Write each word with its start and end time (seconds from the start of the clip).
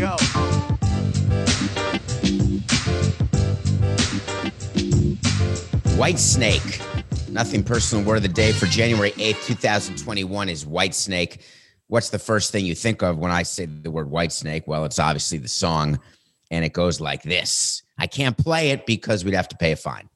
Go. 0.00 0.16
White 5.96 6.18
Snake. 6.18 6.80
Nothing 7.28 7.62
personal 7.62 8.04
word 8.04 8.16
of 8.16 8.22
the 8.22 8.28
day 8.28 8.52
for 8.52 8.66
January 8.66 9.12
8th, 9.12 9.46
2021 9.46 10.48
is 10.48 10.66
White 10.66 10.94
Snake. 10.94 11.42
What's 11.88 12.08
the 12.08 12.18
first 12.18 12.50
thing 12.50 12.64
you 12.64 12.74
think 12.74 13.02
of 13.02 13.18
when 13.18 13.30
I 13.30 13.42
say 13.42 13.66
the 13.66 13.90
word 13.90 14.10
White 14.10 14.32
Snake? 14.32 14.66
Well, 14.66 14.86
it's 14.86 14.98
obviously 14.98 15.38
the 15.38 15.48
song, 15.48 16.00
and 16.50 16.64
it 16.64 16.72
goes 16.72 17.00
like 17.00 17.22
this. 17.22 17.82
I 17.98 18.06
can't 18.06 18.36
play 18.36 18.70
it 18.70 18.86
because 18.86 19.24
we'd 19.24 19.34
have 19.34 19.48
to 19.48 19.56
pay 19.56 19.72
a 19.72 19.76
fine. 19.76 20.08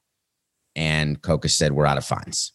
And 0.75 1.21
Coca 1.21 1.47
said, 1.47 1.73
We're 1.73 1.85
out 1.85 1.97
of 1.97 2.05
fines. 2.05 2.53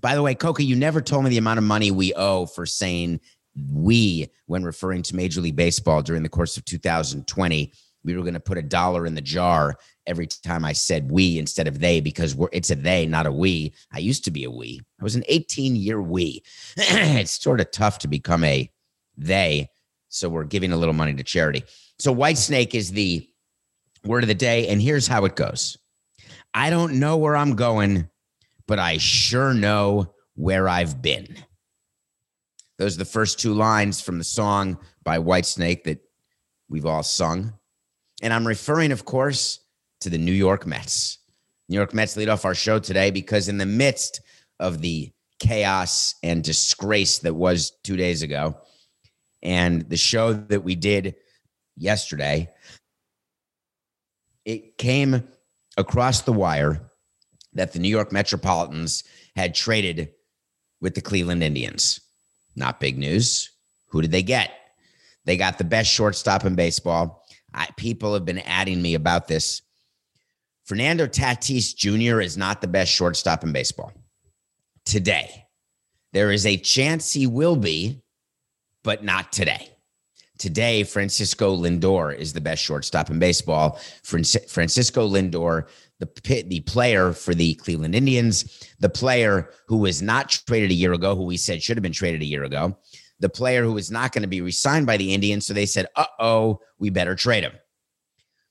By 0.00 0.14
the 0.14 0.22
way, 0.22 0.34
Coca, 0.34 0.62
you 0.62 0.76
never 0.76 1.02
told 1.02 1.24
me 1.24 1.30
the 1.30 1.38
amount 1.38 1.58
of 1.58 1.64
money 1.64 1.90
we 1.90 2.14
owe 2.14 2.46
for 2.46 2.64
saying 2.64 3.20
we 3.56 4.28
when 4.46 4.64
referring 4.64 5.02
to 5.02 5.16
Major 5.16 5.40
League 5.40 5.56
Baseball 5.56 6.02
during 6.02 6.22
the 6.22 6.28
course 6.28 6.56
of 6.56 6.64
2020. 6.64 7.72
We 8.04 8.16
were 8.16 8.22
going 8.22 8.34
to 8.34 8.40
put 8.40 8.58
a 8.58 8.62
dollar 8.62 9.06
in 9.06 9.14
the 9.14 9.22
jar 9.22 9.76
every 10.06 10.26
time 10.26 10.64
I 10.64 10.74
said 10.74 11.10
we 11.10 11.38
instead 11.38 11.66
of 11.66 11.80
they 11.80 12.00
because 12.00 12.36
it's 12.52 12.70
a 12.70 12.74
they, 12.74 13.06
not 13.06 13.26
a 13.26 13.32
we. 13.32 13.72
I 13.92 13.98
used 13.98 14.24
to 14.24 14.30
be 14.30 14.44
a 14.44 14.50
we. 14.50 14.80
I 15.00 15.04
was 15.04 15.16
an 15.16 15.24
18 15.28 15.76
year 15.76 16.02
we. 16.02 16.42
it's 16.76 17.42
sort 17.42 17.60
of 17.60 17.70
tough 17.70 18.00
to 18.00 18.08
become 18.08 18.44
a 18.44 18.70
they. 19.16 19.70
So 20.08 20.28
we're 20.28 20.44
giving 20.44 20.72
a 20.72 20.76
little 20.76 20.94
money 20.94 21.14
to 21.14 21.24
charity. 21.24 21.64
So 21.98 22.12
White 22.12 22.38
Snake 22.38 22.74
is 22.74 22.92
the 22.92 23.28
word 24.04 24.22
of 24.22 24.28
the 24.28 24.34
day. 24.34 24.68
And 24.68 24.80
here's 24.80 25.06
how 25.06 25.24
it 25.24 25.36
goes 25.36 25.78
I 26.52 26.70
don't 26.70 27.00
know 27.00 27.16
where 27.16 27.36
I'm 27.36 27.56
going, 27.56 28.08
but 28.66 28.78
I 28.78 28.98
sure 28.98 29.54
know 29.54 30.14
where 30.34 30.68
I've 30.68 31.00
been. 31.00 31.36
Those 32.78 32.96
are 32.96 32.98
the 32.98 33.04
first 33.04 33.38
two 33.38 33.54
lines 33.54 34.00
from 34.00 34.18
the 34.18 34.24
song 34.24 34.78
by 35.04 35.18
White 35.18 35.46
Snake 35.46 35.84
that 35.84 36.00
we've 36.68 36.86
all 36.86 37.02
sung. 37.02 37.54
And 38.22 38.32
I'm 38.32 38.46
referring, 38.46 38.90
of 38.90 39.04
course, 39.04 39.60
to 40.00 40.10
the 40.10 40.18
New 40.18 40.32
York 40.32 40.66
Mets. 40.66 41.18
New 41.68 41.76
York 41.76 41.94
Mets 41.94 42.16
lead 42.16 42.28
off 42.28 42.44
our 42.44 42.54
show 42.54 42.78
today 42.78 43.10
because, 43.10 43.48
in 43.48 43.58
the 43.58 43.66
midst 43.66 44.20
of 44.60 44.80
the 44.80 45.10
chaos 45.38 46.14
and 46.22 46.42
disgrace 46.42 47.18
that 47.20 47.34
was 47.34 47.72
two 47.82 47.96
days 47.96 48.22
ago, 48.22 48.56
and 49.42 49.88
the 49.88 49.96
show 49.96 50.32
that 50.32 50.64
we 50.64 50.74
did 50.74 51.16
yesterday, 51.76 52.50
it 54.44 54.78
came 54.78 55.26
across 55.76 56.22
the 56.22 56.32
wire 56.32 56.90
that 57.52 57.72
the 57.72 57.78
New 57.78 57.88
York 57.88 58.12
Metropolitans 58.12 59.04
had 59.36 59.54
traded 59.54 60.10
with 60.80 60.94
the 60.94 61.00
Cleveland 61.00 61.42
Indians. 61.42 62.00
Not 62.56 62.80
big 62.80 62.98
news. 62.98 63.50
Who 63.88 64.02
did 64.02 64.12
they 64.12 64.22
get? 64.22 64.50
They 65.24 65.36
got 65.36 65.58
the 65.58 65.64
best 65.64 65.90
shortstop 65.90 66.44
in 66.44 66.54
baseball. 66.54 67.24
I, 67.52 67.68
people 67.76 68.14
have 68.14 68.24
been 68.24 68.40
adding 68.40 68.82
me 68.82 68.94
about 68.94 69.28
this. 69.28 69.62
Fernando 70.64 71.06
Tatis 71.06 71.74
Jr. 71.76 72.20
is 72.20 72.36
not 72.36 72.60
the 72.60 72.68
best 72.68 72.92
shortstop 72.92 73.44
in 73.44 73.52
baseball 73.52 73.92
today. 74.84 75.46
There 76.12 76.30
is 76.30 76.46
a 76.46 76.56
chance 76.56 77.12
he 77.12 77.26
will 77.26 77.56
be, 77.56 78.02
but 78.82 79.04
not 79.04 79.32
today. 79.32 79.70
Today, 80.38 80.84
Francisco 80.84 81.56
Lindor 81.56 82.14
is 82.16 82.32
the 82.32 82.40
best 82.40 82.62
shortstop 82.62 83.08
in 83.10 83.18
baseball. 83.18 83.78
Francisco 84.02 85.08
Lindor, 85.08 85.68
the 86.04 86.42
the 86.42 86.60
player 86.60 87.12
for 87.12 87.34
the 87.34 87.54
Cleveland 87.54 87.94
Indians, 87.94 88.68
the 88.80 88.88
player 88.88 89.50
who 89.66 89.78
was 89.78 90.02
not 90.02 90.30
traded 90.30 90.70
a 90.70 90.74
year 90.74 90.92
ago, 90.92 91.14
who 91.14 91.24
we 91.24 91.36
said 91.36 91.62
should 91.62 91.76
have 91.76 91.82
been 91.82 91.92
traded 91.92 92.22
a 92.22 92.26
year 92.26 92.44
ago, 92.44 92.76
the 93.20 93.28
player 93.28 93.62
who 93.62 93.72
was 93.72 93.90
not 93.90 94.12
going 94.12 94.22
to 94.22 94.28
be 94.28 94.40
re-signed 94.40 94.86
by 94.86 94.96
the 94.96 95.12
Indians. 95.12 95.46
So 95.46 95.54
they 95.54 95.66
said, 95.66 95.86
"Uh 95.96 96.06
oh, 96.18 96.60
we 96.78 96.90
better 96.90 97.14
trade 97.14 97.44
him." 97.44 97.52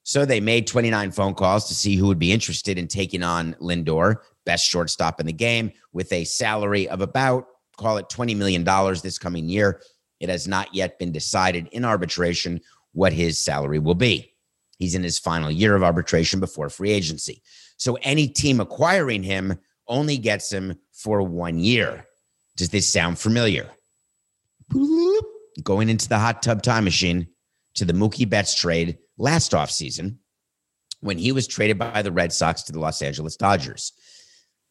So 0.03 0.25
they 0.25 0.41
made 0.41 0.67
29 0.67 1.11
phone 1.11 1.33
calls 1.33 1.67
to 1.67 1.73
see 1.73 1.95
who 1.95 2.07
would 2.07 2.19
be 2.19 2.31
interested 2.31 2.77
in 2.77 2.87
taking 2.87 3.23
on 3.23 3.55
Lindor, 3.61 4.17
best 4.45 4.69
shortstop 4.69 5.19
in 5.19 5.25
the 5.25 5.33
game, 5.33 5.71
with 5.93 6.11
a 6.11 6.25
salary 6.25 6.89
of 6.89 7.01
about 7.01 7.45
call 7.77 7.97
it 7.97 8.09
20 8.09 8.35
million 8.35 8.63
dollars 8.63 9.01
this 9.01 9.17
coming 9.17 9.49
year. 9.49 9.81
It 10.19 10.29
has 10.29 10.47
not 10.47 10.73
yet 10.73 10.99
been 10.99 11.11
decided 11.11 11.67
in 11.71 11.83
arbitration 11.83 12.61
what 12.93 13.13
his 13.13 13.39
salary 13.39 13.79
will 13.79 13.95
be. 13.95 14.32
He's 14.78 14.95
in 14.95 15.03
his 15.03 15.19
final 15.19 15.51
year 15.51 15.75
of 15.75 15.84
arbitration 15.84 16.39
before 16.39 16.69
free 16.69 16.91
agency. 16.91 17.41
So 17.78 17.97
any 18.01 18.28
team 18.28 18.59
acquiring 18.59 19.23
him 19.23 19.57
only 19.88 20.17
gets 20.17 20.51
him 20.51 20.75
for 20.91 21.22
one 21.22 21.59
year. 21.59 22.06
Does 22.56 22.69
this 22.69 22.91
sound 22.91 23.19
familiar? 23.19 23.69
Going 25.63 25.89
into 25.89 26.09
the 26.09 26.19
hot 26.19 26.41
tub 26.41 26.63
time 26.63 26.83
machine 26.83 27.28
to 27.75 27.85
the 27.85 27.94
Mookie 27.94 28.29
Betts 28.29 28.56
trade 28.56 28.97
last 29.17 29.51
offseason 29.51 30.17
when 31.01 31.17
he 31.17 31.31
was 31.31 31.47
traded 31.47 31.78
by 31.78 32.01
the 32.01 32.12
Red 32.12 32.31
Sox 32.31 32.63
to 32.63 32.72
the 32.72 32.79
Los 32.79 33.01
Angeles 33.01 33.35
Dodgers. 33.35 33.91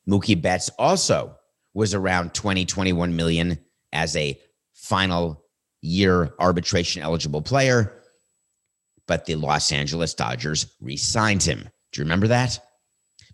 Mookie 0.08 0.40
Betts 0.40 0.70
also 0.78 1.36
was 1.74 1.94
around 1.94 2.34
20, 2.34 2.64
21 2.64 3.14
million 3.14 3.58
as 3.92 4.16
a 4.16 4.38
final 4.74 5.44
year 5.80 6.34
arbitration 6.38 7.02
eligible 7.02 7.42
player, 7.42 8.01
but 9.06 9.26
the 9.26 9.34
Los 9.34 9.72
Angeles 9.72 10.14
Dodgers 10.14 10.74
re 10.80 10.96
signed 10.96 11.42
him. 11.42 11.68
Do 11.92 12.00
you 12.00 12.04
remember 12.04 12.28
that? 12.28 12.58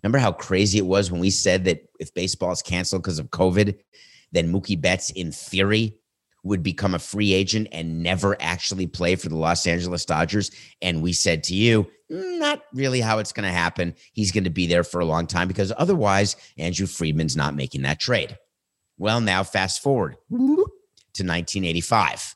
Remember 0.01 0.17
how 0.19 0.31
crazy 0.31 0.77
it 0.77 0.85
was 0.85 1.11
when 1.11 1.19
we 1.21 1.29
said 1.29 1.65
that 1.65 1.83
if 1.99 2.13
baseball 2.13 2.51
is 2.51 2.61
canceled 2.61 3.03
because 3.03 3.19
of 3.19 3.29
COVID, 3.29 3.77
then 4.31 4.51
Mookie 4.51 4.79
Betts, 4.79 5.09
in 5.11 5.31
theory, 5.31 5.95
would 6.43 6.63
become 6.63 6.95
a 6.95 6.99
free 6.99 7.33
agent 7.33 7.67
and 7.71 8.01
never 8.01 8.37
actually 8.39 8.87
play 8.87 9.15
for 9.15 9.27
the 9.29 9.35
Los 9.35 9.67
Angeles 9.67 10.05
Dodgers. 10.05 10.51
And 10.81 11.01
we 11.01 11.11
said 11.11 11.43
to 11.45 11.55
you, 11.55 11.87
not 12.09 12.63
really 12.73 13.01
how 13.01 13.19
it's 13.19 13.33
going 13.33 13.47
to 13.47 13.53
happen. 13.53 13.93
He's 14.13 14.31
going 14.31 14.45
to 14.45 14.49
be 14.49 14.65
there 14.65 14.83
for 14.83 15.01
a 15.01 15.05
long 15.05 15.27
time 15.27 15.47
because 15.47 15.73
otherwise, 15.77 16.35
Andrew 16.57 16.87
Friedman's 16.87 17.35
not 17.35 17.55
making 17.55 17.81
that 17.83 17.99
trade. 17.99 18.37
Well, 18.97 19.21
now 19.21 19.43
fast 19.43 19.81
forward 19.81 20.15
to 20.29 21.23
1985 21.23 22.35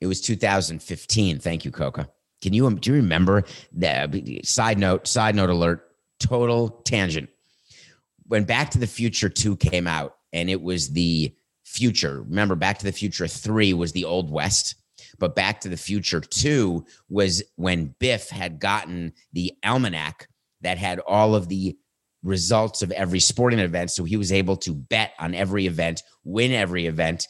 It 0.00 0.06
was 0.06 0.20
2015. 0.20 1.38
Thank 1.38 1.64
you, 1.64 1.70
Coca. 1.70 2.08
Can 2.42 2.52
you 2.52 2.66
um, 2.66 2.76
do 2.76 2.90
you 2.90 2.96
remember 2.96 3.44
that? 3.72 4.14
Uh, 4.14 4.20
side 4.44 4.78
note, 4.78 5.06
side 5.06 5.34
note 5.34 5.50
alert, 5.50 5.88
total 6.20 6.68
tangent. 6.84 7.28
When 8.26 8.44
Back 8.44 8.70
to 8.72 8.78
the 8.78 8.86
Future 8.86 9.28
2 9.28 9.56
came 9.56 9.86
out, 9.86 10.16
and 10.32 10.50
it 10.50 10.60
was 10.60 10.90
the 10.90 11.34
future. 11.64 12.22
Remember, 12.22 12.54
Back 12.54 12.78
to 12.78 12.84
the 12.84 12.92
Future 12.92 13.26
3 13.26 13.72
was 13.72 13.92
the 13.92 14.04
Old 14.04 14.30
West, 14.30 14.74
but 15.18 15.34
Back 15.34 15.60
to 15.60 15.68
the 15.68 15.76
Future 15.76 16.20
2 16.20 16.84
was 17.08 17.42
when 17.56 17.94
Biff 17.98 18.28
had 18.28 18.58
gotten 18.58 19.12
the 19.32 19.52
almanac 19.64 20.28
that 20.60 20.78
had 20.78 21.00
all 21.00 21.34
of 21.34 21.48
the 21.48 21.76
results 22.22 22.82
of 22.82 22.90
every 22.92 23.20
sporting 23.20 23.60
event. 23.60 23.90
So 23.90 24.04
he 24.04 24.16
was 24.16 24.32
able 24.32 24.56
to 24.58 24.74
bet 24.74 25.12
on 25.18 25.34
every 25.34 25.66
event, 25.66 26.02
win 26.24 26.52
every 26.52 26.86
event 26.86 27.26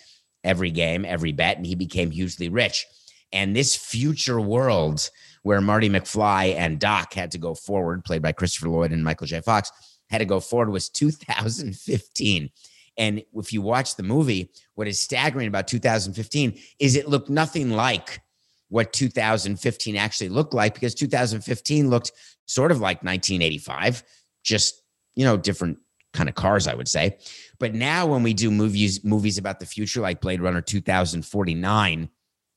every 0.47 0.71
game, 0.71 1.05
every 1.05 1.33
bet, 1.33 1.57
and 1.57 1.67
he 1.67 1.75
became 1.75 2.11
hugely 2.11 2.49
rich. 2.49 2.87
And 3.33 3.55
this 3.55 3.77
future 3.77 4.41
world 4.41 5.11
where 5.43 5.61
Marty 5.61 5.89
McFly 5.89 6.55
and 6.57 6.81
Doc 6.81 7.15
had 7.15 7.31
to 7.33 7.39
go 7.39 7.55
forward, 7.55 8.05
played 8.05 8.23
by 8.23 8.33
Christopher 8.33 8.69
Lloyd 8.69 8.93
and 8.93 9.05
Michael 9.05 9.27
J. 9.27 9.41
Fox, 9.41 9.71
had 10.11 10.19
to 10.19 10.25
go 10.25 10.41
forward 10.41 10.71
was 10.71 10.89
2015. 10.89 12.51
And 12.99 13.23
if 13.35 13.53
you 13.53 13.63
watch 13.63 13.97
the 13.97 14.03
movie, 14.03 14.51
what 14.75 14.89
is 14.89 14.99
staggering 14.99 15.49
about 15.49 15.69
2015 15.69 16.59
is 16.79 16.97
it 16.97 17.09
looked 17.09 17.29
nothing 17.29 17.71
like 17.71 18.23
what 18.69 18.93
2015 18.93 19.97
actually 19.97 20.29
looked 20.31 20.55
like 20.55 20.75
because 20.75 20.95
2015 20.95 21.91
looked 21.91 22.13
sort 22.47 22.73
of 22.73 22.81
like 22.81 23.03
1985, 23.03 24.03
just, 24.43 24.83
you 25.15 25.25
know, 25.25 25.37
different 25.37 25.79
kind 26.17 26.29
of 26.29 26.35
cars, 26.35 26.67
I 26.67 26.75
would 26.75 26.89
say. 26.89 27.19
But 27.59 27.75
now 27.75 28.07
when 28.07 28.23
we 28.23 28.35
do 28.35 28.51
movies, 28.51 29.05
movies 29.05 29.39
about 29.39 29.61
the 29.61 29.67
future, 29.67 30.01
like 30.01 30.21
Blade 30.21 30.41
Runner 30.41 30.61
2049, 30.61 32.09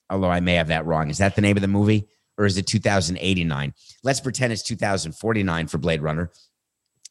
although 0.09 0.31
I 0.31 0.39
may 0.39 0.55
have 0.55 0.67
that 0.67 0.85
wrong, 0.85 1.09
is 1.09 1.19
that 1.19 1.35
the 1.35 1.41
name 1.41 1.57
of 1.57 1.61
the 1.61 1.67
movie? 1.67 2.07
Or 2.37 2.45
is 2.45 2.57
it 2.57 2.67
2089? 2.67 3.73
Let's 4.01 4.21
pretend 4.21 4.53
it's 4.53 4.63
2049 4.63 5.67
for 5.67 5.77
Blade 5.77 6.01
Runner. 6.01 6.31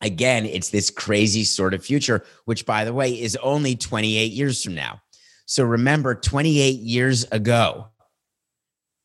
Again, 0.00 0.46
it's 0.46 0.70
this 0.70 0.90
crazy 0.90 1.44
sort 1.44 1.74
of 1.74 1.84
future, 1.84 2.24
which 2.46 2.64
by 2.64 2.84
the 2.84 2.94
way 2.94 3.10
is 3.20 3.36
only 3.42 3.76
28 3.76 4.32
years 4.32 4.62
from 4.62 4.74
now. 4.74 5.02
So 5.44 5.64
remember, 5.64 6.14
28 6.14 6.80
years 6.80 7.24
ago, 7.24 7.88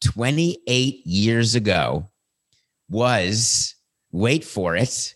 28 0.01 1.07
years 1.07 1.55
ago 1.55 2.09
was, 2.89 3.75
wait 4.11 4.43
for 4.43 4.75
it, 4.75 5.15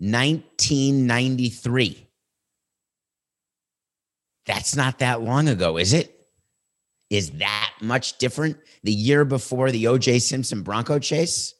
1993. 0.00 2.06
That's 4.46 4.74
not 4.74 4.98
that 4.98 5.22
long 5.22 5.48
ago, 5.48 5.76
is 5.76 5.92
it? 5.92 6.16
Is 7.10 7.30
that 7.32 7.72
much 7.80 8.18
different? 8.18 8.56
The 8.82 8.92
year 8.92 9.24
before 9.24 9.70
the 9.70 9.84
OJ 9.84 10.22
Simpson 10.22 10.62
Bronco 10.62 10.98
chase? 10.98 11.54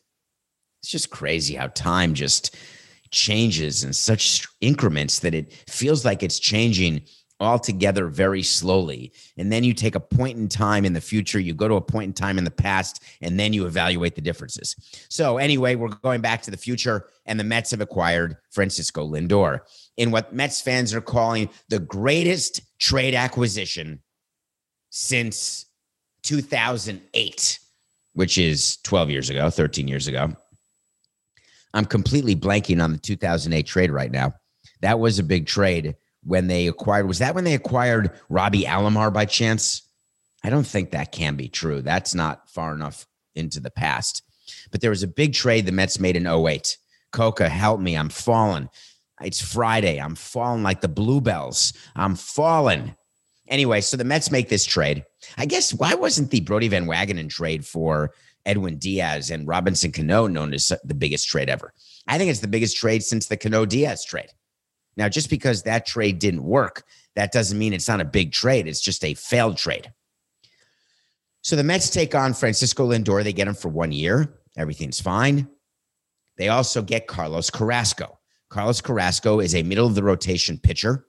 It's 0.83 0.91
just 0.91 1.11
crazy 1.11 1.55
how 1.55 1.69
time 1.69 2.15
just 2.15 2.57
changes 3.11 3.85
in 3.85 3.93
such 3.93 4.47
increments 4.61 5.21
that 5.21 5.35
it 5.35 5.53
feels 5.69 6.05
like 6.05 6.23
it's 6.23 6.39
changing 6.39 7.03
altogether 7.41 8.07
very 8.07 8.43
slowly. 8.43 9.13
And 9.37 9.51
then 9.51 9.65
you 9.65 9.75
take 9.75 9.95
a 9.95 10.01
point 10.01 10.39
in 10.39 10.49
time 10.49 10.85
in 10.85 10.93
the 10.93 11.01
future, 11.01 11.41
you 11.41 11.55
go 11.55 11.69
to 11.69 11.75
a 11.75 11.81
point 11.81 12.09
in 12.09 12.13
time 12.13 12.39
in 12.39 12.45
the 12.45 12.51
past, 12.51 13.03
and 13.23 13.41
then 13.41 13.53
you 13.53 13.67
evaluate 13.67 14.15
the 14.15 14.21
differences. 14.21 14.77
So, 15.09 15.39
anyway, 15.39 15.75
we're 15.75 15.89
going 15.89 16.21
back 16.21 16.43
to 16.43 16.51
the 16.51 16.57
future, 16.57 17.07
and 17.27 17.41
the 17.41 17.45
Mets 17.45 17.71
have 17.71 17.81
acquired 17.81 18.37
Francisco 18.51 19.07
Lindor 19.07 19.61
in 19.97 20.11
what 20.11 20.35
Mets 20.35 20.61
fans 20.61 20.95
are 20.95 21.01
calling 21.01 21.49
the 21.69 21.81
greatest 21.81 22.61
trade 22.79 23.15
acquisition 23.15 24.01
since 24.91 25.67
2008, 26.23 27.59
which 28.13 28.39
is 28.39 28.77
12 28.79 29.11
years 29.11 29.31
ago, 29.31 29.49
13 29.51 29.89
years 29.89 30.07
ago. 30.07 30.35
I'm 31.73 31.85
completely 31.85 32.35
blanking 32.35 32.83
on 32.83 32.93
the 32.93 32.99
2008 32.99 33.67
trade 33.67 33.91
right 33.91 34.11
now. 34.11 34.35
That 34.83 34.99
was 34.99 35.19
a 35.19 35.23
big 35.23 35.47
trade 35.47 35.97
when 36.23 36.47
they 36.47 36.67
acquired. 36.69 37.07
Was 37.07 37.19
that 37.19 37.35
when 37.35 37.45
they 37.45 37.55
acquired 37.55 38.13
Robbie 38.29 38.65
Alomar 38.65 39.13
by 39.13 39.25
chance? 39.25 39.83
I 40.43 40.51
don't 40.51 40.67
think 40.67 40.91
that 40.91 41.13
can 41.13 41.37
be 41.37 41.49
true. 41.49 41.83
That's 41.83 42.15
not 42.15 42.49
far 42.49 42.75
enough 42.75 43.07
into 43.35 43.61
the 43.61 43.71
past. 43.71 44.23
But 44.71 44.81
there 44.81 44.91
was 44.91 45.03
a 45.03 45.09
big 45.09 45.33
trade 45.35 45.67
the 45.67 45.73
Mets 45.73 46.01
made 46.01 46.17
in 46.17 46.27
08. 46.27 46.77
Coca, 47.13 47.49
help 47.49 47.81
me. 47.81 47.97
I'm 47.97 48.09
falling. 48.09 48.69
It's 49.21 49.41
Friday. 49.41 49.99
I'm 49.99 50.15
falling 50.15 50.63
like 50.63 50.81
the 50.81 50.89
bluebells. 50.89 51.73
I'm 51.95 52.15
falling. 52.15 52.95
Anyway, 53.49 53.81
so 53.81 53.97
the 53.97 54.05
Mets 54.05 54.31
make 54.31 54.49
this 54.49 54.65
trade. 54.65 55.05
I 55.37 55.45
guess 55.45 55.75
why 55.75 55.95
wasn't 55.95 56.31
the 56.31 56.41
Brodie 56.41 56.69
Van 56.69 56.87
Wagenen 56.87 57.29
trade 57.29 57.67
for 57.67 58.13
Edwin 58.47 58.79
Diaz 58.79 59.31
and 59.31 59.47
Robinson 59.47 59.93
Cano 59.93 60.27
known 60.27 60.55
as 60.55 60.73
the 60.85 60.95
biggest 60.95 61.29
trade 61.29 61.51
ever? 61.51 61.75
I 62.07 62.17
think 62.17 62.31
it's 62.31 62.41
the 62.41 62.49
biggest 62.49 62.77
trade 62.77 63.03
since 63.03 63.27
the 63.27 63.37
Cano 63.37 63.67
Diaz 63.67 64.05
trade. 64.05 64.31
Now, 65.01 65.09
just 65.09 65.31
because 65.31 65.63
that 65.63 65.87
trade 65.87 66.19
didn't 66.19 66.45
work, 66.45 66.85
that 67.17 67.33
doesn't 67.33 67.59
mean 67.59 67.73
it's 67.73 67.89
not 67.89 68.03
a 68.03 68.05
big 68.05 68.33
trade. 68.33 68.69
It's 68.69 68.83
just 68.83 69.03
a 69.03 69.15
failed 69.15 69.57
trade. 69.57 69.91
So 71.41 71.57
the 71.57 71.65
Mets 71.65 71.89
take 71.89 72.15
on 72.15 72.35
Francisco 72.35 72.87
Lindor. 72.87 73.25
They 73.25 73.33
get 73.33 73.49
him 73.49 73.55
for 73.55 73.71
one 73.71 73.93
year. 73.93 74.35
Everything's 74.59 75.01
fine. 75.01 75.49
They 76.37 76.51
also 76.51 76.83
get 76.83 77.07
Carlos 77.07 77.49
Carrasco. 77.49 78.19
Carlos 78.51 78.83
Carrasco 78.83 79.41
is 79.41 79.55
a 79.55 79.63
middle 79.63 79.87
of 79.87 79.95
the 79.95 80.03
rotation 80.03 80.59
pitcher 80.59 81.07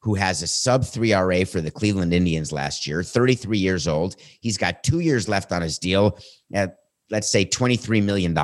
who 0.00 0.14
has 0.14 0.40
a 0.40 0.46
sub 0.46 0.86
3 0.86 1.12
RA 1.12 1.44
for 1.44 1.60
the 1.60 1.70
Cleveland 1.70 2.14
Indians 2.14 2.50
last 2.50 2.86
year, 2.86 3.02
33 3.02 3.58
years 3.58 3.86
old. 3.86 4.16
He's 4.40 4.56
got 4.56 4.82
two 4.82 5.00
years 5.00 5.28
left 5.28 5.52
on 5.52 5.60
his 5.60 5.78
deal 5.78 6.18
at, 6.54 6.78
let's 7.10 7.30
say, 7.30 7.44
$23 7.44 8.02
million 8.02 8.34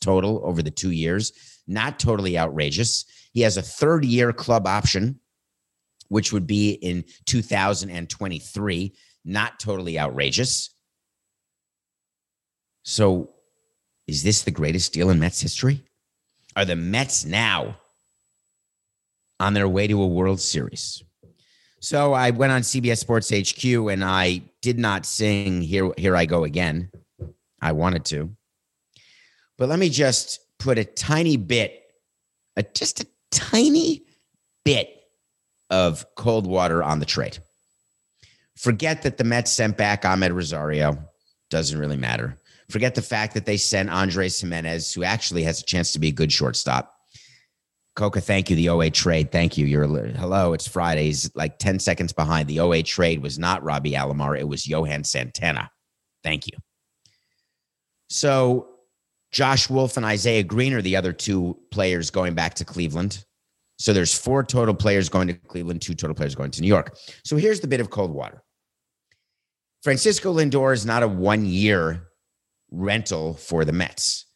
total 0.00 0.40
over 0.44 0.64
the 0.64 0.70
two 0.72 0.90
years. 0.90 1.30
Not 1.68 2.00
totally 2.00 2.36
outrageous. 2.36 3.04
He 3.32 3.40
has 3.42 3.56
a 3.56 3.62
third 3.62 4.04
year 4.04 4.32
club 4.32 4.66
option, 4.66 5.20
which 6.08 6.32
would 6.32 6.46
be 6.46 6.72
in 6.72 7.04
2023. 7.26 8.92
Not 9.24 9.60
totally 9.60 9.98
outrageous. 9.98 10.74
So, 12.82 13.30
is 14.06 14.22
this 14.22 14.42
the 14.42 14.50
greatest 14.50 14.92
deal 14.92 15.10
in 15.10 15.20
Mets 15.20 15.40
history? 15.40 15.84
Are 16.56 16.64
the 16.64 16.76
Mets 16.76 17.24
now 17.24 17.76
on 19.38 19.54
their 19.54 19.68
way 19.68 19.86
to 19.86 20.02
a 20.02 20.06
World 20.06 20.40
Series? 20.40 21.02
So 21.82 22.12
I 22.12 22.30
went 22.30 22.52
on 22.52 22.62
CBS 22.62 22.98
Sports 22.98 23.30
HQ 23.30 23.64
and 23.90 24.04
I 24.04 24.42
did 24.60 24.78
not 24.78 25.04
sing 25.04 25.62
Here, 25.62 25.90
Here 25.98 26.14
I 26.14 26.26
Go 26.26 26.44
Again. 26.44 26.92
I 27.60 27.72
wanted 27.72 28.04
to. 28.06 28.30
But 29.58 29.68
let 29.68 29.80
me 29.80 29.88
just 29.88 30.38
put 30.60 30.78
a 30.78 30.84
tiny 30.84 31.36
bit, 31.36 31.80
a, 32.56 32.62
just 32.62 33.00
a 33.00 33.06
tiny 33.32 34.04
bit 34.64 34.88
of 35.70 36.06
cold 36.14 36.46
water 36.46 36.82
on 36.82 37.00
the 37.00 37.06
trade. 37.06 37.38
Forget 38.56 39.02
that 39.02 39.16
the 39.16 39.24
Mets 39.24 39.50
sent 39.50 39.76
back 39.76 40.02
Amed 40.02 40.34
Rosario. 40.34 40.98
Doesn't 41.50 41.78
really 41.78 41.96
matter. 41.96 42.38
Forget 42.70 42.94
the 42.94 43.02
fact 43.02 43.34
that 43.34 43.44
they 43.44 43.56
sent 43.56 43.90
Andres 43.90 44.40
Gimenez, 44.40 44.94
who 44.94 45.02
actually 45.02 45.42
has 45.42 45.60
a 45.60 45.64
chance 45.64 45.92
to 45.92 45.98
be 45.98 46.08
a 46.08 46.12
good 46.12 46.32
shortstop. 46.32 46.94
Coca, 47.94 48.20
thank 48.20 48.48
you. 48.48 48.56
The 48.56 48.70
OA 48.70 48.88
trade. 48.90 49.30
Thank 49.30 49.58
you. 49.58 49.66
You're 49.66 49.86
hello. 49.86 50.54
It's 50.54 50.66
Fridays, 50.66 51.30
like 51.34 51.58
10 51.58 51.78
seconds 51.78 52.12
behind. 52.12 52.48
The 52.48 52.60
OA 52.60 52.82
trade 52.82 53.22
was 53.22 53.38
not 53.38 53.62
Robbie 53.62 53.92
Alomar. 53.92 54.38
It 54.38 54.48
was 54.48 54.66
Johan 54.66 55.04
Santana. 55.04 55.70
Thank 56.24 56.46
you. 56.46 56.56
So 58.08 58.71
Josh 59.32 59.70
Wolf 59.70 59.96
and 59.96 60.06
Isaiah 60.06 60.42
Green 60.42 60.74
are 60.74 60.82
the 60.82 60.96
other 60.96 61.12
two 61.12 61.58
players 61.70 62.10
going 62.10 62.34
back 62.34 62.54
to 62.54 62.64
Cleveland. 62.64 63.24
So 63.78 63.92
there's 63.92 64.16
four 64.16 64.44
total 64.44 64.74
players 64.74 65.08
going 65.08 65.26
to 65.28 65.34
Cleveland, 65.34 65.80
two 65.80 65.94
total 65.94 66.14
players 66.14 66.34
going 66.34 66.50
to 66.52 66.60
New 66.60 66.68
York. 66.68 66.96
So 67.24 67.36
here's 67.36 67.60
the 67.60 67.66
bit 67.66 67.80
of 67.80 67.90
cold 67.90 68.12
water. 68.12 68.42
Francisco 69.82 70.32
Lindor 70.32 70.72
is 70.72 70.86
not 70.86 71.02
a 71.02 71.08
one 71.08 71.44
year 71.44 72.08
rental 72.70 73.34
for 73.34 73.64
the 73.64 73.72
Mets. 73.72 74.26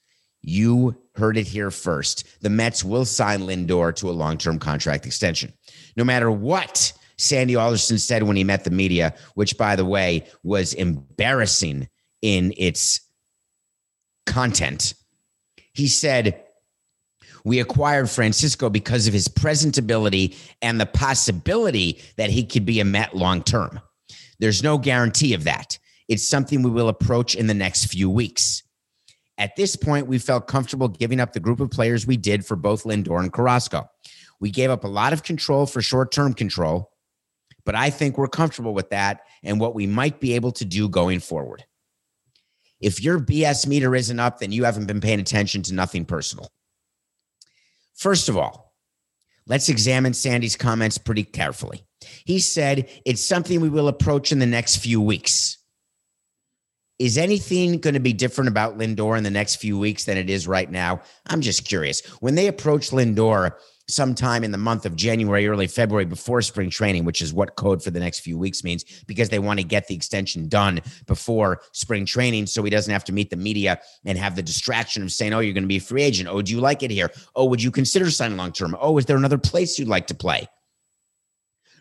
You 0.42 0.96
heard 1.14 1.36
it 1.36 1.46
here 1.46 1.70
first. 1.70 2.26
The 2.40 2.50
Mets 2.50 2.82
will 2.82 3.04
sign 3.04 3.40
Lindor 3.40 3.94
to 3.96 4.10
a 4.10 4.12
long 4.12 4.38
term 4.38 4.58
contract 4.58 5.06
extension. 5.06 5.52
No 5.96 6.04
matter 6.04 6.30
what 6.30 6.92
Sandy 7.18 7.56
Alderson 7.56 7.98
said 7.98 8.22
when 8.22 8.36
he 8.36 8.44
met 8.44 8.64
the 8.64 8.70
media, 8.70 9.14
which, 9.34 9.56
by 9.56 9.76
the 9.76 9.84
way, 9.84 10.26
was 10.42 10.74
embarrassing 10.74 11.88
in 12.22 12.52
its 12.56 13.00
content. 14.26 14.94
He 15.72 15.88
said, 15.88 16.42
we 17.44 17.60
acquired 17.60 18.10
Francisco 18.10 18.68
because 18.68 19.06
of 19.06 19.14
his 19.14 19.28
presentability 19.28 20.36
and 20.62 20.80
the 20.80 20.86
possibility 20.86 22.02
that 22.16 22.28
he 22.28 22.44
could 22.44 22.66
be 22.66 22.80
a 22.80 22.84
Met 22.84 23.14
long 23.14 23.42
term. 23.42 23.80
There's 24.40 24.62
no 24.62 24.78
guarantee 24.78 25.32
of 25.32 25.44
that. 25.44 25.78
It's 26.08 26.28
something 26.28 26.62
we 26.62 26.70
will 26.70 26.88
approach 26.88 27.34
in 27.34 27.46
the 27.46 27.54
next 27.54 27.86
few 27.86 28.10
weeks. 28.10 28.62
At 29.38 29.54
this 29.54 29.76
point, 29.76 30.06
we 30.06 30.18
felt 30.18 30.48
comfortable 30.48 30.88
giving 30.88 31.20
up 31.20 31.32
the 31.32 31.40
group 31.40 31.60
of 31.60 31.70
players 31.70 32.06
we 32.06 32.16
did 32.16 32.44
for 32.44 32.56
both 32.56 32.84
Lindor 32.84 33.20
and 33.20 33.32
Carrasco. 33.32 33.88
We 34.40 34.50
gave 34.50 34.70
up 34.70 34.84
a 34.84 34.88
lot 34.88 35.12
of 35.12 35.22
control 35.22 35.66
for 35.66 35.82
short 35.82 36.10
term 36.10 36.34
control, 36.34 36.90
but 37.64 37.74
I 37.74 37.90
think 37.90 38.18
we're 38.18 38.28
comfortable 38.28 38.74
with 38.74 38.90
that 38.90 39.20
and 39.42 39.60
what 39.60 39.74
we 39.74 39.86
might 39.86 40.20
be 40.20 40.34
able 40.34 40.52
to 40.52 40.64
do 40.64 40.88
going 40.88 41.20
forward. 41.20 41.64
If 42.80 43.02
your 43.02 43.18
BS 43.18 43.66
meter 43.66 43.94
isn't 43.94 44.20
up, 44.20 44.38
then 44.38 44.52
you 44.52 44.64
haven't 44.64 44.86
been 44.86 45.00
paying 45.00 45.20
attention 45.20 45.62
to 45.62 45.74
nothing 45.74 46.04
personal. 46.04 46.50
First 47.94 48.28
of 48.28 48.36
all, 48.36 48.74
let's 49.46 49.68
examine 49.68 50.12
Sandy's 50.12 50.56
comments 50.56 50.98
pretty 50.98 51.24
carefully. 51.24 51.84
He 52.24 52.38
said 52.38 52.88
it's 53.06 53.26
something 53.26 53.60
we 53.60 53.70
will 53.70 53.88
approach 53.88 54.32
in 54.32 54.38
the 54.38 54.46
next 54.46 54.76
few 54.76 55.00
weeks. 55.00 55.58
Is 56.98 57.18
anything 57.18 57.78
going 57.78 57.94
to 57.94 58.00
be 58.00 58.14
different 58.14 58.48
about 58.48 58.78
Lindor 58.78 59.18
in 59.18 59.24
the 59.24 59.30
next 59.30 59.56
few 59.56 59.78
weeks 59.78 60.04
than 60.04 60.16
it 60.16 60.30
is 60.30 60.48
right 60.48 60.70
now? 60.70 61.02
I'm 61.26 61.42
just 61.42 61.66
curious. 61.66 62.00
When 62.20 62.34
they 62.34 62.46
approach 62.46 62.90
Lindor, 62.90 63.52
sometime 63.88 64.44
in 64.44 64.50
the 64.50 64.58
month 64.58 64.84
of 64.84 64.96
January, 64.96 65.46
early 65.46 65.66
February 65.66 66.04
before 66.04 66.42
spring 66.42 66.70
training, 66.70 67.04
which 67.04 67.22
is 67.22 67.32
what 67.32 67.56
code 67.56 67.82
for 67.82 67.90
the 67.90 68.00
next 68.00 68.20
few 68.20 68.38
weeks 68.38 68.64
means, 68.64 68.84
because 69.06 69.28
they 69.28 69.38
want 69.38 69.60
to 69.60 69.64
get 69.64 69.86
the 69.86 69.94
extension 69.94 70.48
done 70.48 70.80
before 71.06 71.60
spring 71.72 72.04
training 72.04 72.46
so 72.46 72.62
he 72.62 72.70
doesn't 72.70 72.92
have 72.92 73.04
to 73.04 73.12
meet 73.12 73.30
the 73.30 73.36
media 73.36 73.80
and 74.04 74.18
have 74.18 74.36
the 74.36 74.42
distraction 74.42 75.02
of 75.02 75.12
saying, 75.12 75.32
Oh, 75.32 75.40
you're 75.40 75.54
going 75.54 75.64
to 75.64 75.68
be 75.68 75.76
a 75.76 75.80
free 75.80 76.02
agent. 76.02 76.28
Oh, 76.28 76.42
do 76.42 76.52
you 76.52 76.60
like 76.60 76.82
it 76.82 76.90
here? 76.90 77.10
Oh, 77.34 77.44
would 77.46 77.62
you 77.62 77.70
consider 77.70 78.10
signing 78.10 78.36
long 78.36 78.52
term? 78.52 78.76
Oh, 78.80 78.98
is 78.98 79.06
there 79.06 79.16
another 79.16 79.38
place 79.38 79.78
you'd 79.78 79.88
like 79.88 80.06
to 80.08 80.14
play? 80.14 80.48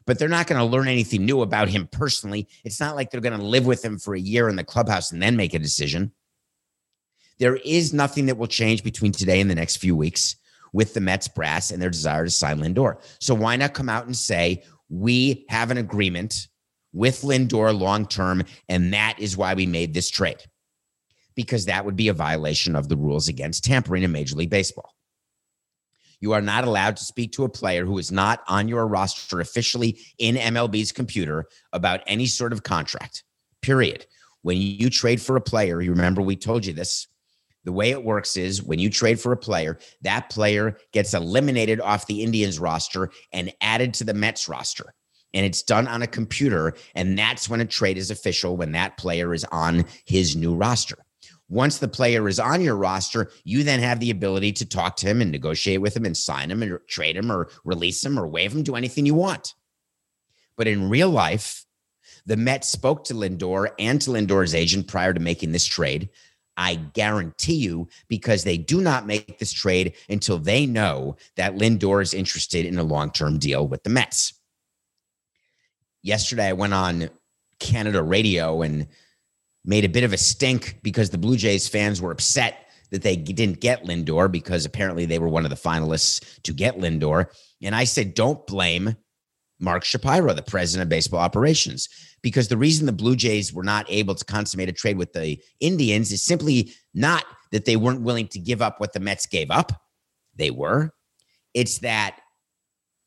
but 0.05 0.19
they're 0.19 0.29
not 0.29 0.47
going 0.47 0.59
to 0.59 0.65
learn 0.65 0.87
anything 0.87 1.25
new 1.25 1.41
about 1.41 1.67
him 1.67 1.87
personally. 1.87 2.47
It's 2.63 2.79
not 2.79 2.95
like 2.95 3.09
they're 3.09 3.21
going 3.21 3.39
to 3.39 3.43
live 3.43 3.65
with 3.65 3.83
him 3.83 3.97
for 3.97 4.13
a 4.13 4.19
year 4.19 4.49
in 4.49 4.55
the 4.55 4.63
clubhouse 4.63 5.11
and 5.11 5.21
then 5.21 5.35
make 5.35 5.53
a 5.53 5.59
decision. 5.59 6.11
There 7.39 7.55
is 7.57 7.91
nothing 7.91 8.27
that 8.27 8.37
will 8.37 8.47
change 8.47 8.83
between 8.83 9.11
today 9.11 9.41
and 9.41 9.49
the 9.49 9.55
next 9.55 9.77
few 9.77 9.95
weeks 9.95 10.35
with 10.75 10.93
the 10.93 10.99
Mets 10.99 11.29
brass 11.29 11.71
and 11.71 11.81
their 11.81 11.89
desire 11.89 12.25
to 12.25 12.29
sign 12.29 12.59
Lindor. 12.59 12.97
So 13.21 13.33
why 13.33 13.55
not 13.55 13.73
come 13.73 13.87
out 13.87 14.07
and 14.07 14.15
say, 14.15 14.61
we 14.89 15.45
have 15.47 15.71
an 15.71 15.77
agreement 15.77 16.49
with 16.91 17.21
Lindor 17.21 17.77
long 17.79 18.05
term, 18.05 18.43
and 18.67 18.93
that 18.93 19.15
is 19.17 19.37
why 19.37 19.53
we 19.53 19.65
made 19.65 19.93
this 19.93 20.09
trade? 20.09 20.43
Because 21.33 21.65
that 21.65 21.85
would 21.85 21.95
be 21.95 22.09
a 22.09 22.13
violation 22.13 22.75
of 22.75 22.89
the 22.89 22.97
rules 22.97 23.29
against 23.29 23.63
tampering 23.63 24.03
in 24.03 24.11
Major 24.11 24.35
League 24.35 24.49
Baseball. 24.49 24.93
You 26.19 26.33
are 26.33 26.41
not 26.41 26.65
allowed 26.65 26.97
to 26.97 27.05
speak 27.05 27.31
to 27.33 27.45
a 27.45 27.49
player 27.49 27.85
who 27.85 27.97
is 27.97 28.11
not 28.11 28.41
on 28.45 28.67
your 28.67 28.85
roster 28.85 29.39
officially 29.39 29.97
in 30.17 30.35
MLB's 30.35 30.91
computer 30.91 31.45
about 31.71 32.01
any 32.05 32.25
sort 32.25 32.51
of 32.51 32.63
contract, 32.63 33.23
period. 33.61 34.07
When 34.41 34.57
you 34.57 34.89
trade 34.89 35.21
for 35.21 35.37
a 35.37 35.41
player, 35.41 35.81
you 35.81 35.91
remember 35.91 36.21
we 36.21 36.35
told 36.35 36.65
you 36.65 36.73
this. 36.73 37.07
The 37.65 37.73
way 37.73 37.89
it 37.89 38.03
works 38.03 38.37
is 38.37 38.63
when 38.63 38.79
you 38.79 38.89
trade 38.89 39.19
for 39.19 39.31
a 39.31 39.37
player, 39.37 39.77
that 40.01 40.29
player 40.29 40.77
gets 40.93 41.13
eliminated 41.13 41.81
off 41.81 42.07
the 42.07 42.23
Indians 42.23 42.59
roster 42.59 43.11
and 43.33 43.51
added 43.59 43.93
to 43.95 44.03
the 44.03 44.13
Mets 44.13 44.47
roster. 44.47 44.93
And 45.33 45.45
it's 45.45 45.63
done 45.63 45.87
on 45.87 46.01
a 46.01 46.07
computer. 46.07 46.75
And 46.93 47.17
that's 47.17 47.49
when 47.49 47.59
a 47.59 47.65
trade 47.65 47.97
is 47.97 48.11
official, 48.11 48.55
when 48.55 48.71
that 48.71 48.97
player 48.97 49.33
is 49.33 49.43
on 49.45 49.85
his 50.05 50.35
new 50.35 50.55
roster. 50.55 50.97
Once 51.49 51.77
the 51.77 51.87
player 51.87 52.27
is 52.27 52.39
on 52.39 52.61
your 52.61 52.75
roster, 52.75 53.29
you 53.43 53.63
then 53.63 53.79
have 53.79 53.99
the 53.99 54.09
ability 54.09 54.51
to 54.51 54.65
talk 54.65 54.95
to 54.95 55.07
him 55.07 55.21
and 55.21 55.31
negotiate 55.31 55.81
with 55.81 55.95
him 55.95 56.05
and 56.05 56.15
sign 56.15 56.49
him 56.49 56.63
and 56.63 56.79
trade 56.87 57.17
him 57.17 57.31
or 57.31 57.49
release 57.63 58.03
him 58.03 58.17
or 58.17 58.27
waive 58.27 58.53
him, 58.53 58.63
do 58.63 58.75
anything 58.75 59.05
you 59.05 59.13
want. 59.13 59.53
But 60.57 60.67
in 60.67 60.89
real 60.89 61.09
life, 61.09 61.65
the 62.25 62.37
Mets 62.37 62.67
spoke 62.69 63.03
to 63.05 63.13
Lindor 63.13 63.69
and 63.77 64.01
to 64.01 64.11
Lindor's 64.11 64.55
agent 64.55 64.87
prior 64.87 65.13
to 65.13 65.19
making 65.19 65.51
this 65.51 65.65
trade. 65.65 66.09
I 66.57 66.75
guarantee 66.75 67.55
you, 67.55 67.87
because 68.07 68.43
they 68.43 68.57
do 68.57 68.81
not 68.81 69.07
make 69.07 69.39
this 69.39 69.51
trade 69.51 69.95
until 70.09 70.37
they 70.37 70.65
know 70.65 71.17
that 71.35 71.55
Lindor 71.55 72.01
is 72.01 72.13
interested 72.13 72.65
in 72.65 72.77
a 72.77 72.83
long 72.83 73.11
term 73.11 73.39
deal 73.39 73.67
with 73.67 73.83
the 73.83 73.89
Mets. 73.89 74.33
Yesterday, 76.01 76.47
I 76.47 76.53
went 76.53 76.73
on 76.73 77.09
Canada 77.59 78.01
radio 78.01 78.61
and 78.61 78.87
made 79.65 79.85
a 79.85 79.89
bit 79.89 80.03
of 80.03 80.13
a 80.13 80.17
stink 80.17 80.79
because 80.83 81.09
the 81.09 81.17
Blue 81.17 81.35
Jays 81.35 81.67
fans 81.67 82.01
were 82.01 82.11
upset 82.11 82.69
that 82.91 83.01
they 83.01 83.15
didn't 83.15 83.59
get 83.59 83.83
Lindor 83.83 84.31
because 84.31 84.65
apparently 84.65 85.05
they 85.05 85.19
were 85.19 85.27
one 85.27 85.43
of 85.45 85.49
the 85.49 85.55
finalists 85.55 86.41
to 86.43 86.53
get 86.53 86.77
Lindor. 86.77 87.27
And 87.61 87.75
I 87.75 87.83
said, 87.83 88.13
don't 88.13 88.45
blame 88.45 88.95
Mark 89.65 89.83
Shapiro, 89.83 90.31
the 90.33 90.41
president 90.41 90.83
of 90.83 90.89
baseball 90.89 91.19
operations, 91.19 91.89
because 92.21 92.47
the 92.47 92.55
reason 92.55 92.85
the 92.85 92.93
Blue 92.93 93.17
Jays 93.17 93.51
were 93.51 93.63
not 93.63 93.85
able 93.89 94.15
to 94.15 94.23
consummate 94.23 94.69
a 94.69 94.73
trade 94.73 94.97
with 94.97 95.11
the 95.11 95.37
Indians 95.59 96.13
is 96.13 96.21
simply 96.21 96.71
not 96.93 97.25
that 97.51 97.65
they 97.65 97.75
weren't 97.75 98.01
willing 98.01 98.27
to 98.29 98.39
give 98.39 98.61
up 98.61 98.79
what 98.79 98.93
the 98.93 98.99
Mets 99.01 99.25
gave 99.25 99.51
up. 99.51 99.73
They 100.35 100.51
were. 100.51 100.93
It's 101.53 101.79
that 101.79 102.19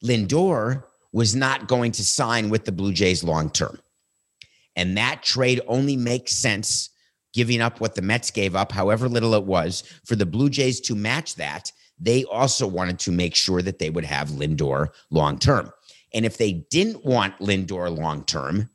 Lindor 0.05 0.85
was 1.13 1.35
not 1.35 1.69
going 1.69 1.93
to 1.93 2.05
sign 2.05 2.51
with 2.51 2.65
the 2.65 2.73
Blue 2.73 2.93
Jays 2.93 3.25
long 3.25 3.51
term. 3.51 3.79
And 4.77 4.97
that 4.97 5.23
trade 5.23 5.61
only 5.67 5.97
makes 5.97 6.35
sense 6.35 6.91
giving 7.33 7.61
up 7.61 7.81
what 7.81 7.95
the 7.95 8.03
Mets 8.03 8.31
gave 8.31 8.57
up, 8.57 8.73
however 8.73 9.09
little 9.09 9.35
it 9.35 9.45
was, 9.45 9.83
for 10.05 10.17
the 10.17 10.27
Blue 10.27 10.51
Jays 10.51 10.81
to 10.81 10.95
match 10.95 11.37
that. 11.37 11.73
They 12.01 12.25
also 12.25 12.67
wanted 12.67 12.99
to 13.01 13.13
make 13.13 13.35
sure 13.35 13.61
that 13.63 13.79
they 13.79 13.91
would 13.91 14.05
have 14.05 14.29
Lindor 14.31 14.89
long 15.11 15.39
term. 15.39 15.73
And 16.15 16.25
if 16.25 16.39
they 16.39 16.53
didn't 16.71 17.05
want 17.05 17.39
Lindor 17.39 17.97
long 17.97 18.25
term, 18.25 18.71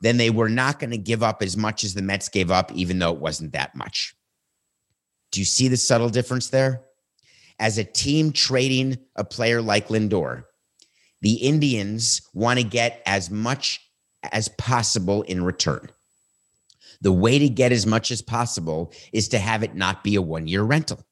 then 0.00 0.16
they 0.16 0.30
were 0.30 0.48
not 0.48 0.78
going 0.78 0.90
to 0.90 0.98
give 0.98 1.22
up 1.22 1.42
as 1.42 1.56
much 1.56 1.84
as 1.84 1.94
the 1.94 2.02
Mets 2.02 2.28
gave 2.28 2.50
up, 2.50 2.72
even 2.72 2.98
though 2.98 3.12
it 3.12 3.20
wasn't 3.20 3.52
that 3.52 3.74
much. 3.74 4.14
Do 5.30 5.40
you 5.40 5.44
see 5.44 5.68
the 5.68 5.76
subtle 5.76 6.10
difference 6.10 6.48
there? 6.50 6.82
As 7.58 7.78
a 7.78 7.84
team 7.84 8.32
trading 8.32 8.98
a 9.16 9.24
player 9.24 9.62
like 9.62 9.88
Lindor, 9.88 10.44
the 11.20 11.34
Indians 11.34 12.20
want 12.34 12.58
to 12.58 12.64
get 12.64 13.00
as 13.06 13.30
much 13.30 13.80
as 14.32 14.48
possible 14.48 15.22
in 15.22 15.44
return. 15.44 15.88
The 17.00 17.12
way 17.12 17.38
to 17.38 17.48
get 17.48 17.72
as 17.72 17.86
much 17.86 18.10
as 18.10 18.22
possible 18.22 18.92
is 19.12 19.28
to 19.28 19.38
have 19.38 19.62
it 19.62 19.74
not 19.74 20.04
be 20.04 20.16
a 20.16 20.22
one 20.22 20.46
year 20.46 20.62
rental, 20.62 21.04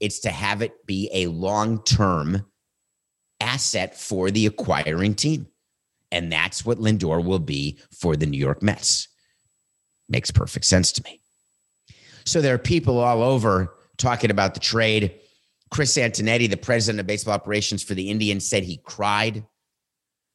it's 0.00 0.20
to 0.20 0.30
have 0.30 0.62
it 0.62 0.86
be 0.86 1.08
a 1.12 1.26
long 1.28 1.82
term 1.84 2.46
asset 3.58 3.98
for 3.98 4.30
the 4.30 4.46
acquiring 4.46 5.14
team. 5.14 5.48
And 6.12 6.32
that's 6.32 6.64
what 6.64 6.78
Lindor 6.78 7.24
will 7.24 7.40
be 7.40 7.78
for 8.00 8.14
the 8.14 8.24
New 8.24 8.38
York 8.38 8.62
Mets. 8.62 9.08
Makes 10.08 10.30
perfect 10.30 10.64
sense 10.64 10.92
to 10.92 11.02
me. 11.02 11.20
So 12.24 12.40
there 12.40 12.54
are 12.54 12.58
people 12.58 12.98
all 12.98 13.22
over 13.22 13.74
talking 13.96 14.30
about 14.30 14.54
the 14.54 14.60
trade. 14.60 15.14
Chris 15.70 15.98
Antonetti, 15.98 16.48
the 16.48 16.56
president 16.56 17.00
of 17.00 17.06
baseball 17.06 17.34
operations 17.34 17.82
for 17.82 17.94
the 17.94 18.08
Indians, 18.08 18.48
said 18.48 18.62
he 18.62 18.78
cried. 18.78 19.44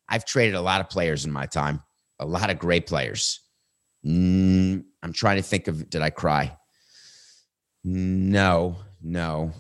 I've 0.09 0.25
traded 0.25 0.55
a 0.55 0.61
lot 0.61 0.81
of 0.81 0.89
players 0.89 1.25
in 1.25 1.31
my 1.31 1.45
time 1.45 1.81
a 2.19 2.25
lot 2.25 2.49
of 2.49 2.59
great 2.59 2.87
players. 2.87 3.41
Mm, 4.05 4.83
I'm 5.01 5.13
trying 5.13 5.37
to 5.37 5.43
think 5.43 5.67
of 5.67 5.89
did 5.89 6.01
I 6.01 6.09
cry? 6.09 6.55
No, 7.83 8.77
no. 9.01 9.51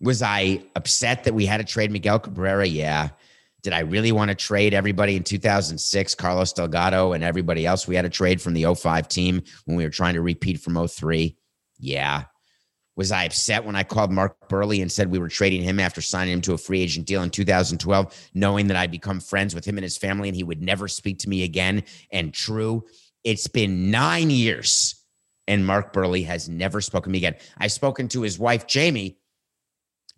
Was 0.00 0.22
I 0.22 0.62
upset 0.76 1.24
that 1.24 1.34
we 1.34 1.46
had 1.46 1.58
to 1.58 1.64
trade 1.64 1.90
Miguel 1.90 2.20
Cabrera? 2.20 2.66
Yeah. 2.66 3.08
Did 3.62 3.72
I 3.72 3.80
really 3.80 4.12
want 4.12 4.30
to 4.30 4.36
trade 4.36 4.72
everybody 4.72 5.16
in 5.16 5.24
2006, 5.24 6.14
Carlos 6.14 6.52
Delgado 6.52 7.12
and 7.12 7.24
everybody 7.24 7.66
else 7.66 7.88
we 7.88 7.96
had 7.96 8.02
to 8.02 8.08
trade 8.08 8.40
from 8.40 8.54
the 8.54 8.72
05 8.72 9.08
team 9.08 9.42
when 9.64 9.76
we 9.76 9.84
were 9.84 9.90
trying 9.90 10.14
to 10.14 10.22
repeat 10.22 10.60
from 10.60 10.86
03? 10.86 11.36
Yeah. 11.78 12.24
Was 12.94 13.12
I 13.12 13.24
upset 13.24 13.64
when 13.64 13.76
I 13.76 13.82
called 13.82 14.10
Mark 14.12 14.36
Buehrle 14.48 14.80
and 14.80 14.90
said 14.90 15.10
we 15.10 15.18
were 15.18 15.28
trading 15.28 15.62
him 15.62 15.80
after 15.80 16.00
signing 16.00 16.34
him 16.34 16.40
to 16.42 16.54
a 16.54 16.58
free 16.58 16.80
agent 16.80 17.06
deal 17.06 17.22
in 17.22 17.30
2012, 17.30 18.30
knowing 18.34 18.68
that 18.68 18.76
I'd 18.76 18.90
become 18.90 19.20
friends 19.20 19.54
with 19.54 19.64
him 19.64 19.76
and 19.76 19.84
his 19.84 19.96
family 19.96 20.28
and 20.28 20.36
he 20.36 20.44
would 20.44 20.62
never 20.62 20.86
speak 20.86 21.18
to 21.20 21.28
me 21.28 21.42
again? 21.42 21.82
And 22.12 22.32
true, 22.32 22.84
it's 23.24 23.48
been 23.48 23.90
nine 23.90 24.30
years 24.30 24.98
and 25.48 25.66
Mark 25.66 25.92
Buehrle 25.92 26.24
has 26.26 26.48
never 26.48 26.80
spoken 26.80 27.10
to 27.10 27.12
me 27.12 27.18
again. 27.18 27.34
I've 27.56 27.72
spoken 27.72 28.06
to 28.08 28.22
his 28.22 28.38
wife, 28.38 28.66
Jamie, 28.66 29.17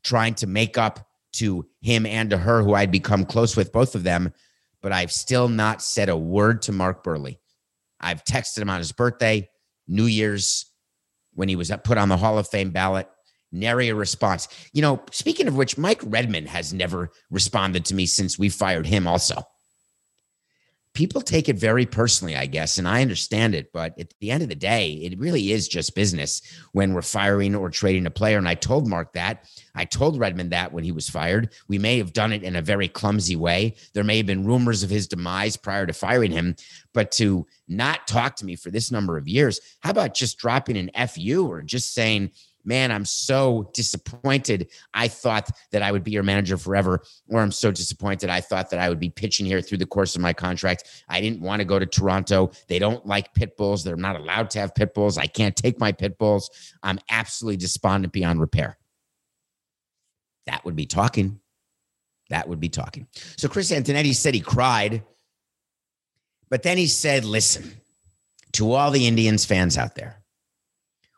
trying 0.03 0.35
to 0.37 0.47
make 0.47 0.79
up 0.79 1.07
to 1.33 1.67
him 1.81 2.07
and 2.07 2.31
to 2.31 2.39
her, 2.39 2.63
who 2.63 2.75
I'd 2.75 2.91
become 2.91 3.25
close 3.25 3.57
with, 3.57 3.73
both 3.73 3.95
of 3.95 4.03
them, 4.03 4.33
but 4.83 4.93
I've 4.93 5.13
still 5.13 5.49
not 5.49 5.83
said 5.83 6.09
a 6.09 6.17
word 6.17 6.63
to 6.63 6.73
Mark 6.73 7.05
Buehrle. 7.05 7.39
I've 8.01 8.25
texted 8.25 8.59
him 8.59 8.71
on 8.71 8.79
his 8.79 8.93
birthday, 8.93 9.49
New 9.87 10.07
Year's, 10.07 10.67
when 11.35 11.49
he 11.49 11.57
was 11.57 11.71
put 11.85 11.99
on 11.99 12.09
the 12.09 12.17
Hall 12.17 12.39
of 12.39 12.49
Fame 12.49 12.71
ballot. 12.71 13.09
Nary 13.53 13.89
a 13.89 13.95
response. 13.95 14.49
You 14.73 14.83
know, 14.83 15.03
speaking 15.11 15.49
of 15.49 15.57
which, 15.57 15.77
Mike 15.77 16.01
Redmond 16.05 16.49
has 16.49 16.73
never 16.73 17.11
responded 17.31 17.85
to 17.87 17.95
me 17.95 18.07
since 18.07 18.39
we 18.39 18.49
fired 18.49 18.87
him, 18.87 19.07
also. 19.07 19.43
People 20.93 21.23
take 21.23 21.49
it 21.49 21.57
very 21.57 21.87
personally, 21.87 22.37
I 22.37 22.47
guess, 22.47 22.77
and 22.77 22.89
I 22.89 23.01
understand 23.01 23.55
it. 23.55 23.73
But 23.73 23.99
at 23.99 24.13
the 24.21 24.31
end 24.31 24.43
of 24.43 24.49
the 24.49 24.55
day, 24.55 24.93
it 24.93 25.19
really 25.19 25.53
is 25.53 25.69
just 25.69 25.95
business 25.95 26.43
when 26.73 26.93
we're 26.93 27.03
firing 27.03 27.55
or 27.55 27.71
trading 27.71 28.07
a 28.07 28.11
player. 28.11 28.39
And 28.39 28.49
I 28.49 28.55
told 28.55 28.89
Mark 28.89 29.13
that. 29.13 29.47
I 29.75 29.85
told 29.85 30.19
Redmond 30.19 30.51
that 30.51 30.73
when 30.73 30.83
he 30.83 30.93
was 30.93 31.09
fired. 31.09 31.53
We 31.69 31.79
may 31.79 31.99
have 31.99 32.13
done 32.13 32.33
it 32.33 32.43
in 32.43 32.57
a 32.57 32.63
very 32.63 32.89
clumsy 32.89 33.37
way. 33.37 33.77
There 33.95 34.05
may 34.05 34.17
have 34.17 34.27
been 34.27 34.47
rumors 34.47 34.83
of 34.83 34.91
his 34.91 35.07
demise 35.07 35.57
prior 35.57 35.87
to 35.87 35.93
firing 35.93 36.33
him, 36.33 36.57
but 36.93 37.13
to 37.13 37.47
not 37.69 38.09
talk 38.09 38.35
to 38.37 38.45
me 38.45 38.57
for 38.57 38.71
this 38.71 38.91
number 38.91 39.17
of 39.17 39.29
years, 39.29 39.61
how 39.81 39.91
about 39.91 40.15
just 40.15 40.39
dropping 40.39 40.77
an 40.77 40.91
FU 41.09 41.47
or 41.49 41.63
just 41.63 41.95
saying, 41.95 42.33
man, 42.65 42.93
I'm 42.93 43.05
so 43.05 43.71
disappointed. 43.75 44.71
I 44.95 45.09
thought 45.09 45.51
that 45.73 45.83
I 45.83 45.93
would 45.93 46.05
be 46.05 46.11
your 46.11 46.23
manager 46.23 46.57
forever, 46.57 47.03
or 47.29 47.41
I'm 47.41 47.53
so 47.53 47.71
disappointed. 47.71 48.31
I 48.31 48.41
thought 48.41 48.71
that 48.71 48.81
I 48.81 48.89
would 48.89 49.01
be 49.01 49.11
pitching 49.11 49.47
here 49.47 49.61
through 49.61 49.79
the 49.79 49.87
course 49.87 50.15
of 50.15 50.23
my 50.23 50.33
contract. 50.33 51.05
I 51.09 51.21
didn't 51.21 51.41
want 51.41 51.61
to 51.61 51.65
go 51.65 51.79
to 51.79 51.87
Toronto. 51.87 52.51
They 52.69 52.79
don't 52.79 53.05
like 53.07 53.35
pit 53.35 53.57
bulls. 53.57 53.85
They're 53.85 53.97
not 53.97 54.17
allowed 54.17 54.51
to 54.51 54.61
have 54.61 54.75
pit 54.75 54.95
bulls. 54.95 55.19
I 55.19 55.27
can't 55.27 55.57
take 55.57 55.81
my 55.81 55.93
pit 55.93 56.19
bulls. 56.19 56.51
I'm 56.83 56.99
absolutely 57.11 57.57
despondent 57.57 58.13
beyond 58.13 58.41
repair. 58.41 58.79
That 60.47 60.65
would 60.65 60.77
be 60.77 60.87
talking. 60.87 61.41
That 62.31 62.49
would 62.49 62.61
be 62.61 62.69
talking. 62.69 63.07
So 63.37 63.49
Chris 63.49 63.73
Antonetti 63.73 64.15
said 64.15 64.35
he 64.35 64.41
cried, 64.41 65.03
but 66.49 66.63
then 66.63 66.79
he 66.79 66.87
said, 66.87 67.25
listen, 67.25 67.73
to 68.53 68.73
all 68.73 68.91
the 68.91 69.07
Indians 69.07 69.45
fans 69.45 69.79
out 69.79 69.95
there, 69.95 70.20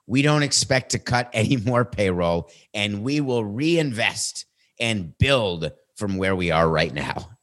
we 0.06 0.23
don't 0.23 0.42
expect 0.42 0.90
to 0.90 0.99
cut 0.99 1.30
any 1.35 1.56
more 1.56 1.85
payroll 1.85 2.50
and 2.75 3.02
we 3.02 3.21
will 3.21 3.44
reinvest 3.44 4.47
and 4.80 5.16
build 5.18 5.71
from 5.97 6.16
where 6.16 6.35
we 6.37 6.50
are 6.50 6.68
right 6.68 6.92
now. 6.92 7.28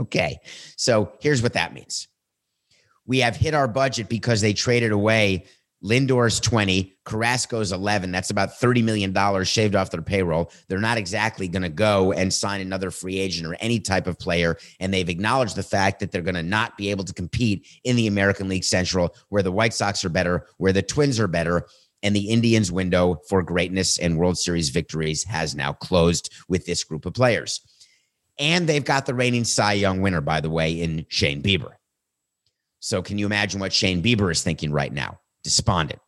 Okay. 0.00 0.36
So 0.76 1.12
here's 1.18 1.42
what 1.42 1.54
that 1.54 1.72
means 1.72 2.08
we 3.06 3.20
have 3.20 3.34
hit 3.34 3.54
our 3.54 3.66
budget 3.66 4.10
because 4.10 4.42
they 4.42 4.52
traded 4.52 4.92
away 4.92 5.46
Lindor's 5.80 6.40
20, 6.40 6.98
Carrasco's 7.04 7.70
11. 7.70 8.10
That's 8.10 8.30
about 8.30 8.50
$30 8.50 8.82
million 8.82 9.44
shaved 9.44 9.76
off 9.76 9.90
their 9.90 10.02
payroll. 10.02 10.50
They're 10.68 10.78
not 10.78 10.98
exactly 10.98 11.46
going 11.46 11.62
to 11.62 11.68
go 11.68 12.12
and 12.12 12.32
sign 12.32 12.60
another 12.60 12.90
free 12.90 13.18
agent 13.18 13.46
or 13.46 13.56
any 13.60 13.78
type 13.78 14.06
of 14.06 14.18
player. 14.18 14.58
And 14.80 14.92
they've 14.92 15.08
acknowledged 15.08 15.54
the 15.54 15.62
fact 15.62 16.00
that 16.00 16.10
they're 16.10 16.22
going 16.22 16.34
to 16.34 16.42
not 16.42 16.76
be 16.76 16.90
able 16.90 17.04
to 17.04 17.14
compete 17.14 17.66
in 17.84 17.94
the 17.94 18.08
American 18.08 18.48
League 18.48 18.64
Central, 18.64 19.14
where 19.28 19.42
the 19.42 19.52
White 19.52 19.72
Sox 19.72 20.04
are 20.04 20.10
better, 20.10 20.46
where 20.56 20.72
the 20.72 20.82
Twins 20.82 21.20
are 21.20 21.28
better. 21.28 21.66
And 22.02 22.14
the 22.14 22.28
Indians' 22.28 22.70
window 22.70 23.20
for 23.28 23.42
greatness 23.42 23.98
and 23.98 24.18
World 24.18 24.38
Series 24.38 24.68
victories 24.68 25.24
has 25.24 25.54
now 25.54 25.72
closed 25.72 26.32
with 26.48 26.64
this 26.64 26.84
group 26.84 27.06
of 27.06 27.14
players. 27.14 27.60
And 28.38 28.68
they've 28.68 28.84
got 28.84 29.06
the 29.06 29.14
reigning 29.14 29.44
Cy 29.44 29.72
Young 29.72 30.00
winner, 30.00 30.20
by 30.20 30.40
the 30.40 30.50
way, 30.50 30.80
in 30.80 31.06
Shane 31.08 31.42
Bieber. 31.42 31.72
So, 32.78 33.02
can 33.02 33.18
you 33.18 33.26
imagine 33.26 33.58
what 33.58 33.72
Shane 33.72 34.00
Bieber 34.02 34.30
is 34.30 34.42
thinking 34.42 34.70
right 34.70 34.92
now? 34.92 35.18
despondent. 35.42 36.00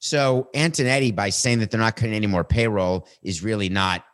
So 0.00 0.48
Antonetti, 0.54 1.14
by 1.14 1.30
saying 1.30 1.58
that 1.60 1.70
they're 1.70 1.80
not 1.80 1.96
cutting 1.96 2.14
any 2.14 2.26
more 2.26 2.44
payroll, 2.44 3.08
is 3.22 3.42
really 3.42 3.68
not 3.68 4.04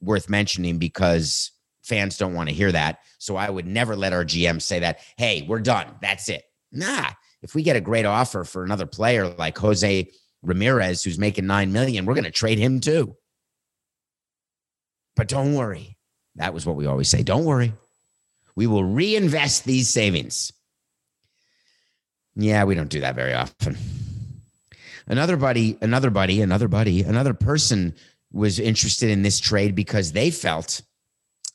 worth 0.00 0.28
mentioning 0.28 0.78
because 0.78 1.50
fans 1.82 2.18
don't 2.18 2.34
want 2.34 2.48
to 2.48 2.54
hear 2.54 2.72
that. 2.72 2.98
So 3.18 3.36
I 3.36 3.48
would 3.48 3.66
never 3.66 3.96
let 3.96 4.12
our 4.12 4.24
GM 4.24 4.60
say 4.60 4.80
that, 4.80 4.98
hey, 5.16 5.46
we're 5.48 5.60
done. 5.60 5.86
That's 6.02 6.28
it. 6.28 6.42
Nah. 6.72 7.10
If 7.42 7.54
we 7.54 7.62
get 7.62 7.76
a 7.76 7.80
great 7.80 8.06
offer 8.06 8.44
for 8.44 8.64
another 8.64 8.86
player 8.86 9.28
like 9.28 9.56
Jose 9.58 10.10
Ramirez, 10.44 11.02
who's 11.02 11.18
making 11.18 11.46
nine 11.46 11.72
million, 11.72 12.04
we're 12.04 12.14
going 12.14 12.24
to 12.24 12.30
trade 12.30 12.58
him 12.58 12.80
too. 12.80 13.16
But 15.16 15.28
don't 15.28 15.54
worry. 15.54 15.96
That 16.36 16.54
was 16.54 16.66
what 16.66 16.76
we 16.76 16.86
always 16.86 17.08
say. 17.08 17.22
Don't 17.22 17.44
worry. 17.44 17.72
We 18.56 18.66
will 18.66 18.84
reinvest 18.84 19.64
these 19.64 19.88
savings. 19.88 20.52
Yeah, 22.36 22.64
we 22.64 22.74
don't 22.74 22.90
do 22.90 23.00
that 23.00 23.14
very 23.14 23.32
often. 23.32 23.76
Another 25.06 25.36
buddy, 25.36 25.78
another 25.80 26.10
buddy, 26.10 26.40
another 26.40 26.68
buddy, 26.68 27.02
another 27.02 27.34
person 27.34 27.94
was 28.32 28.58
interested 28.58 29.10
in 29.10 29.22
this 29.22 29.38
trade 29.38 29.74
because 29.74 30.12
they 30.12 30.30
felt 30.30 30.82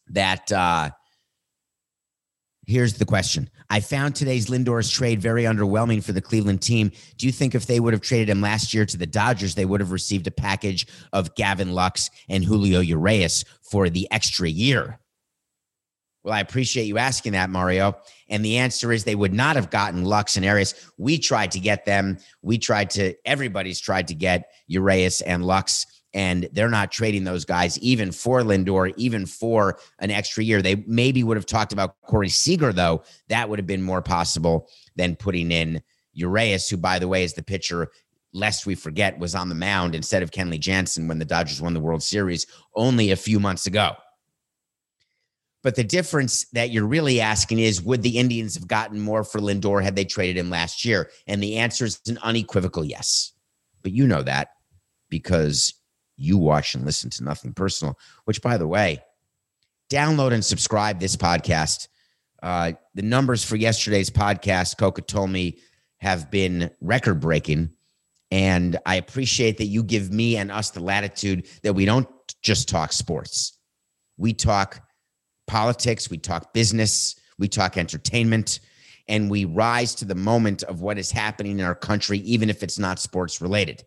that 0.08 0.52
uh 0.52 0.90
here's 2.70 2.94
the 2.94 3.06
question. 3.06 3.50
I 3.72 3.80
found 3.80 4.16
today's 4.16 4.48
Lindor's 4.48 4.92
trade 4.92 5.22
very 5.22 5.44
underwhelming 5.44 6.04
for 6.04 6.12
the 6.12 6.22
Cleveland 6.22 6.62
team. 6.62 6.92
Do 7.18 7.26
you 7.26 7.32
think 7.32 7.56
if 7.56 7.66
they 7.66 7.80
would 7.80 7.94
have 7.94 8.02
traded 8.02 8.30
him 8.30 8.42
last 8.42 8.74
year 8.74 8.86
to 8.86 8.98
the 8.98 9.08
Dodgers, 9.08 9.56
they 9.56 9.66
would 9.66 9.80
have 9.80 9.92
received 9.92 10.28
a 10.28 10.32
package 10.32 10.86
of 11.12 11.34
Gavin 11.34 11.74
Lux 11.74 12.12
and 12.30 12.44
Julio 12.44 12.80
Urias 12.80 13.44
for 13.64 13.90
the 13.90 14.08
extra 14.12 14.48
year? 14.48 15.00
Well, 16.24 16.34
I 16.34 16.42
appreciate 16.42 16.86
you 16.86 16.98
asking 16.98 17.32
that, 17.32 17.50
Mario. 17.50 17.96
And 18.28 18.46
the 18.46 18.58
answer 18.58 18.92
is 18.92 19.04
they 19.04 19.16
would 19.16 19.34
not 19.34 19.56
have 19.56 19.72
gotten 19.72 20.04
Lux 20.04 20.36
and 20.36 20.46
Urias. 20.46 20.92
We 20.98 21.18
tried 21.18 21.52
to 21.52 21.60
get 21.60 21.86
them. 21.86 22.18
We 22.44 22.60
tried 22.60 22.92
to, 22.92 23.16
everybody's 23.26 23.80
tried 23.80 24.10
to 24.10 24.14
get 24.14 24.52
Urias 24.68 25.22
and 25.22 25.44
Lux, 25.44 25.88
and 26.14 26.50
they're 26.54 26.70
not 26.70 26.92
trading 26.92 27.24
those 27.24 27.46
guys 27.46 27.78
even 27.80 28.12
for 28.12 28.42
Lindor, 28.42 28.94
even 28.98 29.26
for 29.26 29.80
an 30.00 30.12
extra 30.12 30.44
year. 30.44 30.62
They 30.62 30.84
maybe 30.88 31.24
would 31.24 31.38
have 31.38 31.46
talked 31.46 31.74
about 31.74 32.02
Corey 32.02 32.30
Seager, 32.30 32.74
though. 32.74 33.04
That 33.28 33.50
would 33.50 33.60
have 33.60 33.68
been 33.68 33.84
more 33.84 34.02
possible 34.02 34.68
than 34.96 35.16
putting 35.16 35.52
in 35.52 35.82
Urias, 36.14 36.70
who, 36.70 36.78
by 36.78 37.00
the 37.00 37.08
way, 37.08 37.24
is 37.24 37.34
the 37.34 37.44
pitcher 37.44 37.90
lest 38.34 38.66
we 38.66 38.76
forget, 38.76 39.20
was 39.20 39.36
on 39.36 39.50
the 39.50 39.56
mound 39.56 39.96
instead 39.96 40.24
of 40.24 40.32
Kenley 40.32 40.60
Jansen 40.60 41.08
when 41.08 41.20
the 41.20 41.26
Dodgers 41.26 41.62
won 41.62 41.74
the 41.74 41.80
World 41.80 42.04
Series 42.04 42.46
only 42.76 43.12
a 43.12 43.16
few 43.16 43.40
months 43.40 43.66
ago. 43.66 43.94
But 45.62 45.76
the 45.76 45.84
difference 45.84 46.46
that 46.54 46.70
you're 46.70 46.86
really 46.86 47.20
asking 47.20 47.60
is 47.60 47.82
would 47.82 48.02
the 48.02 48.18
Indians 48.18 48.56
have 48.56 48.68
gotten 48.68 49.00
more 49.00 49.24
for 49.24 49.40
Lindor 49.40 49.84
had 49.84 49.96
they 49.96 50.06
traded 50.06 50.38
him 50.38 50.50
last 50.50 50.86
year? 50.86 51.10
And 51.28 51.44
the 51.44 51.58
answer 51.58 51.86
is 51.86 52.00
an 52.08 52.18
unequivocal 52.20 52.86
yes. 52.86 53.34
But 53.82 53.92
you 53.92 54.08
know 54.08 54.24
that 54.24 54.50
because 55.10 55.74
you 56.20 56.38
watch 56.38 56.76
and 56.76 56.86
listen 56.86 57.10
to 57.12 57.24
Nothing 57.24 57.54
Personal, 57.54 57.98
which, 58.26 58.42
by 58.42 58.58
the 58.58 58.68
way, 58.68 59.02
download 59.90 60.34
and 60.34 60.44
subscribe 60.44 61.00
this 61.00 61.16
podcast. 61.16 61.88
Uh, 62.42 62.74
the 62.96 63.02
numbers 63.02 63.44
for 63.44 63.56
yesterday's 63.56 64.10
podcast, 64.10 64.78
Coca 64.78 65.02
told 65.02 65.30
me, 65.30 65.60
have 65.98 66.32
been 66.32 66.72
record 66.82 67.20
breaking. 67.20 67.72
And 68.32 68.78
I 68.86 68.96
appreciate 68.96 69.58
that 69.58 69.66
you 69.66 69.84
give 69.84 70.12
me 70.12 70.38
and 70.38 70.52
us 70.52 70.70
the 70.70 70.80
latitude 70.80 71.48
that 71.64 71.74
we 71.74 71.86
don't 71.86 72.08
just 72.42 72.70
talk 72.70 72.94
sports. 72.94 73.58
We 74.18 74.34
talk 74.34 74.82
politics, 75.48 76.10
we 76.10 76.18
talk 76.18 76.54
business, 76.54 77.16
we 77.38 77.48
talk 77.48 77.78
entertainment, 77.78 78.60
and 79.08 79.30
we 79.30 79.46
rise 79.46 79.96
to 79.96 80.06
the 80.06 80.16
moment 80.16 80.64
of 80.64 80.82
what 80.82 81.00
is 81.00 81.12
happening 81.12 81.60
in 81.60 81.66
our 81.66 81.76
country, 81.76 82.20
even 82.20 82.50
if 82.50 82.62
it's 82.62 82.78
not 82.78 83.00
sports 83.00 83.42
related. 83.42 83.84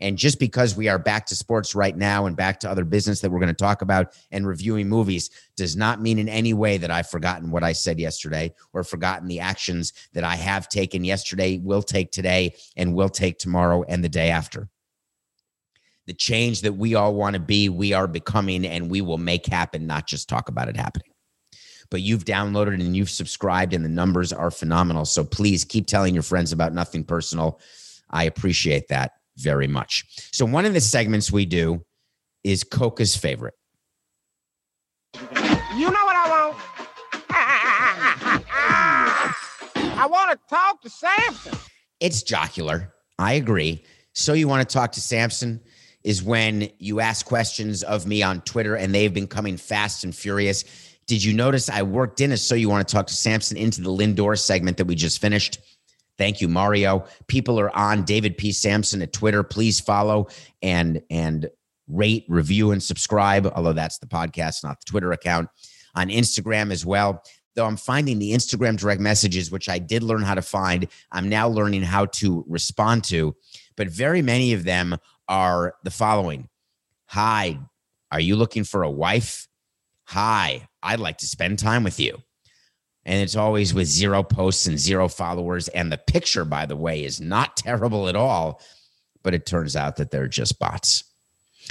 And 0.00 0.18
just 0.18 0.38
because 0.38 0.76
we 0.76 0.88
are 0.88 0.98
back 0.98 1.24
to 1.26 1.34
sports 1.34 1.74
right 1.74 1.96
now 1.96 2.26
and 2.26 2.36
back 2.36 2.60
to 2.60 2.70
other 2.70 2.84
business 2.84 3.20
that 3.20 3.30
we're 3.30 3.40
going 3.40 3.48
to 3.48 3.54
talk 3.54 3.80
about 3.80 4.14
and 4.30 4.46
reviewing 4.46 4.88
movies 4.88 5.30
does 5.56 5.74
not 5.74 6.02
mean 6.02 6.18
in 6.18 6.28
any 6.28 6.52
way 6.52 6.76
that 6.76 6.90
I've 6.90 7.08
forgotten 7.08 7.50
what 7.50 7.64
I 7.64 7.72
said 7.72 7.98
yesterday 7.98 8.52
or 8.74 8.84
forgotten 8.84 9.26
the 9.26 9.40
actions 9.40 9.94
that 10.12 10.24
I 10.24 10.36
have 10.36 10.68
taken 10.68 11.02
yesterday, 11.02 11.58
will 11.58 11.82
take 11.82 12.12
today, 12.12 12.54
and 12.76 12.94
will 12.94 13.08
take 13.08 13.38
tomorrow 13.38 13.84
and 13.88 14.04
the 14.04 14.08
day 14.08 14.30
after 14.30 14.68
the 16.06 16.14
change 16.14 16.62
that 16.62 16.72
we 16.72 16.94
all 16.94 17.14
want 17.14 17.34
to 17.34 17.40
be, 17.40 17.68
we 17.68 17.92
are 17.92 18.06
becoming, 18.06 18.64
and 18.64 18.90
we 18.90 19.00
will 19.00 19.18
make 19.18 19.46
happen, 19.46 19.86
not 19.86 20.06
just 20.06 20.28
talk 20.28 20.48
about 20.48 20.68
it 20.68 20.76
happening. 20.76 21.10
But 21.90 22.00
you've 22.00 22.24
downloaded 22.24 22.74
and 22.74 22.96
you've 22.96 23.10
subscribed, 23.10 23.74
and 23.74 23.84
the 23.84 23.88
numbers 23.88 24.32
are 24.32 24.50
phenomenal. 24.50 25.04
So 25.04 25.24
please 25.24 25.64
keep 25.64 25.86
telling 25.86 26.14
your 26.14 26.22
friends 26.22 26.52
about 26.52 26.72
nothing 26.72 27.04
personal. 27.04 27.60
I 28.10 28.24
appreciate 28.24 28.88
that 28.88 29.12
very 29.36 29.66
much. 29.66 30.04
So, 30.32 30.44
one 30.44 30.64
of 30.64 30.74
the 30.74 30.80
segments 30.80 31.30
we 31.30 31.46
do 31.46 31.82
is 32.44 32.64
Coca's 32.64 33.16
favorite. 33.16 33.54
You 35.14 35.90
know 35.90 36.04
what 36.04 36.16
I 36.16 36.28
want? 36.30 36.56
I 39.98 40.06
want 40.06 40.32
to 40.32 40.38
talk 40.48 40.82
to 40.82 40.90
Samson. 40.90 41.58
It's 42.00 42.22
jocular. 42.22 42.92
I 43.18 43.34
agree. 43.34 43.84
So, 44.14 44.32
you 44.32 44.48
want 44.48 44.68
to 44.68 44.72
talk 44.72 44.92
to 44.92 45.00
Samson? 45.00 45.60
is 46.06 46.22
when 46.22 46.70
you 46.78 47.00
ask 47.00 47.26
questions 47.26 47.82
of 47.82 48.06
me 48.06 48.22
on 48.22 48.40
Twitter 48.42 48.76
and 48.76 48.94
they've 48.94 49.12
been 49.12 49.26
coming 49.26 49.56
fast 49.56 50.04
and 50.04 50.14
furious. 50.14 50.64
Did 51.08 51.22
you 51.22 51.34
notice 51.34 51.68
I 51.68 51.82
worked 51.82 52.20
in 52.20 52.30
a 52.30 52.36
So 52.36 52.54
You 52.54 52.68
Want 52.68 52.86
to 52.86 52.94
Talk 52.94 53.08
to 53.08 53.14
Samson 53.14 53.56
into 53.56 53.82
the 53.82 53.90
Lindor 53.90 54.38
segment 54.38 54.76
that 54.76 54.84
we 54.84 54.94
just 54.94 55.20
finished? 55.20 55.58
Thank 56.18 56.40
you, 56.40 56.48
Mario. 56.48 57.06
People 57.26 57.60
are 57.60 57.74
on 57.76 58.04
David 58.04 58.38
P. 58.38 58.52
Samson 58.52 59.02
at 59.02 59.12
Twitter. 59.12 59.42
Please 59.42 59.80
follow 59.80 60.28
and 60.62 61.02
and 61.10 61.48
rate, 61.88 62.24
review, 62.28 62.72
and 62.72 62.82
subscribe. 62.82 63.46
Although 63.54 63.74
that's 63.74 63.98
the 63.98 64.06
podcast, 64.06 64.64
not 64.64 64.80
the 64.80 64.90
Twitter 64.90 65.12
account. 65.12 65.48
On 65.94 66.08
Instagram 66.08 66.72
as 66.72 66.84
well. 66.84 67.22
Though 67.54 67.64
I'm 67.64 67.78
finding 67.78 68.18
the 68.18 68.32
Instagram 68.32 68.76
direct 68.76 69.00
messages, 69.00 69.50
which 69.50 69.70
I 69.70 69.78
did 69.78 70.02
learn 70.02 70.20
how 70.20 70.34
to 70.34 70.42
find, 70.42 70.88
I'm 71.10 71.30
now 71.30 71.48
learning 71.48 71.82
how 71.82 72.06
to 72.06 72.44
respond 72.46 73.04
to. 73.04 73.34
But 73.76 73.88
very 73.88 74.20
many 74.20 74.52
of 74.52 74.64
them 74.64 74.98
are 75.28 75.74
the 75.82 75.90
following 75.90 76.48
Hi, 77.06 77.58
are 78.10 78.20
you 78.20 78.36
looking 78.36 78.64
for 78.64 78.82
a 78.82 78.90
wife? 78.90 79.48
Hi, 80.04 80.68
I'd 80.82 81.00
like 81.00 81.18
to 81.18 81.26
spend 81.26 81.58
time 81.58 81.82
with 81.82 81.98
you. 81.98 82.22
And 83.06 83.22
it's 83.22 83.36
always 83.36 83.72
with 83.72 83.86
zero 83.86 84.24
posts 84.24 84.66
and 84.66 84.76
zero 84.78 85.06
followers. 85.08 85.68
And 85.68 85.92
the 85.92 85.96
picture, 85.96 86.44
by 86.44 86.66
the 86.66 86.76
way, 86.76 87.04
is 87.04 87.20
not 87.20 87.56
terrible 87.56 88.08
at 88.08 88.16
all, 88.16 88.60
but 89.22 89.32
it 89.32 89.46
turns 89.46 89.76
out 89.76 89.96
that 89.96 90.10
they're 90.10 90.28
just 90.28 90.58
bots. 90.58 91.04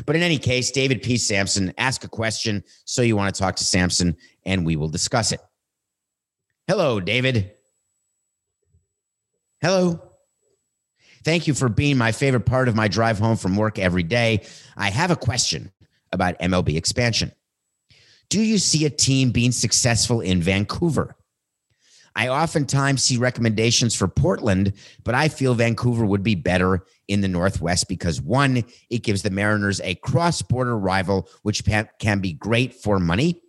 But 0.06 0.16
in 0.16 0.24
any 0.24 0.38
case, 0.38 0.72
David 0.72 1.04
P. 1.04 1.18
Samson, 1.18 1.74
ask 1.78 2.04
a 2.04 2.10
question. 2.10 2.64
So 2.86 3.02
you 3.02 3.16
want 3.16 3.34
to 3.34 3.40
talk 3.40 3.58
to 3.58 3.64
Samson, 3.64 4.16
and 4.46 4.66
we 4.66 4.76
will 4.76 4.90
discuss 4.90 5.32
it. 5.32 5.42
Hello, 6.68 7.00
David. 7.00 7.52
Hello. 9.62 10.02
Thank 11.24 11.48
you 11.48 11.54
for 11.54 11.70
being 11.70 11.98
my 11.98 12.12
favorite 12.12 12.46
part 12.46 12.68
of 12.68 12.76
my 12.76 12.88
drive 12.88 13.20
home 13.20 13.38
from 13.38 13.56
work 13.56 13.80
every 13.80 14.04
day. 14.04 14.46
I 14.78 14.90
have 14.90 15.12
a 15.12 15.16
question 15.16 15.72
about 16.12 16.40
MLB 16.40 16.76
expansion. 16.78 17.32
Do 18.30 18.42
you 18.42 18.58
see 18.58 18.86
a 18.86 18.90
team 18.90 19.32
being 19.32 19.52
successful 19.52 20.22
in 20.22 20.42
Vancouver? 20.42 21.16
I 22.16 22.30
oftentimes 22.30 23.04
see 23.04 23.18
recommendations 23.18 23.94
for 23.94 24.08
Portland, 24.08 24.74
but 25.04 25.16
I 25.16 25.28
feel 25.28 25.54
Vancouver 25.54 26.06
would 26.06 26.24
be 26.24 26.36
better 26.36 26.86
in 27.08 27.22
the 27.22 27.28
Northwest 27.28 27.90
because 27.90 28.22
one, 28.22 28.64
it 28.90 29.04
gives 29.04 29.22
the 29.22 29.30
Mariners 29.30 29.82
a 29.82 29.96
cross 29.96 30.42
border 30.42 30.78
rival, 30.78 31.30
which 31.44 31.64
can 32.00 32.20
be 32.20 32.34
great 32.34 32.74
for 32.74 33.00
money. 33.00 33.42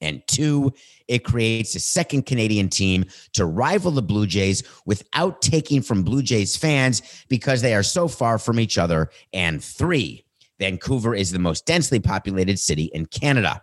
And 0.00 0.26
two, 0.26 0.72
it 1.08 1.24
creates 1.24 1.74
a 1.76 1.80
second 1.80 2.26
Canadian 2.26 2.68
team 2.68 3.06
to 3.32 3.46
rival 3.46 3.92
the 3.92 4.02
Blue 4.02 4.26
Jays 4.26 4.62
without 4.84 5.40
taking 5.40 5.80
from 5.80 6.02
Blue 6.02 6.22
Jays 6.22 6.56
fans 6.56 7.24
because 7.28 7.62
they 7.62 7.74
are 7.74 7.82
so 7.82 8.08
far 8.08 8.38
from 8.38 8.60
each 8.60 8.76
other. 8.76 9.10
And 9.32 9.62
three, 9.62 10.24
Vancouver 10.58 11.14
is 11.14 11.30
the 11.30 11.38
most 11.38 11.64
densely 11.64 12.00
populated 12.00 12.58
city 12.58 12.90
in 12.92 13.06
Canada. 13.06 13.62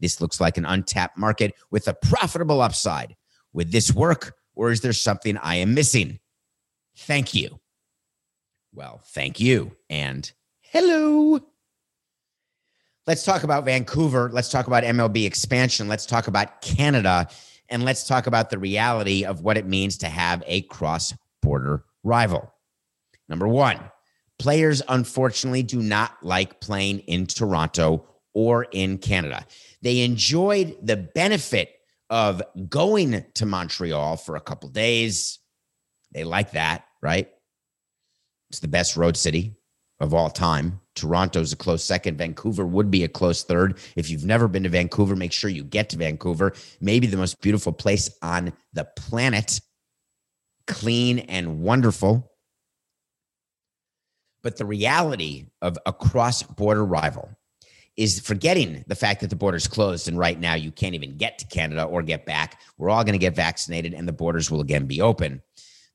This 0.00 0.20
looks 0.20 0.40
like 0.40 0.58
an 0.58 0.64
untapped 0.64 1.18
market 1.18 1.54
with 1.70 1.88
a 1.88 1.94
profitable 1.94 2.60
upside. 2.60 3.16
Would 3.52 3.72
this 3.72 3.92
work, 3.92 4.36
or 4.54 4.70
is 4.70 4.80
there 4.80 4.92
something 4.92 5.36
I 5.38 5.56
am 5.56 5.74
missing? 5.74 6.18
Thank 6.96 7.34
you. 7.34 7.60
Well, 8.72 9.00
thank 9.04 9.40
you. 9.40 9.76
And 9.88 10.30
hello. 10.60 11.40
Let's 13.06 13.24
talk 13.24 13.42
about 13.42 13.64
Vancouver. 13.64 14.30
Let's 14.32 14.50
talk 14.50 14.66
about 14.66 14.84
MLB 14.84 15.26
expansion. 15.26 15.88
Let's 15.88 16.06
talk 16.06 16.28
about 16.28 16.60
Canada. 16.62 17.28
And 17.68 17.84
let's 17.84 18.06
talk 18.06 18.26
about 18.26 18.50
the 18.50 18.58
reality 18.58 19.24
of 19.24 19.42
what 19.42 19.56
it 19.56 19.66
means 19.66 19.98
to 19.98 20.08
have 20.08 20.42
a 20.46 20.62
cross 20.62 21.14
border 21.42 21.84
rival. 22.04 22.52
Number 23.28 23.48
one, 23.48 23.80
players 24.38 24.82
unfortunately 24.88 25.62
do 25.62 25.82
not 25.82 26.16
like 26.22 26.60
playing 26.60 27.00
in 27.00 27.26
Toronto 27.26 28.06
or 28.34 28.64
in 28.70 28.98
Canada. 28.98 29.44
They 29.82 30.00
enjoyed 30.00 30.76
the 30.82 30.96
benefit 30.96 31.79
of 32.10 32.42
going 32.68 33.24
to 33.34 33.46
Montreal 33.46 34.16
for 34.16 34.36
a 34.36 34.40
couple 34.40 34.68
days. 34.68 35.38
They 36.12 36.24
like 36.24 36.52
that, 36.52 36.84
right? 37.00 37.30
It's 38.50 38.58
the 38.58 38.68
best 38.68 38.96
road 38.96 39.16
city 39.16 39.54
of 40.00 40.12
all 40.12 40.28
time. 40.28 40.80
Toronto's 40.96 41.52
a 41.52 41.56
close 41.56 41.84
second. 41.84 42.18
Vancouver 42.18 42.66
would 42.66 42.90
be 42.90 43.04
a 43.04 43.08
close 43.08 43.44
third. 43.44 43.78
If 43.96 44.10
you've 44.10 44.24
never 44.24 44.48
been 44.48 44.64
to 44.64 44.68
Vancouver, 44.68 45.14
make 45.14 45.32
sure 45.32 45.50
you 45.50 45.62
get 45.62 45.88
to 45.90 45.96
Vancouver. 45.96 46.52
Maybe 46.80 47.06
the 47.06 47.16
most 47.16 47.40
beautiful 47.40 47.72
place 47.72 48.10
on 48.22 48.52
the 48.72 48.84
planet. 48.96 49.60
Clean 50.66 51.20
and 51.20 51.60
wonderful. 51.60 52.32
But 54.42 54.56
the 54.56 54.64
reality 54.64 55.46
of 55.62 55.78
a 55.86 55.92
cross 55.92 56.42
border 56.42 56.84
rival 56.84 57.30
is 58.00 58.18
forgetting 58.18 58.82
the 58.86 58.94
fact 58.94 59.20
that 59.20 59.28
the 59.28 59.36
border's 59.36 59.68
closed 59.68 60.08
and 60.08 60.18
right 60.18 60.40
now 60.40 60.54
you 60.54 60.72
can't 60.72 60.94
even 60.94 61.18
get 61.18 61.38
to 61.38 61.46
Canada 61.48 61.84
or 61.84 62.02
get 62.02 62.24
back. 62.24 62.62
We're 62.78 62.88
all 62.88 63.04
going 63.04 63.12
to 63.12 63.18
get 63.18 63.36
vaccinated 63.36 63.92
and 63.92 64.08
the 64.08 64.12
borders 64.12 64.50
will 64.50 64.62
again 64.62 64.86
be 64.86 65.02
open. 65.02 65.42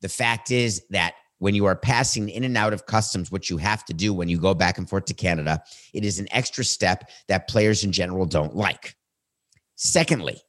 The 0.01 0.09
fact 0.09 0.51
is 0.51 0.83
that 0.91 1.15
when 1.39 1.55
you 1.55 1.65
are 1.65 1.75
passing 1.75 2.29
in 2.29 2.43
and 2.43 2.55
out 2.55 2.73
of 2.73 2.85
customs, 2.85 3.31
what 3.31 3.49
you 3.49 3.57
have 3.57 3.83
to 3.85 3.93
do 3.95 4.13
when 4.13 4.29
you 4.29 4.37
go 4.37 4.53
back 4.53 4.77
and 4.77 4.87
forth 4.87 5.05
to 5.05 5.15
Canada, 5.15 5.63
it 5.95 6.05
is 6.05 6.19
an 6.19 6.27
extra 6.29 6.63
step 6.63 7.09
that 7.27 7.47
players 7.47 7.83
in 7.83 7.91
general 7.91 8.27
don't 8.27 8.55
like. 8.55 8.95
Secondly, 9.73 10.39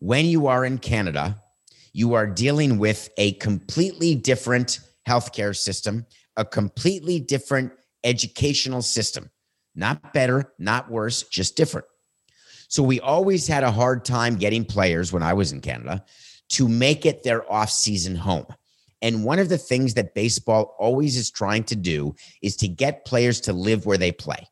when 0.00 0.26
you 0.26 0.46
are 0.46 0.66
in 0.66 0.76
Canada, 0.76 1.40
you 1.94 2.12
are 2.12 2.26
dealing 2.26 2.76
with 2.76 3.08
a 3.16 3.32
completely 3.32 4.14
different 4.14 4.80
healthcare 5.08 5.56
system, 5.56 6.04
a 6.36 6.44
completely 6.44 7.18
different 7.18 7.72
educational 8.04 8.82
system. 8.82 9.30
Not 9.74 10.12
better, 10.12 10.52
not 10.58 10.90
worse, 10.90 11.22
just 11.24 11.56
different. 11.56 11.86
So 12.68 12.82
we 12.82 13.00
always 13.00 13.46
had 13.46 13.64
a 13.64 13.70
hard 13.70 14.04
time 14.04 14.36
getting 14.36 14.64
players 14.64 15.12
when 15.12 15.22
I 15.22 15.32
was 15.32 15.52
in 15.52 15.60
Canada 15.60 16.04
to 16.50 16.68
make 16.68 17.06
it 17.06 17.22
their 17.22 17.50
off-season 17.50 18.16
home. 18.16 18.46
And 19.02 19.24
one 19.24 19.38
of 19.38 19.48
the 19.48 19.58
things 19.58 19.94
that 19.94 20.14
baseball 20.14 20.76
always 20.78 21.16
is 21.16 21.30
trying 21.30 21.64
to 21.64 21.76
do 21.76 22.14
is 22.42 22.56
to 22.56 22.68
get 22.68 23.06
players 23.06 23.40
to 23.42 23.52
live 23.52 23.86
where 23.86 23.98
they 23.98 24.12
play. 24.12 24.46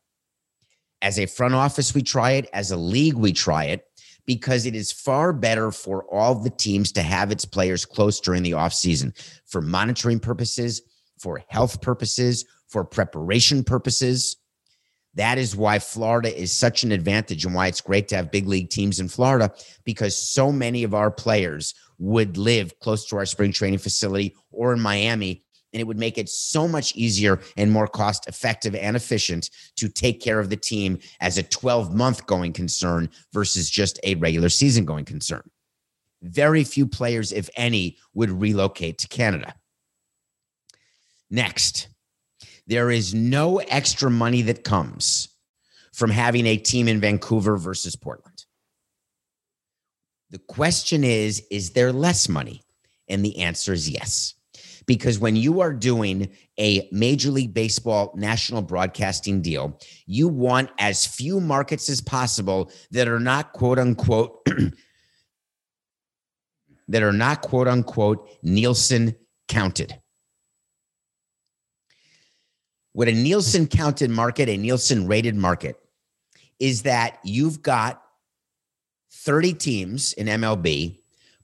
As 1.01 1.19
a 1.19 1.27
front 1.27 1.53
office, 1.53 1.93
we 1.93 2.01
try 2.01 2.31
it. 2.31 2.49
As 2.51 2.71
a 2.71 2.77
league, 2.77 3.15
we 3.15 3.31
try 3.31 3.65
it 3.65 3.85
because 4.25 4.65
it 4.65 4.75
is 4.75 4.91
far 4.91 5.31
better 5.31 5.71
for 5.71 6.03
all 6.13 6.35
the 6.35 6.49
teams 6.49 6.91
to 6.93 7.01
have 7.01 7.31
its 7.31 7.45
players 7.45 7.85
close 7.85 8.19
during 8.19 8.43
the 8.43 8.51
offseason 8.51 9.13
for 9.45 9.61
monitoring 9.61 10.19
purposes, 10.19 10.81
for 11.19 11.41
health 11.47 11.81
purposes, 11.81 12.45
for 12.67 12.83
preparation 12.83 13.63
purposes. 13.63 14.37
That 15.19 15.37
is 15.37 15.53
why 15.53 15.79
Florida 15.79 16.33
is 16.33 16.53
such 16.53 16.83
an 16.83 16.93
advantage 16.93 17.43
and 17.43 17.53
why 17.53 17.67
it's 17.67 17.81
great 17.81 18.07
to 18.07 18.15
have 18.15 18.31
big 18.31 18.47
league 18.47 18.69
teams 18.69 19.01
in 19.01 19.09
Florida 19.09 19.53
because 19.83 20.17
so 20.17 20.49
many 20.49 20.85
of 20.85 20.93
our 20.93 21.11
players 21.11 21.75
would 21.97 22.37
live 22.37 22.79
close 22.79 23.05
to 23.07 23.17
our 23.17 23.25
spring 23.25 23.51
training 23.51 23.79
facility 23.79 24.33
or 24.49 24.71
in 24.71 24.79
Miami. 24.79 25.43
And 25.73 25.81
it 25.81 25.83
would 25.83 25.99
make 25.99 26.17
it 26.17 26.29
so 26.29 26.69
much 26.69 26.95
easier 26.95 27.41
and 27.57 27.69
more 27.69 27.85
cost 27.85 28.29
effective 28.29 28.75
and 28.75 28.95
efficient 28.95 29.49
to 29.75 29.89
take 29.89 30.21
care 30.21 30.39
of 30.39 30.49
the 30.49 30.55
team 30.55 30.97
as 31.19 31.37
a 31.37 31.43
12 31.43 31.93
month 31.93 32.25
going 32.25 32.53
concern 32.53 33.09
versus 33.33 33.69
just 33.69 33.99
a 34.05 34.15
regular 34.15 34.47
season 34.47 34.85
going 34.85 35.03
concern. 35.03 35.43
Very 36.21 36.63
few 36.63 36.87
players, 36.87 37.33
if 37.33 37.49
any, 37.57 37.97
would 38.13 38.31
relocate 38.31 38.97
to 38.99 39.09
Canada. 39.09 39.53
Next, 41.29 41.89
there 42.69 42.91
is 42.91 43.15
no 43.15 43.57
extra 43.57 44.11
money 44.11 44.43
that 44.43 44.63
comes 44.63 45.29
from 45.91 46.11
having 46.11 46.45
a 46.45 46.55
team 46.55 46.87
in 46.87 47.01
Vancouver 47.01 47.57
versus 47.57 47.95
Portland. 47.95 48.45
The 50.29 50.37
question 50.37 51.03
is 51.03 51.43
Is 51.49 51.71
there 51.71 51.91
less 51.91 52.29
money? 52.29 52.61
And 53.07 53.25
the 53.25 53.39
answer 53.39 53.73
is 53.73 53.89
yes. 53.89 54.35
Because 54.85 55.17
when 55.17 55.35
you 55.35 55.61
are 55.61 55.73
doing 55.73 56.29
a 56.59 56.87
Major 56.91 57.31
League 57.31 57.55
Baseball 57.55 58.13
national 58.15 58.61
broadcasting 58.61 59.41
deal, 59.41 59.79
you 60.05 60.27
want 60.27 60.69
as 60.77 61.07
few 61.07 61.39
markets 61.39 61.89
as 61.89 62.01
possible 62.01 62.71
that 62.91 63.07
are 63.07 63.19
not 63.19 63.53
quote 63.53 63.79
unquote, 63.79 64.45
that 66.87 67.01
are 67.01 67.13
not 67.13 67.41
quote 67.41 67.67
unquote 67.67 68.29
Nielsen 68.43 69.15
counted. 69.47 69.99
What 72.99 73.07
a 73.07 73.13
Nielsen 73.13 73.67
counted 73.67 74.09
market, 74.09 74.49
a 74.49 74.57
Nielsen 74.57 75.07
rated 75.07 75.33
market, 75.33 75.79
is 76.59 76.81
that 76.81 77.17
you've 77.23 77.61
got 77.61 78.03
30 79.09 79.53
teams 79.53 80.11
in 80.11 80.27
MLB, 80.27 80.99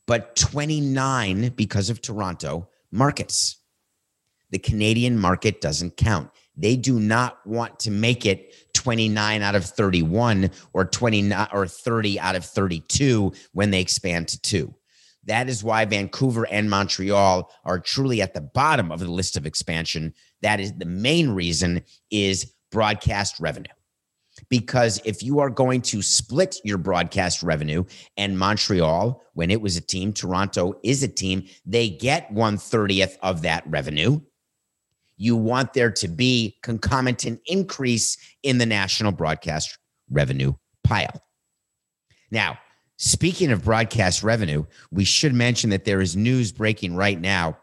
but 0.06 0.36
29 0.36 1.54
because 1.56 1.90
of 1.90 2.02
Toronto 2.02 2.68
markets. 2.92 3.56
The 4.50 4.60
Canadian 4.60 5.18
market 5.18 5.62
doesn't 5.62 5.96
count. 5.96 6.30
They 6.58 6.76
do 6.76 7.00
not 7.00 7.38
want 7.48 7.80
to 7.80 7.90
make 7.90 8.26
it 8.26 8.54
29 8.74 9.42
out 9.42 9.56
of 9.56 9.64
31 9.64 10.52
or 10.74 10.84
29 10.84 11.48
or 11.54 11.68
30 11.68 12.20
out 12.20 12.36
of 12.36 12.44
32 12.44 13.32
when 13.54 13.72
they 13.72 13.80
expand 13.80 14.28
to 14.28 14.42
two. 14.42 14.76
That 15.26 15.50
is 15.50 15.64
why 15.64 15.86
Vancouver 15.86 16.46
and 16.48 16.70
Montreal 16.70 17.52
are 17.64 17.80
truly 17.80 18.22
at 18.22 18.34
the 18.34 18.42
bottom 18.42 18.92
of 18.92 19.00
the 19.00 19.10
list 19.10 19.38
of 19.38 19.46
expansion. 19.46 20.14
That 20.46 20.60
is 20.60 20.74
the 20.74 20.86
main 20.86 21.32
reason 21.32 21.82
is 22.12 22.54
broadcast 22.72 23.40
revenue. 23.40 23.74
Because 24.48 25.02
if 25.04 25.24
you 25.24 25.40
are 25.40 25.50
going 25.50 25.82
to 25.82 26.04
split 26.04 26.58
your 26.64 26.78
broadcast 26.78 27.42
revenue 27.42 27.84
and 28.16 28.38
Montreal, 28.38 29.24
when 29.34 29.50
it 29.50 29.60
was 29.60 29.76
a 29.76 29.82
team, 29.82 30.14
Toronto 30.14 30.76
is 30.84 31.02
a 31.02 31.08
team, 31.08 31.48
they 31.66 31.90
get 31.90 32.32
130th 32.32 33.18
of 33.24 33.42
that 33.42 33.64
revenue. 33.66 34.22
You 35.18 35.36
want 35.36 35.74
there 35.74 35.90
to 35.90 36.08
be 36.08 36.60
concomitant 36.62 37.40
increase 37.48 38.16
in 38.44 38.60
the 38.60 38.68
national 38.68 39.14
broadcast 39.14 39.80
revenue 40.12 40.54
pile. 40.84 41.24
Now, 42.30 42.60
Speaking 42.98 43.52
of 43.52 43.66
broadcast 43.66 44.24
revenue, 44.24 44.64
we 44.90 45.04
should 45.04 45.34
mention 45.34 45.70
that 45.72 45.84
there 45.84 46.00
is 46.00 46.16
news 46.16 46.54
breaking 46.54 46.96
right 46.96 47.20
now. 47.20 47.58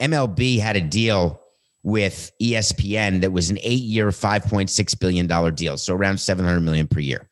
MLB 0.00 0.60
had 0.60 0.76
a 0.76 0.80
deal 0.80 1.42
with 1.88 2.30
ESPN 2.42 3.22
that 3.22 3.32
was 3.32 3.48
an 3.48 3.58
eight 3.62 3.82
year, 3.82 4.08
$5.6 4.08 5.00
billion 5.00 5.54
deal, 5.54 5.78
so 5.78 5.94
around 5.94 6.18
700 6.18 6.60
million 6.60 6.86
per 6.86 7.00
year. 7.00 7.30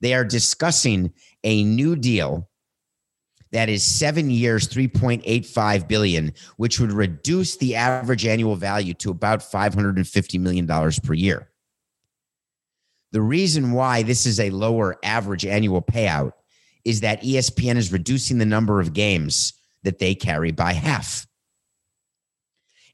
They 0.00 0.12
are 0.12 0.24
discussing 0.24 1.12
a 1.44 1.62
new 1.62 1.94
deal 1.94 2.50
that 3.52 3.68
is 3.68 3.84
seven 3.84 4.28
years, 4.28 4.68
3.85 4.68 5.86
billion, 5.86 6.32
which 6.56 6.80
would 6.80 6.90
reduce 6.90 7.56
the 7.56 7.76
average 7.76 8.26
annual 8.26 8.56
value 8.56 8.92
to 8.94 9.10
about 9.12 9.38
$550 9.38 10.40
million 10.40 10.66
per 10.66 11.14
year. 11.14 11.48
The 13.12 13.22
reason 13.22 13.70
why 13.70 14.02
this 14.02 14.26
is 14.26 14.40
a 14.40 14.50
lower 14.50 14.96
average 15.04 15.46
annual 15.46 15.80
payout 15.80 16.32
is 16.84 17.02
that 17.02 17.22
ESPN 17.22 17.76
is 17.76 17.92
reducing 17.92 18.38
the 18.38 18.46
number 18.46 18.80
of 18.80 18.92
games 18.92 19.52
that 19.84 20.00
they 20.00 20.16
carry 20.16 20.50
by 20.50 20.72
half. 20.72 21.24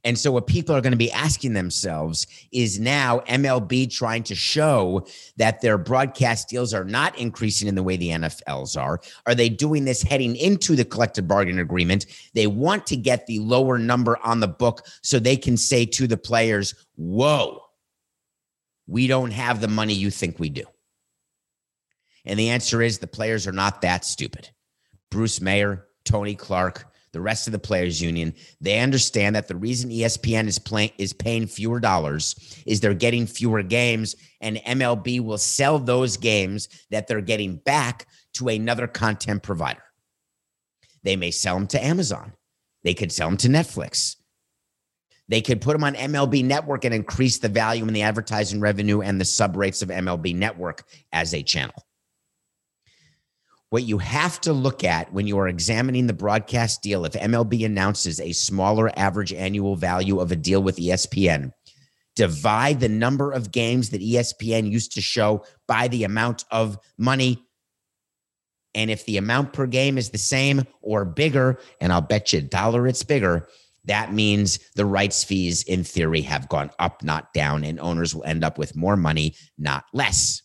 And 0.05 0.19
so, 0.19 0.33
what 0.33 0.47
people 0.47 0.75
are 0.75 0.81
going 0.81 0.93
to 0.93 0.97
be 0.97 1.13
asking 1.13 1.53
themselves 1.53 2.27
is 2.51 2.81
now 2.81 3.21
MLB 3.21 3.91
trying 3.91 4.25
to 4.25 4.35
show 4.35 5.07
that 5.37 5.61
their 5.61 5.79
broadcast 5.79 6.49
deals 6.49 6.75
are 6.75 6.85
not 6.85 7.17
increasing 7.19 7.69
in 7.69 7.77
the 7.77 7.83
way 7.83 7.97
the 7.97 8.09
NFLs 8.09 8.81
are. 8.81 9.01
Are 9.27 9.35
they 9.35 9.49
doing 9.49 9.85
this 9.85 10.03
heading 10.03 10.35
into 10.37 10.75
the 10.75 10.85
collective 10.85 11.29
bargaining 11.29 11.61
agreement? 11.61 12.07
They 12.35 12.49
want 12.49 12.87
to 12.87 12.97
get 12.97 13.27
the 13.27 13.39
lower 13.39 13.79
number 13.79 14.19
on 14.25 14.41
the 14.41 14.49
book 14.49 14.87
so 15.03 15.19
they 15.19 15.37
can 15.37 15.57
say 15.57 15.87
to 15.87 16.07
the 16.09 16.17
players, 16.17 16.75
Whoa, 16.97 17.61
we 18.87 19.07
don't 19.07 19.31
have 19.31 19.61
the 19.61 19.69
money 19.69 19.95
you 19.95 20.11
think 20.11 20.39
we 20.39 20.49
do. 20.49 20.65
And 22.25 22.39
the 22.39 22.51
answer 22.51 22.83
is 22.83 22.99
the 22.99 23.07
players 23.07 23.47
are 23.47 23.53
not 23.53 23.83
that 23.83 24.05
stupid. 24.05 24.51
Bruce 25.11 25.41
Meyer, 25.41 25.87
Tony 26.05 26.35
Clark, 26.35 26.92
the 27.13 27.21
rest 27.21 27.47
of 27.47 27.53
the 27.53 27.59
players 27.59 28.01
union, 28.01 28.35
they 28.61 28.79
understand 28.79 29.37
that 29.37 29.49
the 29.49 29.57
reason 29.57 29.91
ESPN 29.91 30.47
is 30.47 30.59
playing 30.59 30.91
is 30.99 31.13
paying 31.13 31.47
fewer 31.47 31.81
dollars 31.81 32.63
is 32.67 32.81
they're 32.81 32.95
getting 32.95 33.27
fewer 33.27 33.63
games 33.63 34.17
and 34.41 34.57
MLB 34.59 35.21
will 35.21 35.39
sell 35.39 35.79
those 35.79 36.17
games 36.17 36.69
that 36.91 37.07
they're 37.07 37.21
getting 37.21 37.57
back 37.57 38.07
to 38.35 38.49
another 38.49 38.87
content 38.87 39.43
provider. 39.43 39.83
They 41.03 41.17
may 41.17 41.31
sell 41.31 41.57
them 41.57 41.67
to 41.69 41.85
Amazon. 41.85 42.33
They 42.85 42.95
could 42.95 43.13
sell 43.13 43.29
them 43.29 43.37
to 43.39 43.49
Netflix. 43.49 44.17
They 45.29 45.41
could 45.41 45.61
put 45.61 45.73
them 45.73 45.85
on 45.85 45.95
MLB 45.95 46.45
Network 46.45 46.85
and 46.85 46.95
increase 46.95 47.39
the 47.39 47.49
value 47.49 47.87
in 47.87 47.95
the 47.95 48.03
advertising 48.03 48.61
revenue 48.61 49.01
and 49.03 49.21
the 49.21 49.25
sub 49.25 49.57
rates 49.57 49.83
of 49.83 49.89
MLB 49.89 50.35
Network 50.35 50.85
as 51.13 51.33
a 51.33 51.43
channel. 51.43 51.87
What 53.73 53.85
you 53.85 53.97
have 53.97 54.39
to 54.43 54.53
look 54.53 54.85
at 54.85 55.11
when 55.15 55.27
you 55.27 55.39
are 55.39 55.49
examining 55.49 56.07
the 56.07 56.13
broadcast 56.13 56.83
deal, 56.83 57.07
if 57.07 57.15
MLB 57.15 57.65
announces 57.65 58.21
a 58.21 58.33
smaller 58.33 58.91
average 58.99 59.33
annual 59.33 59.77
value 59.77 60.21
of 60.21 60.31
a 60.31 60.37
deal 60.37 60.63
with 60.63 60.77
ESPN, 60.77 61.53
divide 62.15 62.81
the 62.81 62.91
number 62.91 63.33
of 63.33 63.51
games 63.51 63.89
that 63.89 64.03
ESPN 64.03 64.71
used 64.71 64.93
to 64.93 65.01
show 65.01 65.47
by 65.67 65.89
the 65.89 66.05
amount 66.05 66.45
of 66.51 66.77
money. 66.99 67.47
And 68.75 68.91
if 68.91 69.07
the 69.07 69.17
amount 69.17 69.55
per 69.55 69.67
game 69.67 69.97
is 69.97 70.11
the 70.11 70.19
same 70.19 70.65
or 70.83 71.07
bigger, 71.07 71.59
and 71.81 71.95
I'll 71.95 72.03
bet 72.03 72.35
you 72.35 72.41
a 72.41 72.43
dollar 72.43 72.87
it's 72.87 73.05
bigger, 73.05 73.49
that 73.87 74.13
means 74.13 74.59
the 74.77 74.85
rights 74.85 75.25
fees, 75.25 75.63
in 75.63 75.83
theory, 75.83 76.21
have 76.21 76.51
gone 76.51 76.73
up, 76.79 77.03
not 77.03 77.33
down, 77.33 77.65
and 77.65 77.81
owners 77.81 78.15
will 78.15 78.25
end 78.25 78.45
up 78.45 78.59
with 78.59 78.77
more 78.77 78.97
money, 78.97 79.35
not 79.57 79.85
less. 79.95 80.42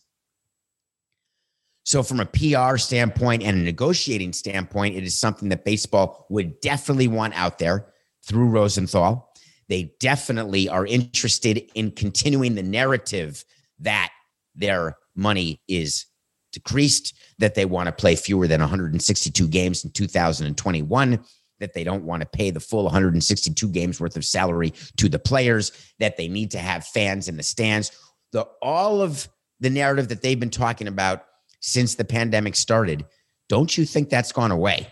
So, 1.88 2.02
from 2.02 2.20
a 2.20 2.26
PR 2.26 2.76
standpoint 2.76 3.42
and 3.42 3.58
a 3.58 3.62
negotiating 3.62 4.34
standpoint, 4.34 4.94
it 4.94 5.04
is 5.04 5.16
something 5.16 5.48
that 5.48 5.64
baseball 5.64 6.26
would 6.28 6.60
definitely 6.60 7.08
want 7.08 7.32
out 7.32 7.58
there 7.58 7.86
through 8.26 8.50
Rosenthal. 8.50 9.32
They 9.70 9.94
definitely 9.98 10.68
are 10.68 10.84
interested 10.84 11.66
in 11.74 11.92
continuing 11.92 12.56
the 12.56 12.62
narrative 12.62 13.42
that 13.78 14.10
their 14.54 14.98
money 15.16 15.62
is 15.66 16.04
decreased, 16.52 17.14
that 17.38 17.54
they 17.54 17.64
want 17.64 17.86
to 17.86 17.92
play 17.92 18.16
fewer 18.16 18.46
than 18.46 18.60
162 18.60 19.48
games 19.48 19.82
in 19.82 19.90
2021, 19.90 21.24
that 21.58 21.72
they 21.72 21.84
don't 21.84 22.04
want 22.04 22.20
to 22.20 22.28
pay 22.28 22.50
the 22.50 22.60
full 22.60 22.84
162 22.84 23.66
games 23.70 23.98
worth 23.98 24.14
of 24.14 24.26
salary 24.26 24.74
to 24.98 25.08
the 25.08 25.18
players, 25.18 25.72
that 26.00 26.18
they 26.18 26.28
need 26.28 26.50
to 26.50 26.58
have 26.58 26.84
fans 26.84 27.28
in 27.28 27.38
the 27.38 27.42
stands. 27.42 27.92
The 28.32 28.46
all 28.60 29.00
of 29.00 29.26
the 29.58 29.70
narrative 29.70 30.08
that 30.08 30.20
they've 30.20 30.38
been 30.38 30.50
talking 30.50 30.86
about 30.86 31.24
since 31.60 31.94
the 31.94 32.04
pandemic 32.04 32.56
started, 32.56 33.04
don't 33.48 33.76
you 33.76 33.84
think 33.84 34.08
that's 34.08 34.32
gone 34.32 34.50
away? 34.50 34.88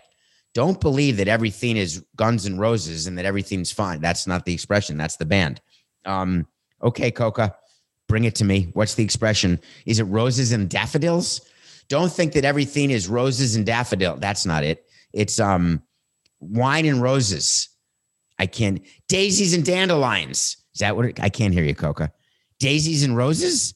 Don't 0.54 0.80
believe 0.80 1.18
that 1.18 1.28
everything 1.28 1.76
is 1.76 2.04
guns 2.16 2.46
and 2.46 2.58
roses 2.58 3.06
and 3.06 3.18
that 3.18 3.26
everything's 3.26 3.70
fine. 3.70 4.00
That's 4.00 4.26
not 4.26 4.44
the 4.44 4.54
expression. 4.54 4.96
That's 4.96 5.16
the 5.16 5.26
band. 5.26 5.60
Um, 6.06 6.46
okay, 6.82 7.10
Coca, 7.10 7.54
bring 8.08 8.24
it 8.24 8.34
to 8.36 8.44
me. 8.44 8.70
What's 8.72 8.94
the 8.94 9.04
expression? 9.04 9.60
Is 9.84 9.98
it 9.98 10.04
roses 10.04 10.52
and 10.52 10.68
daffodils? 10.70 11.42
Don't 11.88 12.10
think 12.10 12.32
that 12.32 12.44
everything 12.44 12.90
is 12.90 13.06
roses 13.06 13.54
and 13.54 13.66
daffodil. 13.66 14.16
That's 14.16 14.46
not 14.46 14.64
it. 14.64 14.86
It's 15.12 15.38
um 15.38 15.82
wine 16.40 16.86
and 16.86 17.02
roses. 17.02 17.68
I 18.38 18.46
can't 18.46 18.80
daisies 19.08 19.54
and 19.54 19.64
dandelions. 19.64 20.56
Is 20.74 20.80
that 20.80 20.96
what 20.96 21.06
it, 21.06 21.20
I 21.22 21.28
can't 21.28 21.54
hear 21.54 21.64
you, 21.64 21.74
Coca? 21.74 22.12
Daisies 22.58 23.02
and 23.02 23.16
roses? 23.16 23.74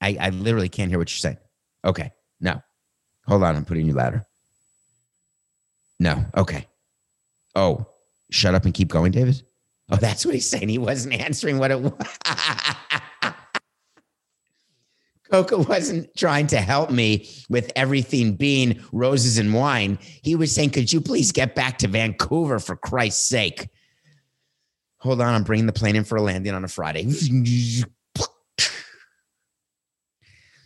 I, 0.00 0.16
I 0.20 0.30
literally 0.30 0.68
can't 0.68 0.90
hear 0.90 0.98
what 0.98 1.10
you're 1.10 1.18
saying. 1.18 1.38
Okay. 1.84 2.12
No. 2.40 2.60
Hold 3.26 3.42
on. 3.42 3.56
I'm 3.56 3.64
putting 3.64 3.86
you 3.86 3.92
louder. 3.92 4.24
No. 6.00 6.24
Okay. 6.36 6.66
Oh, 7.54 7.86
shut 8.30 8.54
up 8.54 8.64
and 8.64 8.74
keep 8.74 8.88
going, 8.88 9.12
David. 9.12 9.42
Oh, 9.90 9.96
that's 9.96 10.24
what 10.24 10.34
he's 10.34 10.48
saying. 10.48 10.68
He 10.68 10.78
wasn't 10.78 11.14
answering 11.14 11.58
what 11.58 11.70
it 11.70 11.80
was. 11.80 11.92
Coca 15.30 15.58
wasn't 15.58 16.14
trying 16.16 16.46
to 16.48 16.58
help 16.58 16.90
me 16.90 17.28
with 17.48 17.72
everything 17.76 18.34
being 18.36 18.80
roses 18.92 19.38
and 19.38 19.54
wine. 19.54 19.98
He 20.22 20.36
was 20.36 20.52
saying, 20.52 20.70
Could 20.70 20.92
you 20.92 21.00
please 21.00 21.32
get 21.32 21.54
back 21.54 21.78
to 21.78 21.88
Vancouver 21.88 22.58
for 22.58 22.76
Christ's 22.76 23.28
sake? 23.28 23.68
Hold 24.98 25.20
on. 25.20 25.34
I'm 25.34 25.42
bringing 25.42 25.66
the 25.66 25.72
plane 25.72 25.96
in 25.96 26.04
for 26.04 26.16
a 26.16 26.22
landing 26.22 26.54
on 26.54 26.64
a 26.64 26.68
Friday. 26.68 27.10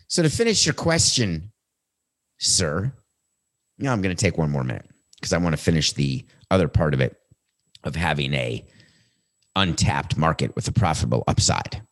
So, 0.09 0.23
to 0.23 0.29
finish 0.29 0.65
your 0.65 0.73
question, 0.73 1.51
sir, 2.39 2.91
now 3.77 3.93
I'm 3.93 4.01
going 4.01 4.15
to 4.15 4.19
take 4.19 4.39
one 4.39 4.49
more 4.49 4.63
minute 4.63 4.89
because 5.15 5.33
I 5.33 5.37
want 5.37 5.53
to 5.53 5.61
finish 5.61 5.93
the 5.93 6.25
other 6.49 6.67
part 6.67 6.95
of 6.95 6.99
it 6.99 7.15
of 7.83 7.95
having 7.95 8.33
a 8.33 8.65
untapped 9.55 10.17
market 10.17 10.55
with 10.55 10.67
a 10.67 10.71
profitable 10.71 11.23
upside. 11.27 11.83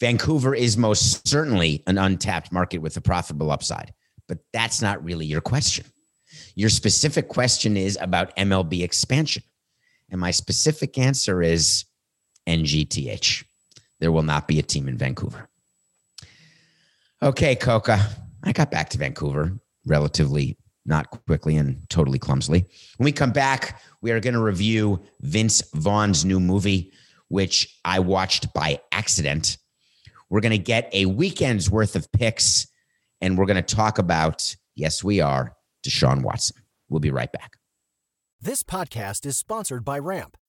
Vancouver 0.00 0.52
is 0.52 0.76
most 0.76 1.28
certainly 1.28 1.84
an 1.86 1.96
untapped 1.96 2.50
market 2.50 2.78
with 2.78 2.96
a 2.96 3.00
profitable 3.00 3.52
upside, 3.52 3.94
but 4.26 4.38
that's 4.52 4.82
not 4.82 5.04
really 5.04 5.26
your 5.26 5.42
question. 5.42 5.86
Your 6.56 6.70
specific 6.70 7.28
question 7.28 7.76
is 7.76 7.98
about 8.00 8.36
MLB 8.36 8.82
expansion. 8.82 9.44
And 10.10 10.20
my 10.20 10.32
specific 10.32 10.98
answer 10.98 11.40
is 11.40 11.84
NGTH. 12.48 13.44
There 14.00 14.10
will 14.10 14.22
not 14.24 14.48
be 14.48 14.58
a 14.58 14.62
team 14.62 14.88
in 14.88 14.98
Vancouver. 14.98 15.49
Okay, 17.22 17.54
Coca. 17.54 18.00
I 18.44 18.52
got 18.52 18.70
back 18.70 18.88
to 18.90 18.98
Vancouver 18.98 19.58
relatively 19.86 20.56
not 20.86 21.10
quickly 21.10 21.56
and 21.56 21.78
totally 21.90 22.18
clumsily. 22.18 22.66
When 22.96 23.04
we 23.04 23.12
come 23.12 23.32
back, 23.32 23.82
we 24.00 24.10
are 24.10 24.20
going 24.20 24.34
to 24.34 24.42
review 24.42 25.02
Vince 25.20 25.62
Vaughn's 25.74 26.24
new 26.24 26.40
movie, 26.40 26.92
which 27.28 27.78
I 27.84 27.98
watched 28.00 28.54
by 28.54 28.80
accident. 28.90 29.58
We're 30.30 30.40
going 30.40 30.52
to 30.52 30.58
get 30.58 30.88
a 30.94 31.04
weekend's 31.04 31.70
worth 31.70 31.94
of 31.94 32.10
picks, 32.12 32.66
and 33.20 33.36
we're 33.36 33.46
going 33.46 33.62
to 33.62 33.74
talk 33.74 33.98
about, 33.98 34.56
yes, 34.74 35.04
we 35.04 35.20
are, 35.20 35.54
Deshaun 35.84 36.22
Watson. 36.22 36.62
We'll 36.88 37.00
be 37.00 37.10
right 37.10 37.30
back. 37.30 37.58
This 38.40 38.62
podcast 38.62 39.26
is 39.26 39.36
sponsored 39.36 39.84
by 39.84 39.98
Ramp. 39.98 40.38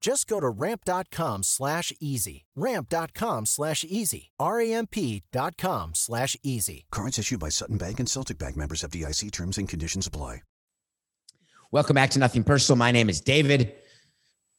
Just 0.00 0.26
go 0.26 0.40
to 0.40 0.48
ramp.com 0.48 1.42
slash 1.42 1.92
easy. 2.00 2.46
Ramp.com 2.56 3.46
slash 3.46 3.84
easy. 3.84 4.30
R-A-M-P.com 4.38 5.90
slash 5.94 6.36
easy. 6.42 6.86
Cards 6.90 7.18
issued 7.18 7.40
by 7.40 7.50
Sutton 7.50 7.76
Bank 7.76 8.00
and 8.00 8.08
Celtic 8.08 8.38
Bank 8.38 8.56
members 8.56 8.82
of 8.82 8.90
DIC 8.90 9.30
terms 9.30 9.58
and 9.58 9.68
conditions 9.68 10.06
apply. 10.06 10.40
Welcome 11.72 11.94
back 11.94 12.10
to 12.10 12.18
Nothing 12.18 12.42
Personal. 12.42 12.76
My 12.76 12.90
name 12.90 13.08
is 13.08 13.20
David. 13.20 13.74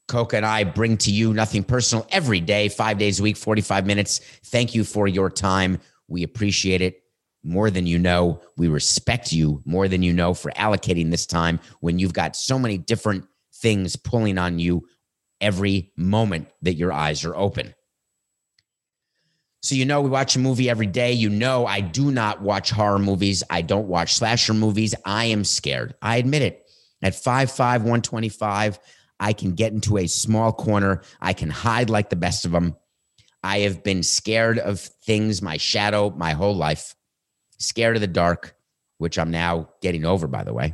Coca 0.07 0.37
and 0.37 0.45
I 0.45 0.63
bring 0.63 0.95
to 0.97 1.11
you 1.11 1.33
Nothing 1.33 1.61
Personal 1.61 2.07
every 2.09 2.39
day, 2.39 2.69
five 2.69 2.97
days 2.97 3.19
a 3.19 3.23
week, 3.23 3.35
45 3.35 3.85
minutes. 3.85 4.19
Thank 4.45 4.73
you 4.73 4.85
for 4.85 5.09
your 5.09 5.29
time. 5.29 5.79
We 6.07 6.23
appreciate 6.23 6.81
it 6.81 7.03
more 7.43 7.69
than 7.69 7.85
you 7.85 7.99
know. 7.99 8.41
We 8.55 8.69
respect 8.69 9.33
you 9.33 9.61
more 9.65 9.89
than 9.89 10.03
you 10.03 10.13
know 10.13 10.33
for 10.33 10.51
allocating 10.51 11.11
this 11.11 11.25
time 11.25 11.59
when 11.81 11.99
you've 11.99 12.13
got 12.13 12.37
so 12.37 12.57
many 12.57 12.77
different 12.77 13.25
things 13.55 13.97
pulling 13.97 14.37
on 14.37 14.57
you 14.57 14.87
every 15.41 15.91
moment 15.97 16.47
that 16.61 16.75
your 16.75 16.93
eyes 16.93 17.25
are 17.25 17.35
open. 17.35 17.73
So, 19.63 19.75
you 19.75 19.85
know, 19.85 20.01
we 20.01 20.09
watch 20.09 20.35
a 20.35 20.39
movie 20.39 20.69
every 20.69 20.87
day. 20.87 21.11
You 21.13 21.29
know, 21.29 21.67
I 21.67 21.81
do 21.81 22.11
not 22.11 22.41
watch 22.41 22.71
horror 22.71 22.97
movies. 22.97 23.43
I 23.49 23.61
don't 23.61 23.87
watch 23.87 24.15
slasher 24.15 24.53
movies. 24.53 24.95
I 25.05 25.25
am 25.25 25.43
scared. 25.43 25.93
I 26.01 26.17
admit 26.17 26.41
it. 26.41 26.67
At 27.03 27.13
5'5, 27.13 27.57
125, 27.59 28.79
I 29.19 29.33
can 29.33 29.53
get 29.53 29.71
into 29.71 29.97
a 29.97 30.07
small 30.07 30.51
corner. 30.51 31.01
I 31.19 31.33
can 31.33 31.49
hide 31.49 31.89
like 31.89 32.09
the 32.09 32.15
best 32.15 32.45
of 32.45 32.51
them. 32.51 32.75
I 33.43 33.59
have 33.59 33.83
been 33.83 34.03
scared 34.03 34.57
of 34.59 34.79
things, 34.79 35.41
my 35.41 35.57
shadow, 35.57 36.09
my 36.11 36.33
whole 36.33 36.55
life. 36.55 36.95
Scared 37.59 37.95
of 37.95 38.01
the 38.01 38.07
dark, 38.07 38.55
which 38.97 39.19
I'm 39.19 39.31
now 39.31 39.69
getting 39.81 40.05
over, 40.05 40.27
by 40.27 40.43
the 40.43 40.53
way. 40.53 40.73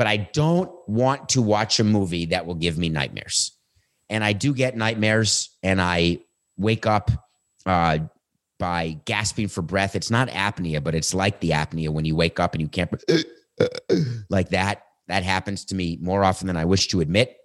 But 0.00 0.06
I 0.06 0.16
don't 0.16 0.72
want 0.88 1.28
to 1.28 1.42
watch 1.42 1.78
a 1.78 1.84
movie 1.84 2.24
that 2.24 2.46
will 2.46 2.54
give 2.54 2.78
me 2.78 2.88
nightmares. 2.88 3.52
And 4.08 4.24
I 4.24 4.32
do 4.32 4.54
get 4.54 4.74
nightmares, 4.74 5.50
and 5.62 5.78
I 5.78 6.20
wake 6.56 6.86
up 6.86 7.10
uh, 7.66 7.98
by 8.58 8.98
gasping 9.04 9.48
for 9.48 9.60
breath. 9.60 9.94
It's 9.94 10.10
not 10.10 10.28
apnea, 10.28 10.82
but 10.82 10.94
it's 10.94 11.12
like 11.12 11.40
the 11.40 11.50
apnea 11.50 11.90
when 11.90 12.06
you 12.06 12.16
wake 12.16 12.40
up 12.40 12.54
and 12.54 12.62
you 12.62 12.68
can't 12.68 12.90
like 14.30 14.48
that. 14.48 14.84
That 15.08 15.22
happens 15.22 15.66
to 15.66 15.74
me 15.74 15.98
more 16.00 16.24
often 16.24 16.46
than 16.46 16.56
I 16.56 16.64
wish 16.64 16.88
to 16.88 17.02
admit. 17.02 17.36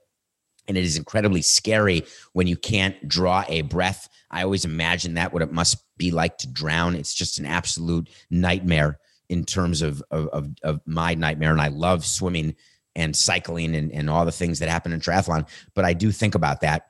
And 0.66 0.78
it 0.78 0.86
is 0.86 0.96
incredibly 0.96 1.42
scary 1.42 2.06
when 2.32 2.48
you 2.48 2.56
can't 2.56 3.06
draw 3.06 3.44
a 3.50 3.64
breath. 3.64 4.08
I 4.32 4.44
always 4.44 4.64
imagine 4.64 5.16
that 5.16 5.34
what 5.34 5.42
it 5.42 5.52
must 5.52 5.76
be 5.98 6.10
like 6.10 6.38
to 6.38 6.48
drown. 6.48 6.96
It's 6.96 7.14
just 7.14 7.38
an 7.38 7.46
absolute 7.46 8.10
nightmare 8.30 8.98
in 9.30 9.46
terms 9.46 9.82
of 9.82 10.04
of, 10.12 10.28
of, 10.30 10.50
of 10.64 10.82
my 10.86 11.14
nightmare. 11.14 11.52
And 11.52 11.62
I 11.62 11.70
love 11.70 12.06
swimming 12.06 12.56
and 12.96 13.16
cycling 13.16 13.76
and, 13.76 13.92
and 13.92 14.10
all 14.10 14.26
the 14.26 14.32
things 14.32 14.60
that 14.60 14.70
happen 14.70 14.92
in 14.92 15.00
triathlon. 15.00 15.48
But 15.74 15.86
I 15.86 15.94
do 15.94 16.12
think 16.12 16.36
about 16.36 16.62
that. 16.62 16.88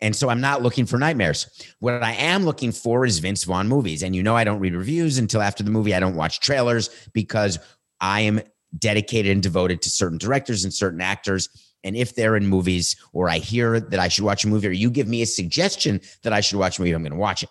And 0.00 0.16
so 0.16 0.30
I'm 0.30 0.40
not 0.40 0.62
looking 0.62 0.86
for 0.86 0.98
nightmares. 0.98 1.46
What 1.80 2.02
I 2.02 2.12
am 2.12 2.44
looking 2.44 2.72
for 2.72 3.04
is 3.04 3.18
Vince 3.18 3.44
Vaughn 3.44 3.68
movies. 3.68 4.02
And 4.02 4.16
you 4.16 4.22
know, 4.22 4.34
I 4.34 4.44
don't 4.44 4.60
read 4.60 4.74
reviews 4.74 5.18
until 5.18 5.42
after 5.42 5.62
the 5.62 5.70
movie. 5.70 5.94
I 5.94 6.00
don't 6.00 6.16
watch 6.16 6.40
trailers 6.40 6.88
because 7.12 7.58
I 8.00 8.22
am 8.22 8.40
dedicated 8.78 9.32
and 9.32 9.42
devoted 9.42 9.82
to 9.82 9.90
certain 9.90 10.16
directors 10.16 10.64
and 10.64 10.72
certain 10.72 11.00
actors. 11.00 11.48
And 11.84 11.96
if 11.96 12.14
they're 12.14 12.36
in 12.36 12.46
movies 12.46 12.96
or 13.12 13.28
I 13.28 13.38
hear 13.38 13.80
that 13.80 14.00
I 14.00 14.08
should 14.08 14.24
watch 14.24 14.44
a 14.44 14.48
movie 14.48 14.68
or 14.68 14.72
you 14.72 14.90
give 14.90 15.08
me 15.08 15.22
a 15.22 15.26
suggestion 15.26 16.00
that 16.22 16.32
I 16.32 16.40
should 16.40 16.58
watch 16.58 16.78
a 16.78 16.82
movie, 16.82 16.92
I'm 16.92 17.02
going 17.02 17.12
to 17.12 17.18
watch 17.18 17.42
it. 17.42 17.50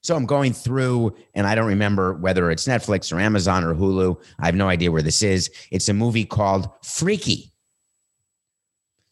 So 0.00 0.14
I'm 0.14 0.26
going 0.26 0.52
through 0.52 1.16
and 1.34 1.46
I 1.46 1.54
don't 1.54 1.66
remember 1.66 2.14
whether 2.14 2.50
it's 2.50 2.66
Netflix 2.66 3.12
or 3.12 3.18
Amazon 3.18 3.64
or 3.64 3.74
Hulu. 3.74 4.20
I 4.38 4.46
have 4.46 4.54
no 4.54 4.68
idea 4.68 4.92
where 4.92 5.02
this 5.02 5.22
is. 5.22 5.50
It's 5.70 5.88
a 5.88 5.94
movie 5.94 6.24
called 6.24 6.68
Freaky. 6.82 7.52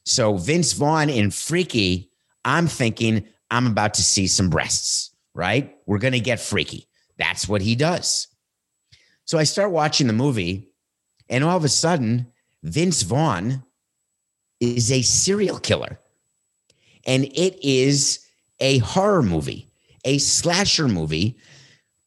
So 0.04 0.36
Vince 0.36 0.72
Vaughn 0.72 1.10
in 1.10 1.30
Freaky, 1.30 2.10
I'm 2.44 2.68
thinking 2.68 3.26
I'm 3.50 3.66
about 3.66 3.94
to 3.94 4.02
see 4.02 4.28
some 4.28 4.48
breasts, 4.48 5.10
right? 5.34 5.76
We're 5.86 5.98
going 5.98 6.12
to 6.12 6.20
get 6.20 6.40
freaky. 6.40 6.86
That's 7.18 7.48
what 7.48 7.62
he 7.62 7.74
does. 7.74 8.28
So 9.24 9.38
I 9.38 9.44
start 9.44 9.72
watching 9.72 10.06
the 10.06 10.12
movie 10.12 10.70
and 11.28 11.42
all 11.42 11.56
of 11.56 11.64
a 11.64 11.68
sudden 11.68 12.32
Vince 12.62 13.02
Vaughn 13.02 13.64
is 14.60 14.90
a 14.90 15.02
serial 15.02 15.58
killer. 15.58 15.98
And 17.04 17.24
it 17.24 17.58
is 17.64 18.26
a 18.58 18.78
horror 18.78 19.22
movie, 19.22 19.70
a 20.06 20.16
slasher 20.18 20.88
movie. 20.88 21.36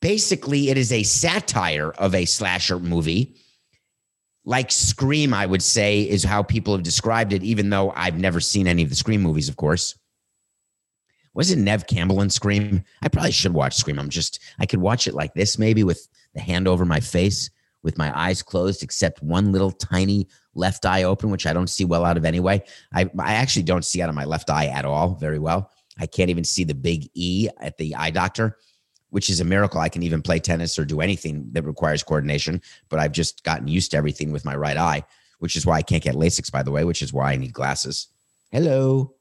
Basically, 0.02 0.70
it 0.70 0.78
is 0.78 0.92
a 0.92 1.04
satire 1.04 1.92
of 1.92 2.16
a 2.16 2.26
slasher 2.26 2.80
movie. 2.80 3.36
Like 4.46 4.72
Scream, 4.72 5.34
I 5.34 5.46
would 5.46 5.62
say, 5.62 6.02
is 6.02 6.24
how 6.24 6.42
people 6.42 6.74
have 6.74 6.82
described 6.82 7.34
it, 7.34 7.44
even 7.44 7.70
though 7.70 7.92
I've 7.96 8.18
never 8.18 8.40
seen 8.40 8.66
any 8.66 8.82
of 8.82 8.90
the 8.90 8.96
Scream 8.96 9.22
movies, 9.22 9.50
of 9.50 9.58
course. 9.58 10.00
Was 11.36 11.52
it 11.52 11.60
Neve 11.60 11.86
Campbell 11.86 12.22
in 12.22 12.30
Scream? 12.30 12.84
I 13.04 13.10
probably 13.10 13.32
should 13.32 13.54
watch 13.54 13.76
Scream. 13.76 14.00
I'm 14.00 14.10
just, 14.10 14.40
I 14.60 14.66
could 14.66 14.80
watch 14.80 15.06
it 15.06 15.14
like 15.14 15.34
this, 15.34 15.60
maybe 15.60 15.84
with 15.84 16.08
the 16.34 16.40
hand 16.40 16.68
over 16.68 16.86
my 16.86 17.02
face, 17.02 17.50
with 17.84 17.98
my 17.98 18.18
eyes 18.18 18.42
closed, 18.42 18.82
except 18.82 19.22
one 19.22 19.52
little 19.52 19.72
tiny 19.72 20.28
left 20.56 20.86
eye 20.86 21.04
open, 21.04 21.30
which 21.30 21.46
I 21.46 21.54
don't 21.54 21.70
see 21.70 21.86
well 21.86 22.06
out 22.06 22.18
of 22.18 22.26
anyway. 22.26 22.64
I, 22.94 23.10
I 23.20 23.36
actually 23.36 23.64
don't 23.64 23.86
see 23.86 24.02
out 24.02 24.10
of 24.10 24.16
my 24.16 24.26
left 24.26 24.50
eye 24.50 24.68
at 24.68 24.86
all 24.86 25.16
very 25.16 25.40
well. 25.40 25.72
I 26.00 26.06
can't 26.06 26.30
even 26.30 26.44
see 26.44 26.64
the 26.64 26.74
big 26.74 27.10
E 27.14 27.50
at 27.60 27.78
the 27.78 27.96
eye 27.96 28.12
doctor, 28.12 28.58
which 29.10 29.30
is 29.30 29.40
a 29.40 29.46
miracle. 29.46 29.82
I 29.82 29.90
can 29.90 30.04
even 30.04 30.22
play 30.22 30.40
tennis 30.40 30.80
or 30.80 30.86
do 30.86 31.02
anything 31.02 31.50
that 31.52 31.66
requires 31.66 32.04
coordination, 32.04 32.62
but 32.90 33.00
I've 33.00 33.12
just 33.12 33.44
gotten 33.44 33.68
used 33.68 33.92
to 33.92 33.98
everything 33.98 34.32
with 34.32 34.46
my 34.46 34.56
right 34.56 34.78
eye, 34.78 35.04
which 35.40 35.56
is 35.56 35.66
why 35.66 35.78
I 35.78 35.82
can't 35.82 36.04
get 36.04 36.16
LASIK, 36.16 36.52
by 36.52 36.64
the 36.64 36.72
way, 36.72 36.84
which 36.84 37.02
is 37.02 37.14
why 37.14 37.34
I 37.34 37.36
need 37.36 37.54
glasses. 37.54 38.08
Hello. 38.52 39.14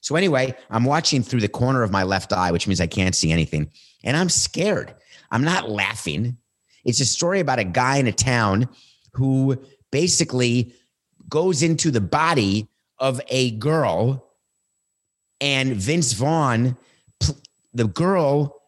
So, 0.00 0.14
anyway, 0.14 0.54
I'm 0.70 0.84
watching 0.84 1.22
through 1.22 1.40
the 1.40 1.48
corner 1.48 1.82
of 1.82 1.90
my 1.90 2.04
left 2.04 2.32
eye, 2.32 2.52
which 2.52 2.68
means 2.68 2.80
I 2.80 2.86
can't 2.86 3.14
see 3.14 3.32
anything. 3.32 3.70
And 4.04 4.16
I'm 4.16 4.28
scared. 4.28 4.94
I'm 5.30 5.44
not 5.44 5.68
laughing. 5.68 6.36
It's 6.84 7.00
a 7.00 7.04
story 7.04 7.40
about 7.40 7.58
a 7.58 7.64
guy 7.64 7.96
in 7.96 8.06
a 8.06 8.12
town 8.12 8.68
who 9.12 9.60
basically 9.90 10.72
goes 11.28 11.62
into 11.62 11.90
the 11.90 12.00
body 12.00 12.68
of 12.98 13.20
a 13.28 13.50
girl 13.52 14.27
and 15.40 15.74
Vince 15.74 16.12
Vaughn, 16.12 16.76
the 17.72 17.86
girl 17.86 18.58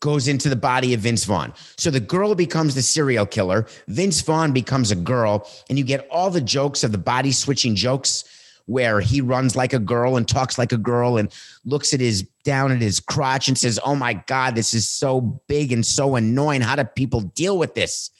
goes 0.00 0.28
into 0.28 0.48
the 0.48 0.56
body 0.56 0.94
of 0.94 1.00
Vince 1.00 1.24
Vaughn. 1.24 1.52
So 1.76 1.90
the 1.90 2.00
girl 2.00 2.34
becomes 2.34 2.74
the 2.74 2.82
serial 2.82 3.26
killer. 3.26 3.66
Vince 3.86 4.20
Vaughn 4.22 4.52
becomes 4.52 4.90
a 4.90 4.96
girl, 4.96 5.48
and 5.68 5.78
you 5.78 5.84
get 5.84 6.08
all 6.10 6.30
the 6.30 6.40
jokes 6.40 6.82
of 6.82 6.92
the 6.92 6.98
body 6.98 7.32
switching 7.32 7.74
jokes 7.74 8.24
where 8.66 9.00
he 9.00 9.20
runs 9.20 9.56
like 9.56 9.72
a 9.72 9.78
girl 9.78 10.16
and 10.16 10.28
talks 10.28 10.56
like 10.56 10.72
a 10.72 10.78
girl 10.78 11.16
and 11.16 11.32
looks 11.64 11.92
at 11.92 12.00
his 12.00 12.22
down 12.44 12.70
at 12.70 12.80
his 12.80 13.00
crotch 13.00 13.48
and 13.48 13.58
says, 13.58 13.80
Oh 13.84 13.96
my 13.96 14.14
God, 14.14 14.54
this 14.54 14.74
is 14.74 14.88
so 14.88 15.20
big 15.48 15.72
and 15.72 15.84
so 15.84 16.14
annoying. 16.16 16.60
How 16.60 16.76
do 16.76 16.84
people 16.84 17.20
deal 17.20 17.58
with 17.58 17.74
this? 17.74 18.10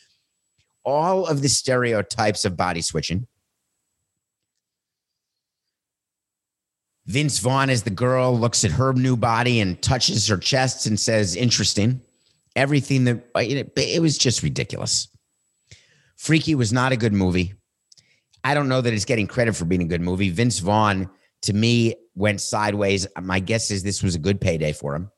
All 0.85 1.27
of 1.27 1.43
the 1.43 1.49
stereotypes 1.49 2.45
of 2.45 2.57
body 2.57 2.83
switching. 2.83 3.27
Vince 7.11 7.41
Vaughn 7.41 7.71
as 7.71 7.83
the 7.83 7.91
girl 7.91 8.39
looks 8.39 8.65
at 8.65 8.71
her 8.71 8.93
new 8.93 9.17
body 9.17 9.59
and 9.59 9.83
touches 9.83 10.29
her 10.29 10.37
chest 10.37 10.87
and 10.87 10.99
says, 10.99 11.35
Interesting. 11.35 12.01
Everything 12.55 13.05
that 13.05 13.17
uh, 13.35 13.41
it, 13.41 13.73
it 13.77 14.01
was 14.01 14.17
just 14.17 14.45
ridiculous. 14.45 15.09
Freaky 16.17 16.55
was 16.55 16.73
not 16.73 16.93
a 16.93 16.97
good 16.97 17.13
movie. 17.13 17.55
I 18.45 18.55
don't 18.55 18.69
know 18.69 18.81
that 18.81 18.93
it's 18.93 19.05
getting 19.05 19.27
credit 19.27 19.57
for 19.57 19.65
being 19.65 19.83
a 19.83 19.87
good 19.87 20.01
movie. 20.01 20.31
Vince 20.31 20.61
Vaughn, 20.61 21.11
to 21.43 21.53
me, 21.53 21.97
went 22.15 22.41
sideways. 22.41 23.09
My 23.21 23.41
guess 23.41 23.73
is 23.73 23.83
this 23.83 24.05
was 24.05 24.15
a 24.15 24.21
good 24.21 24.41
payday 24.41 24.73
for 24.73 24.95
him. 24.95 25.11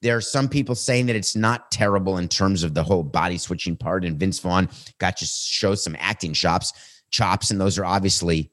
There 0.00 0.16
are 0.16 0.22
some 0.22 0.48
people 0.48 0.74
saying 0.74 1.06
that 1.06 1.16
it's 1.16 1.36
not 1.36 1.70
terrible 1.70 2.16
in 2.16 2.28
terms 2.28 2.62
of 2.62 2.72
the 2.72 2.82
whole 2.82 3.02
body 3.02 3.36
switching 3.36 3.76
part, 3.76 4.04
and 4.04 4.18
Vince 4.18 4.38
Vaughn 4.38 4.68
got 4.98 5.18
to 5.18 5.26
show 5.26 5.74
some 5.74 5.96
acting 5.98 6.32
chops, 6.32 6.72
chops, 7.10 7.50
and 7.50 7.60
those 7.60 7.78
are 7.78 7.84
obviously 7.84 8.50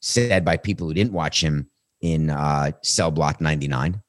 said 0.00 0.44
by 0.44 0.56
people 0.56 0.88
who 0.88 0.94
didn't 0.94 1.12
watch 1.12 1.40
him 1.42 1.68
in 2.00 2.30
uh, 2.30 2.72
Cell 2.82 3.10
Block 3.10 3.40
99. 3.40 4.02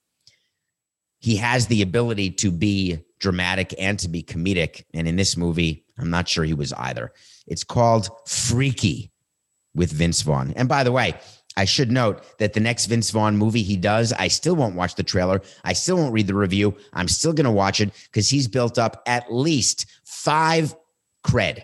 He 1.19 1.35
has 1.37 1.67
the 1.67 1.81
ability 1.81 2.31
to 2.31 2.51
be 2.51 2.99
dramatic 3.19 3.73
and 3.77 3.99
to 3.99 4.07
be 4.07 4.23
comedic. 4.23 4.83
And 4.93 5.07
in 5.07 5.15
this 5.15 5.35
movie, 5.35 5.85
I'm 5.97 6.09
not 6.09 6.27
sure 6.27 6.45
he 6.45 6.53
was 6.53 6.71
either. 6.73 7.11
It's 7.45 7.63
called 7.63 8.09
Freaky 8.27 9.11
with 9.75 9.91
Vince 9.91 10.21
Vaughn. 10.21 10.53
And 10.55 10.69
by 10.69 10.83
the 10.83 10.91
way, 10.91 11.19
I 11.57 11.65
should 11.65 11.91
note 11.91 12.23
that 12.37 12.53
the 12.53 12.59
next 12.61 12.85
Vince 12.85 13.11
Vaughn 13.11 13.35
movie 13.35 13.63
he 13.63 13.75
does, 13.75 14.13
I 14.13 14.29
still 14.29 14.55
won't 14.55 14.75
watch 14.75 14.95
the 14.95 15.03
trailer. 15.03 15.41
I 15.65 15.73
still 15.73 15.97
won't 15.97 16.13
read 16.13 16.27
the 16.27 16.35
review. 16.35 16.75
I'm 16.93 17.07
still 17.07 17.33
going 17.33 17.45
to 17.45 17.51
watch 17.51 17.81
it 17.81 17.91
because 18.05 18.29
he's 18.29 18.47
built 18.47 18.77
up 18.77 19.01
at 19.05 19.33
least 19.33 19.85
five 20.05 20.73
cred 21.25 21.63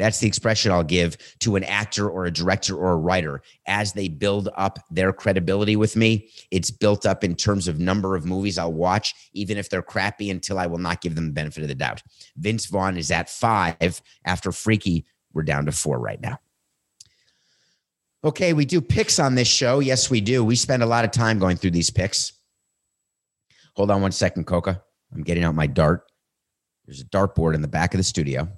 that's 0.00 0.18
the 0.18 0.26
expression 0.26 0.72
I'll 0.72 0.82
give 0.82 1.16
to 1.40 1.56
an 1.56 1.64
actor 1.64 2.08
or 2.08 2.24
a 2.24 2.30
director 2.30 2.76
or 2.76 2.92
a 2.92 2.96
writer 2.96 3.42
as 3.66 3.92
they 3.92 4.08
build 4.08 4.48
up 4.56 4.78
their 4.90 5.12
credibility 5.12 5.76
with 5.76 5.94
me. 5.94 6.30
It's 6.50 6.70
built 6.70 7.04
up 7.04 7.22
in 7.22 7.36
terms 7.36 7.68
of 7.68 7.78
number 7.78 8.16
of 8.16 8.24
movies 8.24 8.58
I'll 8.58 8.72
watch, 8.72 9.14
even 9.34 9.58
if 9.58 9.68
they're 9.68 9.82
crappy, 9.82 10.30
until 10.30 10.58
I 10.58 10.66
will 10.66 10.78
not 10.78 11.02
give 11.02 11.14
them 11.14 11.26
the 11.26 11.32
benefit 11.32 11.62
of 11.62 11.68
the 11.68 11.74
doubt. 11.74 12.02
Vince 12.36 12.66
Vaughn 12.66 12.96
is 12.96 13.10
at 13.10 13.28
five. 13.28 14.00
After 14.24 14.52
Freaky, 14.52 15.04
we're 15.32 15.42
down 15.42 15.66
to 15.66 15.72
four 15.72 15.98
right 15.98 16.20
now. 16.20 16.38
Okay, 18.24 18.52
we 18.52 18.64
do 18.64 18.80
picks 18.80 19.18
on 19.18 19.34
this 19.34 19.48
show. 19.48 19.80
Yes, 19.80 20.10
we 20.10 20.20
do. 20.20 20.44
We 20.44 20.56
spend 20.56 20.82
a 20.82 20.86
lot 20.86 21.04
of 21.04 21.10
time 21.10 21.38
going 21.38 21.56
through 21.56 21.70
these 21.72 21.90
picks. 21.90 22.32
Hold 23.76 23.90
on 23.90 24.02
one 24.02 24.12
second, 24.12 24.44
Coca. 24.44 24.82
I'm 25.12 25.22
getting 25.22 25.44
out 25.44 25.54
my 25.54 25.66
dart. 25.66 26.04
There's 26.86 27.00
a 27.00 27.04
dartboard 27.04 27.54
in 27.54 27.62
the 27.62 27.68
back 27.68 27.94
of 27.94 27.98
the 27.98 28.04
studio. 28.04 28.48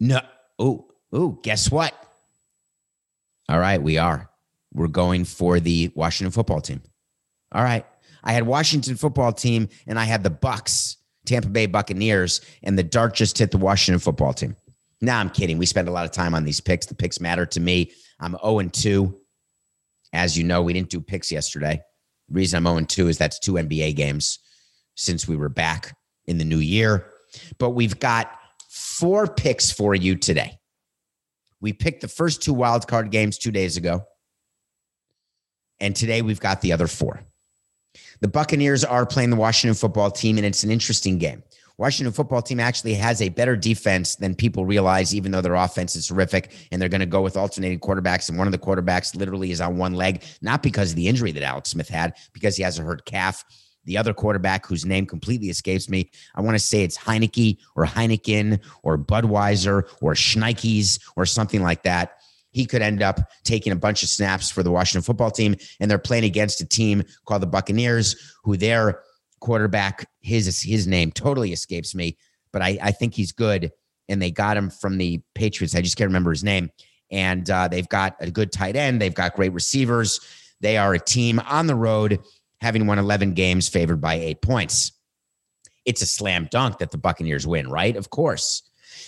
No. 0.00 0.20
Oh, 0.58 0.86
oh, 1.12 1.38
guess 1.42 1.70
what? 1.70 1.94
All 3.48 3.58
right, 3.58 3.80
we 3.80 3.98
are. 3.98 4.30
We're 4.72 4.88
going 4.88 5.24
for 5.24 5.60
the 5.60 5.92
Washington 5.94 6.32
football 6.32 6.60
team. 6.60 6.82
All 7.52 7.62
right. 7.62 7.86
I 8.24 8.32
had 8.32 8.46
Washington 8.46 8.96
football 8.96 9.32
team 9.32 9.68
and 9.86 9.98
I 9.98 10.04
had 10.04 10.22
the 10.22 10.30
Bucks, 10.30 10.96
Tampa 11.24 11.48
Bay 11.48 11.66
Buccaneers, 11.66 12.40
and 12.62 12.76
the 12.76 12.82
dart 12.82 13.14
just 13.14 13.38
hit 13.38 13.52
the 13.52 13.58
Washington 13.58 14.00
football 14.00 14.32
team. 14.32 14.56
Now 15.00 15.20
I'm 15.20 15.30
kidding. 15.30 15.58
We 15.58 15.66
spend 15.66 15.88
a 15.88 15.92
lot 15.92 16.04
of 16.04 16.10
time 16.10 16.34
on 16.34 16.44
these 16.44 16.60
picks. 16.60 16.86
The 16.86 16.94
picks 16.94 17.20
matter 17.20 17.46
to 17.46 17.60
me. 17.60 17.92
I'm 18.18 18.36
0 18.42 18.58
and 18.58 18.72
2. 18.72 19.16
As 20.12 20.36
you 20.36 20.44
know, 20.44 20.62
we 20.62 20.72
didn't 20.72 20.90
do 20.90 21.00
picks 21.00 21.30
yesterday. 21.30 21.80
The 22.28 22.34
reason 22.34 22.56
I'm 22.56 22.64
0 22.64 22.78
and 22.78 22.88
2 22.88 23.08
is 23.08 23.18
that's 23.18 23.38
two 23.38 23.52
NBA 23.52 23.94
games 23.94 24.40
since 24.96 25.28
we 25.28 25.36
were 25.36 25.48
back 25.48 25.96
in 26.26 26.38
the 26.38 26.44
new 26.44 26.58
year. 26.58 27.06
But 27.58 27.70
we've 27.70 27.98
got 28.00 28.30
four 28.76 29.26
picks 29.26 29.72
for 29.72 29.94
you 29.94 30.14
today. 30.16 30.58
We 31.62 31.72
picked 31.72 32.02
the 32.02 32.08
first 32.08 32.42
two 32.42 32.52
wild 32.52 32.86
card 32.86 33.10
games 33.10 33.38
two 33.38 33.50
days 33.50 33.78
ago. 33.78 34.02
And 35.80 35.96
today 35.96 36.20
we've 36.20 36.40
got 36.40 36.60
the 36.60 36.72
other 36.72 36.86
four. 36.86 37.22
The 38.20 38.28
Buccaneers 38.28 38.84
are 38.84 39.06
playing 39.06 39.30
the 39.30 39.36
Washington 39.36 39.74
football 39.74 40.10
team, 40.10 40.36
and 40.36 40.44
it's 40.46 40.62
an 40.62 40.70
interesting 40.70 41.16
game. 41.16 41.42
Washington 41.78 42.12
football 42.12 42.42
team 42.42 42.60
actually 42.60 42.94
has 42.94 43.22
a 43.22 43.30
better 43.30 43.56
defense 43.56 44.16
than 44.16 44.34
people 44.34 44.66
realize, 44.66 45.14
even 45.14 45.32
though 45.32 45.40
their 45.40 45.54
offense 45.54 45.96
is 45.96 46.06
terrific. 46.06 46.52
And 46.70 46.80
they're 46.80 46.88
going 46.90 47.00
to 47.00 47.06
go 47.06 47.22
with 47.22 47.36
alternating 47.36 47.80
quarterbacks. 47.80 48.28
And 48.28 48.36
one 48.36 48.46
of 48.46 48.52
the 48.52 48.58
quarterbacks 48.58 49.16
literally 49.16 49.50
is 49.50 49.60
on 49.60 49.78
one 49.78 49.94
leg, 49.94 50.22
not 50.42 50.62
because 50.62 50.90
of 50.90 50.96
the 50.96 51.08
injury 51.08 51.32
that 51.32 51.42
Alex 51.42 51.70
Smith 51.70 51.88
had, 51.88 52.14
because 52.32 52.56
he 52.56 52.62
has 52.62 52.78
a 52.78 52.82
hurt 52.82 53.04
calf 53.06 53.44
the 53.86 53.96
other 53.96 54.12
quarterback 54.12 54.66
whose 54.66 54.84
name 54.84 55.06
completely 55.06 55.48
escapes 55.48 55.88
me. 55.88 56.10
I 56.34 56.42
want 56.42 56.54
to 56.54 56.58
say 56.58 56.82
it's 56.82 56.98
Heinicke 56.98 57.58
or 57.74 57.86
Heineken 57.86 58.60
or 58.82 58.98
Budweiser 58.98 59.88
or 60.02 60.14
Schneikes 60.14 61.00
or 61.16 61.24
something 61.24 61.62
like 61.62 61.82
that. 61.84 62.18
He 62.50 62.66
could 62.66 62.82
end 62.82 63.02
up 63.02 63.20
taking 63.44 63.72
a 63.72 63.76
bunch 63.76 64.02
of 64.02 64.08
snaps 64.08 64.50
for 64.50 64.62
the 64.62 64.70
Washington 64.70 65.02
football 65.02 65.30
team, 65.30 65.56
and 65.80 65.90
they're 65.90 65.98
playing 65.98 66.24
against 66.24 66.60
a 66.60 66.66
team 66.66 67.02
called 67.26 67.42
the 67.42 67.46
Buccaneers, 67.46 68.34
who 68.44 68.56
their 68.56 69.02
quarterback, 69.40 70.08
his 70.20 70.62
his 70.62 70.86
name 70.86 71.12
totally 71.12 71.52
escapes 71.52 71.94
me, 71.94 72.16
but 72.52 72.62
I, 72.62 72.78
I 72.82 72.92
think 72.92 73.14
he's 73.14 73.32
good. 73.32 73.70
And 74.08 74.22
they 74.22 74.30
got 74.30 74.56
him 74.56 74.70
from 74.70 74.98
the 74.98 75.20
Patriots. 75.34 75.74
I 75.74 75.82
just 75.82 75.96
can't 75.96 76.08
remember 76.08 76.30
his 76.30 76.44
name. 76.44 76.70
And 77.10 77.48
uh, 77.50 77.68
they've 77.68 77.88
got 77.88 78.16
a 78.20 78.30
good 78.30 78.52
tight 78.52 78.76
end. 78.76 79.00
They've 79.00 79.14
got 79.14 79.34
great 79.34 79.52
receivers. 79.52 80.20
They 80.60 80.76
are 80.76 80.94
a 80.94 80.98
team 80.98 81.40
on 81.40 81.66
the 81.66 81.74
road 81.74 82.20
having 82.60 82.86
won 82.86 82.98
11 82.98 83.34
games 83.34 83.68
favored 83.68 84.00
by 84.00 84.14
eight 84.14 84.42
points. 84.42 84.92
It's 85.84 86.02
a 86.02 86.06
slam 86.06 86.48
dunk 86.50 86.78
that 86.78 86.90
the 86.90 86.98
Buccaneers 86.98 87.46
win, 87.46 87.68
right? 87.68 87.96
Of 87.96 88.10
course. 88.10 88.62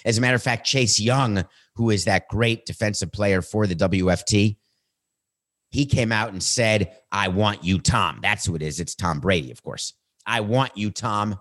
As 0.05 0.19
a 0.19 0.21
matter 0.21 0.37
of 0.37 0.43
fact, 0.43 0.67
Chase 0.67 1.01
Young, 1.01 1.45
who 1.75 1.91
is 1.91 2.05
that 2.05 2.29
great 2.29 2.67
defensive 2.67 3.11
player 3.11 3.43
for 3.43 3.67
the 3.67 3.75
WFT, 3.75 4.57
he 5.71 5.87
came 5.87 6.13
out 6.13 6.33
and 6.33 6.43
said, 6.43 6.97
I 7.13 7.29
want 7.29 7.65
you, 7.65 7.79
Tom. 7.79 8.21
That's 8.23 8.47
who 8.47 8.55
it 8.55 8.63
is. 8.63 8.81
It's 8.81 8.95
Tom 8.95 9.21
Brady, 9.21 9.51
of 9.51 9.63
course. 9.63 9.95
I 10.27 10.41
want 10.41 10.77
you, 10.77 10.91
Tom. 10.91 11.39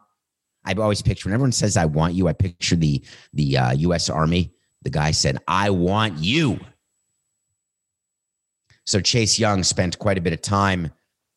I've 0.65 0.79
always 0.79 1.01
pictured 1.01 1.29
when 1.29 1.33
everyone 1.33 1.53
says 1.53 1.77
I 1.77 1.85
want 1.85 2.13
you, 2.13 2.27
I 2.27 2.33
picture 2.33 2.75
the 2.75 3.03
the 3.33 3.57
uh, 3.57 3.71
U.S. 3.73 4.09
Army. 4.09 4.53
The 4.83 4.89
guy 4.89 5.11
said, 5.11 5.37
I 5.47 5.69
want 5.69 6.19
you. 6.19 6.59
So 8.85 8.99
Chase 8.99 9.39
Young 9.39 9.63
spent 9.63 9.99
quite 9.99 10.17
a 10.17 10.21
bit 10.21 10.33
of 10.33 10.41
time 10.41 10.91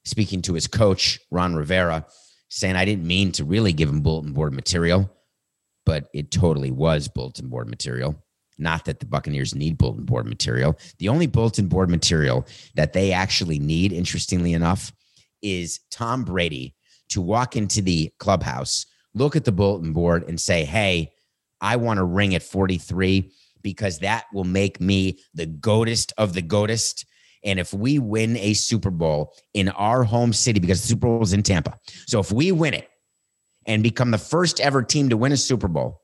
speaking 0.04 0.42
to 0.42 0.54
his 0.54 0.66
coach, 0.66 1.18
Ron 1.30 1.54
Rivera, 1.54 2.06
saying, 2.48 2.76
I 2.76 2.84
didn't 2.84 3.06
mean 3.06 3.32
to 3.32 3.44
really 3.44 3.72
give 3.72 3.88
him 3.88 4.00
bulletin 4.00 4.32
board 4.32 4.52
material, 4.52 5.10
but 5.86 6.08
it 6.12 6.30
totally 6.30 6.70
was 6.70 7.08
bulletin 7.08 7.48
board 7.48 7.68
material. 7.68 8.22
Not 8.58 8.84
that 8.84 9.00
the 9.00 9.06
Buccaneers 9.06 9.54
need 9.54 9.78
bulletin 9.78 10.04
board 10.04 10.26
material. 10.26 10.78
The 10.98 11.08
only 11.08 11.26
bulletin 11.26 11.68
board 11.68 11.88
material 11.88 12.46
that 12.74 12.92
they 12.92 13.12
actually 13.12 13.58
need, 13.58 13.92
interestingly 13.92 14.52
enough, 14.52 14.92
is 15.42 15.80
Tom 15.90 16.24
Brady 16.24 16.74
to 17.10 17.22
walk 17.22 17.56
into 17.56 17.80
the 17.80 18.12
clubhouse, 18.18 18.86
look 19.14 19.34
at 19.34 19.44
the 19.44 19.52
bulletin 19.52 19.92
board, 19.92 20.28
and 20.28 20.38
say, 20.38 20.64
Hey, 20.64 21.12
I 21.60 21.76
want 21.76 21.98
to 21.98 22.04
ring 22.04 22.34
at 22.34 22.42
43 22.42 23.30
because 23.62 23.98
that 23.98 24.24
will 24.32 24.44
make 24.44 24.80
me 24.80 25.20
the 25.34 25.46
goatest 25.46 26.12
of 26.18 26.32
the 26.32 26.42
goatest 26.42 27.04
and 27.44 27.58
if 27.58 27.72
we 27.72 27.98
win 27.98 28.36
a 28.36 28.54
Super 28.54 28.90
Bowl 28.90 29.34
in 29.54 29.68
our 29.70 30.04
home 30.04 30.32
city, 30.32 30.60
because 30.60 30.82
the 30.82 30.88
Super 30.88 31.06
Bowl 31.06 31.22
is 31.22 31.32
in 31.32 31.42
Tampa. 31.42 31.78
So 32.06 32.20
if 32.20 32.30
we 32.30 32.52
win 32.52 32.74
it 32.74 32.88
and 33.66 33.82
become 33.82 34.10
the 34.10 34.18
first 34.18 34.60
ever 34.60 34.82
team 34.82 35.08
to 35.08 35.16
win 35.16 35.32
a 35.32 35.36
Super 35.36 35.68
Bowl, 35.68 36.02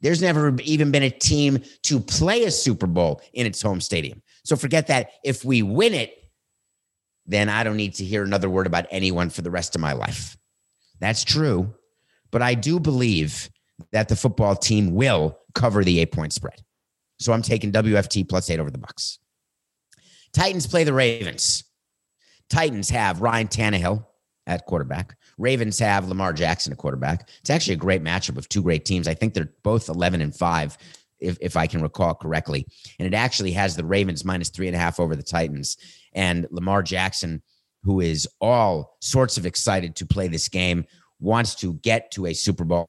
there's 0.00 0.22
never 0.22 0.56
even 0.62 0.90
been 0.90 1.02
a 1.02 1.10
team 1.10 1.62
to 1.82 2.00
play 2.00 2.44
a 2.44 2.50
Super 2.50 2.86
Bowl 2.86 3.20
in 3.32 3.46
its 3.46 3.60
home 3.60 3.80
stadium. 3.80 4.22
So 4.44 4.56
forget 4.56 4.86
that. 4.88 5.10
If 5.24 5.44
we 5.44 5.62
win 5.62 5.94
it, 5.94 6.16
then 7.26 7.48
I 7.48 7.62
don't 7.62 7.76
need 7.76 7.94
to 7.94 8.04
hear 8.04 8.24
another 8.24 8.50
word 8.50 8.66
about 8.66 8.86
anyone 8.90 9.30
for 9.30 9.42
the 9.42 9.50
rest 9.50 9.74
of 9.74 9.80
my 9.80 9.92
life. 9.92 10.36
That's 11.00 11.22
true. 11.22 11.74
But 12.32 12.42
I 12.42 12.54
do 12.54 12.80
believe 12.80 13.48
that 13.92 14.08
the 14.08 14.16
football 14.16 14.56
team 14.56 14.94
will 14.94 15.38
cover 15.54 15.84
the 15.84 16.00
eight 16.00 16.12
point 16.12 16.32
spread. 16.32 16.60
So 17.20 17.32
I'm 17.32 17.42
taking 17.42 17.70
WFT 17.70 18.28
plus 18.28 18.50
eight 18.50 18.58
over 18.58 18.70
the 18.70 18.78
Bucks. 18.78 19.19
Titans 20.32 20.66
play 20.66 20.84
the 20.84 20.92
Ravens. 20.92 21.64
Titans 22.48 22.90
have 22.90 23.20
Ryan 23.20 23.48
Tannehill 23.48 24.04
at 24.46 24.66
quarterback. 24.66 25.16
Ravens 25.38 25.78
have 25.78 26.08
Lamar 26.08 26.32
Jackson 26.32 26.72
at 26.72 26.78
quarterback. 26.78 27.28
It's 27.40 27.50
actually 27.50 27.74
a 27.74 27.78
great 27.78 28.02
matchup 28.02 28.36
of 28.36 28.48
two 28.48 28.62
great 28.62 28.84
teams. 28.84 29.08
I 29.08 29.14
think 29.14 29.32
they're 29.32 29.52
both 29.62 29.88
11 29.88 30.20
and 30.20 30.34
5, 30.34 30.78
if, 31.20 31.38
if 31.40 31.56
I 31.56 31.66
can 31.66 31.82
recall 31.82 32.14
correctly. 32.14 32.66
And 32.98 33.06
it 33.06 33.14
actually 33.14 33.52
has 33.52 33.76
the 33.76 33.84
Ravens 33.84 34.24
minus 34.24 34.50
three 34.50 34.66
and 34.66 34.76
a 34.76 34.78
half 34.78 35.00
over 35.00 35.16
the 35.16 35.22
Titans. 35.22 35.76
And 36.12 36.46
Lamar 36.50 36.82
Jackson, 36.82 37.42
who 37.82 38.00
is 38.00 38.28
all 38.40 38.96
sorts 39.00 39.38
of 39.38 39.46
excited 39.46 39.96
to 39.96 40.06
play 40.06 40.28
this 40.28 40.48
game, 40.48 40.84
wants 41.20 41.54
to 41.56 41.74
get 41.74 42.10
to 42.12 42.26
a 42.26 42.34
Super 42.34 42.64
Bowl, 42.64 42.86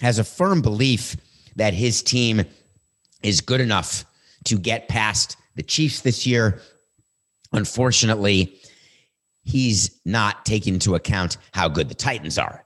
has 0.00 0.18
a 0.18 0.24
firm 0.24 0.62
belief 0.62 1.16
that 1.56 1.74
his 1.74 2.02
team 2.02 2.44
is 3.22 3.40
good 3.40 3.60
enough 3.60 4.04
to 4.44 4.58
get 4.58 4.88
past 4.88 5.36
the 5.56 5.62
Chiefs 5.62 6.00
this 6.00 6.26
year. 6.26 6.60
Unfortunately, 7.52 8.58
he's 9.44 10.00
not 10.04 10.44
taking 10.44 10.74
into 10.74 10.94
account 10.94 11.36
how 11.52 11.68
good 11.68 11.88
the 11.88 11.94
Titans 11.94 12.38
are. 12.38 12.64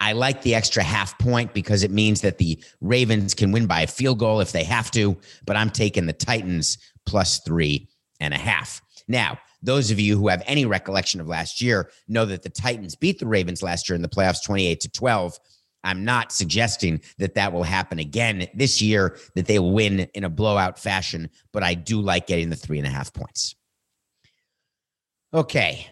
I 0.00 0.12
like 0.12 0.42
the 0.42 0.54
extra 0.54 0.82
half 0.82 1.18
point 1.18 1.52
because 1.54 1.82
it 1.82 1.90
means 1.90 2.20
that 2.20 2.38
the 2.38 2.62
Ravens 2.80 3.34
can 3.34 3.50
win 3.50 3.66
by 3.66 3.82
a 3.82 3.86
field 3.86 4.18
goal 4.18 4.40
if 4.40 4.52
they 4.52 4.64
have 4.64 4.90
to, 4.92 5.16
but 5.44 5.56
I'm 5.56 5.70
taking 5.70 6.06
the 6.06 6.12
Titans 6.12 6.78
plus 7.04 7.40
three 7.40 7.88
and 8.20 8.32
a 8.32 8.38
half. 8.38 8.80
Now, 9.08 9.38
those 9.60 9.90
of 9.90 9.98
you 9.98 10.16
who 10.16 10.28
have 10.28 10.42
any 10.46 10.66
recollection 10.66 11.20
of 11.20 11.26
last 11.26 11.60
year 11.60 11.90
know 12.06 12.24
that 12.26 12.42
the 12.42 12.50
Titans 12.50 12.94
beat 12.94 13.18
the 13.18 13.26
Ravens 13.26 13.62
last 13.62 13.88
year 13.88 13.96
in 13.96 14.02
the 14.02 14.08
playoffs 14.08 14.44
28 14.44 14.80
to 14.80 14.90
12. 14.90 15.38
I'm 15.84 16.04
not 16.04 16.32
suggesting 16.32 17.00
that 17.18 17.34
that 17.34 17.52
will 17.52 17.62
happen 17.62 17.98
again 17.98 18.46
this 18.54 18.82
year, 18.82 19.16
that 19.34 19.46
they 19.46 19.58
will 19.58 19.72
win 19.72 20.00
in 20.14 20.24
a 20.24 20.28
blowout 20.28 20.78
fashion, 20.78 21.30
but 21.52 21.62
I 21.62 21.74
do 21.74 22.00
like 22.00 22.26
getting 22.26 22.50
the 22.50 22.56
three 22.56 22.78
and 22.78 22.86
a 22.86 22.90
half 22.90 23.12
points. 23.12 23.54
Okay. 25.32 25.86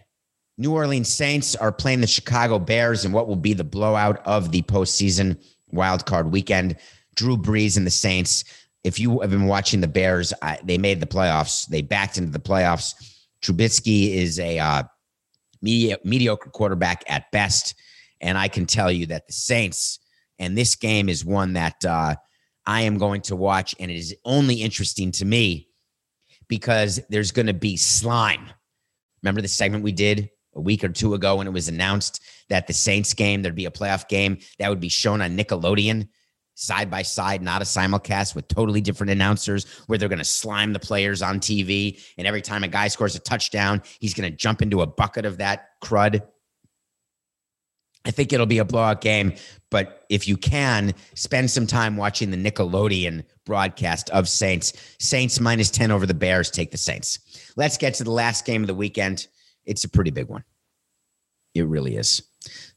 New 0.57 0.73
Orleans 0.73 1.09
Saints 1.09 1.55
are 1.55 1.71
playing 1.71 2.01
the 2.01 2.07
Chicago 2.07 2.57
Bears 2.57 3.05
in 3.05 3.11
what 3.11 3.27
will 3.27 3.35
be 3.35 3.53
the 3.53 3.63
blowout 3.63 4.25
of 4.25 4.51
the 4.51 4.63
postseason 4.63 5.39
wildcard 5.73 6.31
weekend. 6.31 6.75
Drew 7.15 7.37
Brees 7.37 7.77
and 7.77 7.85
the 7.85 7.91
Saints. 7.91 8.43
If 8.83 8.99
you 8.99 9.19
have 9.19 9.31
been 9.31 9.45
watching 9.45 9.81
the 9.81 9.87
Bears, 9.87 10.33
I, 10.41 10.59
they 10.63 10.77
made 10.77 10.99
the 10.99 11.07
playoffs. 11.07 11.67
They 11.67 11.81
backed 11.81 12.17
into 12.17 12.31
the 12.31 12.39
playoffs. 12.39 12.93
Trubisky 13.43 14.15
is 14.15 14.39
a 14.39 14.57
uh, 14.59 14.83
medi- 15.61 15.95
mediocre 16.03 16.49
quarterback 16.49 17.03
at 17.07 17.31
best. 17.31 17.75
And 18.21 18.37
I 18.37 18.47
can 18.47 18.65
tell 18.65 18.91
you 18.91 19.07
that 19.07 19.27
the 19.27 19.33
Saints, 19.33 19.99
and 20.39 20.57
this 20.57 20.75
game 20.75 21.09
is 21.09 21.23
one 21.23 21.53
that 21.53 21.83
uh, 21.85 22.15
I 22.65 22.81
am 22.81 22.97
going 22.97 23.21
to 23.21 23.35
watch, 23.35 23.75
and 23.79 23.89
it 23.89 23.97
is 23.97 24.15
only 24.25 24.55
interesting 24.55 25.11
to 25.13 25.25
me 25.25 25.69
because 26.47 26.99
there's 27.09 27.31
going 27.31 27.47
to 27.47 27.53
be 27.53 27.77
slime. 27.77 28.49
Remember 29.23 29.41
the 29.41 29.47
segment 29.47 29.83
we 29.83 29.91
did 29.91 30.29
a 30.55 30.61
week 30.61 30.83
or 30.83 30.89
two 30.89 31.13
ago 31.13 31.37
when 31.37 31.47
it 31.47 31.53
was 31.53 31.67
announced 31.67 32.21
that 32.49 32.67
the 32.67 32.73
Saints 32.73 33.13
game, 33.13 33.41
there'd 33.41 33.55
be 33.55 33.65
a 33.65 33.71
playoff 33.71 34.07
game 34.07 34.37
that 34.59 34.69
would 34.69 34.79
be 34.79 34.89
shown 34.89 35.21
on 35.21 35.37
Nickelodeon 35.37 36.07
side 36.57 36.89
by 36.89 37.03
side, 37.03 37.41
not 37.41 37.61
a 37.61 37.65
simulcast 37.65 38.33
with 38.33 38.47
totally 38.47 38.81
different 38.81 39.11
announcers 39.11 39.65
where 39.85 39.97
they're 39.97 40.09
going 40.09 40.17
to 40.17 40.25
slime 40.25 40.73
the 40.73 40.79
players 40.79 41.21
on 41.21 41.39
TV. 41.39 42.01
And 42.17 42.25
every 42.25 42.41
time 42.41 42.63
a 42.63 42.67
guy 42.67 42.87
scores 42.87 43.15
a 43.15 43.19
touchdown, 43.19 43.83
he's 43.99 44.15
going 44.15 44.29
to 44.29 44.35
jump 44.35 44.63
into 44.63 44.81
a 44.81 44.87
bucket 44.87 45.25
of 45.25 45.37
that 45.37 45.69
crud. 45.83 46.21
I 48.07 48.11
think 48.11 48.31
it'll 48.31 48.45
be 48.45 48.59
a 48.59 48.65
blowout 48.65 49.01
game, 49.01 49.33
but 49.69 50.05
if 50.09 50.29
you 50.29 50.37
can, 50.37 50.93
spend 51.13 51.51
some 51.51 51.67
time 51.67 51.97
watching 51.97 52.31
the 52.31 52.37
Nickelodeon 52.37 53.25
broadcast 53.45 54.09
of 54.11 54.29
Saints. 54.29 54.71
Saints 54.97 55.41
minus 55.41 55.69
10 55.69 55.91
over 55.91 56.05
the 56.05 56.13
Bears. 56.13 56.49
Take 56.49 56.71
the 56.71 56.77
Saints. 56.77 57.51
Let's 57.57 57.75
get 57.75 57.95
to 57.95 58.05
the 58.05 58.11
last 58.11 58.45
game 58.45 58.63
of 58.63 58.67
the 58.67 58.73
weekend. 58.73 59.27
It's 59.65 59.83
a 59.83 59.89
pretty 59.89 60.11
big 60.11 60.29
one. 60.29 60.45
It 61.53 61.67
really 61.67 61.97
is. 61.97 62.21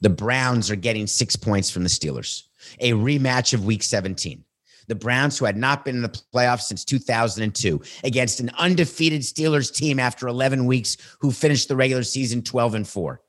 The 0.01 0.11
Browns 0.11 0.69
are 0.69 0.77
getting 0.77 1.07
six 1.07 1.37
points 1.37 1.71
from 1.71 1.85
the 1.85 1.89
Steelers, 1.89 2.43
a 2.81 2.91
rematch 2.93 3.55
of 3.55 3.65
week 3.65 3.85
17. 3.85 4.45
The 4.89 4.95
Browns, 4.97 5.39
who 5.39 5.45
had 5.45 5.57
not 5.57 5.85
been 5.85 5.95
in 5.95 6.03
the 6.03 6.23
playoffs 6.35 6.63
since 6.63 6.85
2002, 6.85 7.81
against 8.03 8.41
an 8.41 8.51
undefeated 8.59 9.21
Steelers 9.21 9.73
team 9.73 10.01
after 10.01 10.27
11 10.27 10.67
weeks, 10.67 10.97
who 11.21 11.31
finished 11.31 11.69
the 11.69 11.77
regular 11.77 12.03
season 12.03 12.43
12 12.43 12.75
and 12.75 12.89
4 12.89 13.21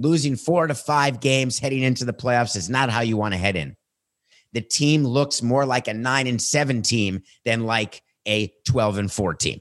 losing 0.00 0.34
four 0.34 0.66
to 0.66 0.74
five 0.74 1.20
games 1.20 1.58
heading 1.58 1.82
into 1.82 2.04
the 2.04 2.12
playoffs 2.12 2.56
is 2.56 2.70
not 2.70 2.90
how 2.90 3.02
you 3.02 3.16
want 3.16 3.34
to 3.34 3.38
head 3.38 3.54
in. 3.54 3.76
The 4.52 4.62
team 4.62 5.04
looks 5.04 5.42
more 5.42 5.64
like 5.64 5.86
a 5.86 5.94
nine 5.94 6.26
and 6.26 6.42
seven 6.42 6.82
team 6.82 7.22
than 7.44 7.64
like 7.64 8.02
a 8.26 8.52
12 8.66 8.98
and 8.98 9.12
four 9.12 9.34
team. 9.34 9.60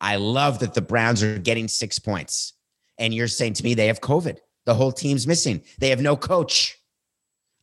I 0.00 0.16
love 0.16 0.58
that 0.58 0.74
the 0.74 0.82
Browns 0.82 1.22
are 1.22 1.38
getting 1.38 1.68
six 1.68 1.98
points. 1.98 2.52
And 2.98 3.14
you're 3.14 3.28
saying 3.28 3.54
to 3.54 3.64
me 3.64 3.74
they 3.74 3.86
have 3.86 4.00
COVID. 4.00 4.38
The 4.66 4.74
whole 4.74 4.92
team's 4.92 5.26
missing. 5.26 5.62
They 5.78 5.90
have 5.90 6.00
no 6.00 6.16
coach. 6.16 6.76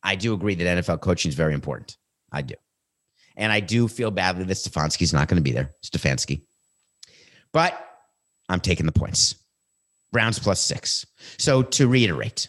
I 0.02 0.16
do 0.16 0.34
agree 0.34 0.54
that 0.54 0.84
NFL 0.84 1.00
coaching 1.02 1.28
is 1.28 1.34
very 1.34 1.54
important. 1.54 1.96
I 2.32 2.42
do. 2.42 2.54
And 3.36 3.52
I 3.52 3.60
do 3.60 3.88
feel 3.88 4.10
badly 4.10 4.44
that 4.44 4.54
Stefanski's 4.54 5.12
not 5.12 5.28
going 5.28 5.36
to 5.36 5.42
be 5.42 5.52
there, 5.52 5.70
Stefanski. 5.84 6.42
But 7.52 7.78
I'm 8.48 8.60
taking 8.60 8.86
the 8.86 8.92
points. 8.92 9.36
Browns 10.12 10.38
plus 10.38 10.60
six. 10.60 11.06
So 11.38 11.62
to 11.62 11.88
reiterate, 11.88 12.48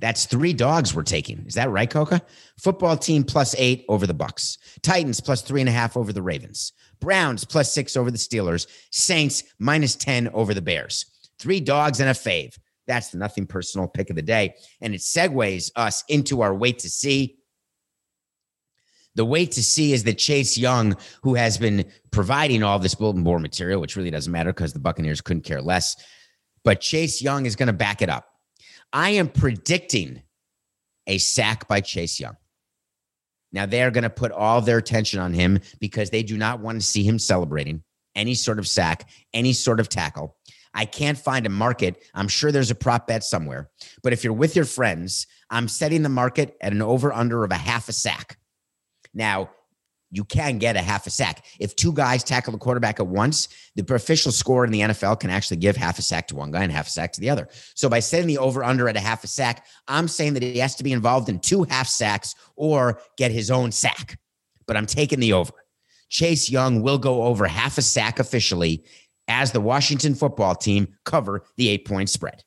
that's 0.00 0.26
three 0.26 0.52
dogs 0.52 0.94
we're 0.94 1.02
taking. 1.02 1.44
Is 1.46 1.54
that 1.54 1.70
right, 1.70 1.90
Coca? 1.90 2.22
Football 2.58 2.96
team 2.96 3.24
plus 3.24 3.54
eight 3.58 3.84
over 3.88 4.06
the 4.06 4.14
Bucks. 4.14 4.58
Titans 4.82 5.20
plus 5.20 5.42
three 5.42 5.60
and 5.60 5.68
a 5.68 5.72
half 5.72 5.96
over 5.96 6.12
the 6.12 6.22
Ravens. 6.22 6.72
Browns 7.00 7.44
plus 7.44 7.72
six 7.72 7.96
over 7.96 8.10
the 8.10 8.18
Steelers. 8.18 8.66
Saints 8.90 9.42
minus 9.58 9.96
10 9.96 10.28
over 10.28 10.54
the 10.54 10.62
Bears. 10.62 11.06
Three 11.38 11.60
dogs 11.60 12.00
and 12.00 12.08
a 12.08 12.12
fave. 12.12 12.56
That's 12.86 13.10
the 13.10 13.18
nothing 13.18 13.46
personal 13.46 13.86
pick 13.86 14.08
of 14.08 14.16
the 14.16 14.22
day. 14.22 14.54
And 14.80 14.94
it 14.94 15.00
segues 15.00 15.70
us 15.76 16.04
into 16.08 16.40
our 16.40 16.54
wait 16.54 16.78
to 16.80 16.90
see. 16.90 17.36
The 19.14 19.24
wait 19.24 19.52
to 19.52 19.64
see 19.64 19.92
is 19.92 20.04
that 20.04 20.16
Chase 20.16 20.56
Young, 20.56 20.96
who 21.22 21.34
has 21.34 21.58
been 21.58 21.84
providing 22.12 22.62
all 22.62 22.78
this 22.78 22.94
bulletin 22.94 23.24
board 23.24 23.42
material, 23.42 23.80
which 23.80 23.96
really 23.96 24.10
doesn't 24.10 24.32
matter 24.32 24.52
because 24.52 24.72
the 24.72 24.78
Buccaneers 24.78 25.20
couldn't 25.20 25.42
care 25.42 25.60
less, 25.60 25.96
but 26.68 26.82
Chase 26.82 27.22
Young 27.22 27.46
is 27.46 27.56
going 27.56 27.68
to 27.68 27.72
back 27.72 28.02
it 28.02 28.10
up. 28.10 28.26
I 28.92 29.12
am 29.12 29.30
predicting 29.30 30.20
a 31.06 31.16
sack 31.16 31.66
by 31.66 31.80
Chase 31.80 32.20
Young. 32.20 32.36
Now 33.52 33.64
they're 33.64 33.90
going 33.90 34.02
to 34.02 34.10
put 34.10 34.32
all 34.32 34.60
their 34.60 34.76
attention 34.76 35.18
on 35.18 35.32
him 35.32 35.60
because 35.80 36.10
they 36.10 36.22
do 36.22 36.36
not 36.36 36.60
want 36.60 36.78
to 36.78 36.86
see 36.86 37.02
him 37.02 37.18
celebrating 37.18 37.84
any 38.14 38.34
sort 38.34 38.58
of 38.58 38.68
sack, 38.68 39.08
any 39.32 39.54
sort 39.54 39.80
of 39.80 39.88
tackle. 39.88 40.36
I 40.74 40.84
can't 40.84 41.16
find 41.16 41.46
a 41.46 41.48
market. 41.48 42.04
I'm 42.12 42.28
sure 42.28 42.52
there's 42.52 42.70
a 42.70 42.74
prop 42.74 43.06
bet 43.06 43.24
somewhere. 43.24 43.70
But 44.02 44.12
if 44.12 44.22
you're 44.22 44.34
with 44.34 44.54
your 44.54 44.66
friends, 44.66 45.26
I'm 45.48 45.68
setting 45.68 46.02
the 46.02 46.10
market 46.10 46.54
at 46.60 46.74
an 46.74 46.82
over 46.82 47.14
under 47.14 47.44
of 47.44 47.50
a 47.50 47.54
half 47.54 47.88
a 47.88 47.94
sack. 47.94 48.36
Now, 49.14 49.48
you 50.10 50.24
can 50.24 50.58
get 50.58 50.76
a 50.76 50.80
half 50.80 51.06
a 51.06 51.10
sack. 51.10 51.44
If 51.58 51.76
two 51.76 51.92
guys 51.92 52.24
tackle 52.24 52.52
the 52.52 52.58
quarterback 52.58 52.98
at 52.98 53.06
once, 53.06 53.48
the 53.76 53.94
official 53.94 54.32
score 54.32 54.64
in 54.64 54.70
the 54.70 54.80
NFL 54.80 55.20
can 55.20 55.30
actually 55.30 55.58
give 55.58 55.76
half 55.76 55.98
a 55.98 56.02
sack 56.02 56.28
to 56.28 56.36
one 56.36 56.50
guy 56.50 56.62
and 56.62 56.72
half 56.72 56.86
a 56.86 56.90
sack 56.90 57.12
to 57.12 57.20
the 57.20 57.30
other. 57.30 57.48
So 57.74 57.88
by 57.88 58.00
setting 58.00 58.26
the 58.26 58.38
over 58.38 58.64
under 58.64 58.88
at 58.88 58.96
a 58.96 59.00
half 59.00 59.24
a 59.24 59.26
sack, 59.26 59.66
I'm 59.86 60.08
saying 60.08 60.34
that 60.34 60.42
he 60.42 60.58
has 60.58 60.76
to 60.76 60.84
be 60.84 60.92
involved 60.92 61.28
in 61.28 61.40
two 61.40 61.64
half 61.64 61.88
sacks 61.88 62.34
or 62.56 63.00
get 63.16 63.30
his 63.30 63.50
own 63.50 63.70
sack. 63.70 64.18
But 64.66 64.76
I'm 64.76 64.86
taking 64.86 65.20
the 65.20 65.34
over. 65.34 65.52
Chase 66.08 66.50
Young 66.50 66.82
will 66.82 66.98
go 66.98 67.24
over 67.24 67.46
half 67.46 67.76
a 67.76 67.82
sack 67.82 68.18
officially 68.18 68.84
as 69.28 69.52
the 69.52 69.60
Washington 69.60 70.14
football 70.14 70.54
team 70.54 70.96
cover 71.04 71.44
the 71.56 71.68
eight 71.68 71.84
point 71.86 72.08
spread. 72.08 72.44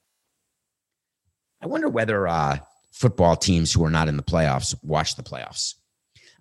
I 1.61 1.67
wonder 1.67 1.87
whether 1.87 2.27
uh, 2.27 2.57
football 2.91 3.35
teams 3.35 3.71
who 3.71 3.85
are 3.85 3.91
not 3.91 4.07
in 4.07 4.17
the 4.17 4.23
playoffs 4.23 4.75
watch 4.83 5.15
the 5.15 5.23
playoffs. 5.23 5.75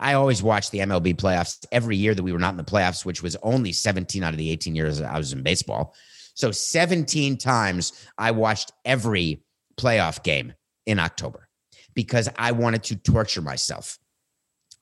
I 0.01 0.15
always 0.15 0.43
watched 0.43 0.73
the 0.73 0.79
MLB 0.79 1.15
playoffs 1.15 1.65
every 1.71 1.95
year 1.95 2.15
that 2.15 2.23
we 2.23 2.33
were 2.33 2.39
not 2.39 2.55
in 2.55 2.57
the 2.57 2.65
playoffs, 2.65 3.05
which 3.05 3.23
was 3.23 3.37
only 3.43 3.71
17 3.73 4.25
out 4.25 4.33
of 4.33 4.39
the 4.39 4.51
18 4.51 4.75
years 4.75 5.01
I 5.01 5.19
was 5.19 5.35
in 5.35 5.43
baseball. 5.43 5.95
So 6.35 6.51
17 6.51 7.37
times 7.37 7.93
I 8.17 8.31
watched 8.31 8.73
every 8.87 9.45
playoff 9.77 10.23
game 10.23 10.55
in 10.87 10.99
October 10.99 11.49
because 11.95 12.31
I 12.39 12.53
wanted 12.53 12.83
to 12.85 12.97
torture 12.97 13.43
myself. 13.43 13.99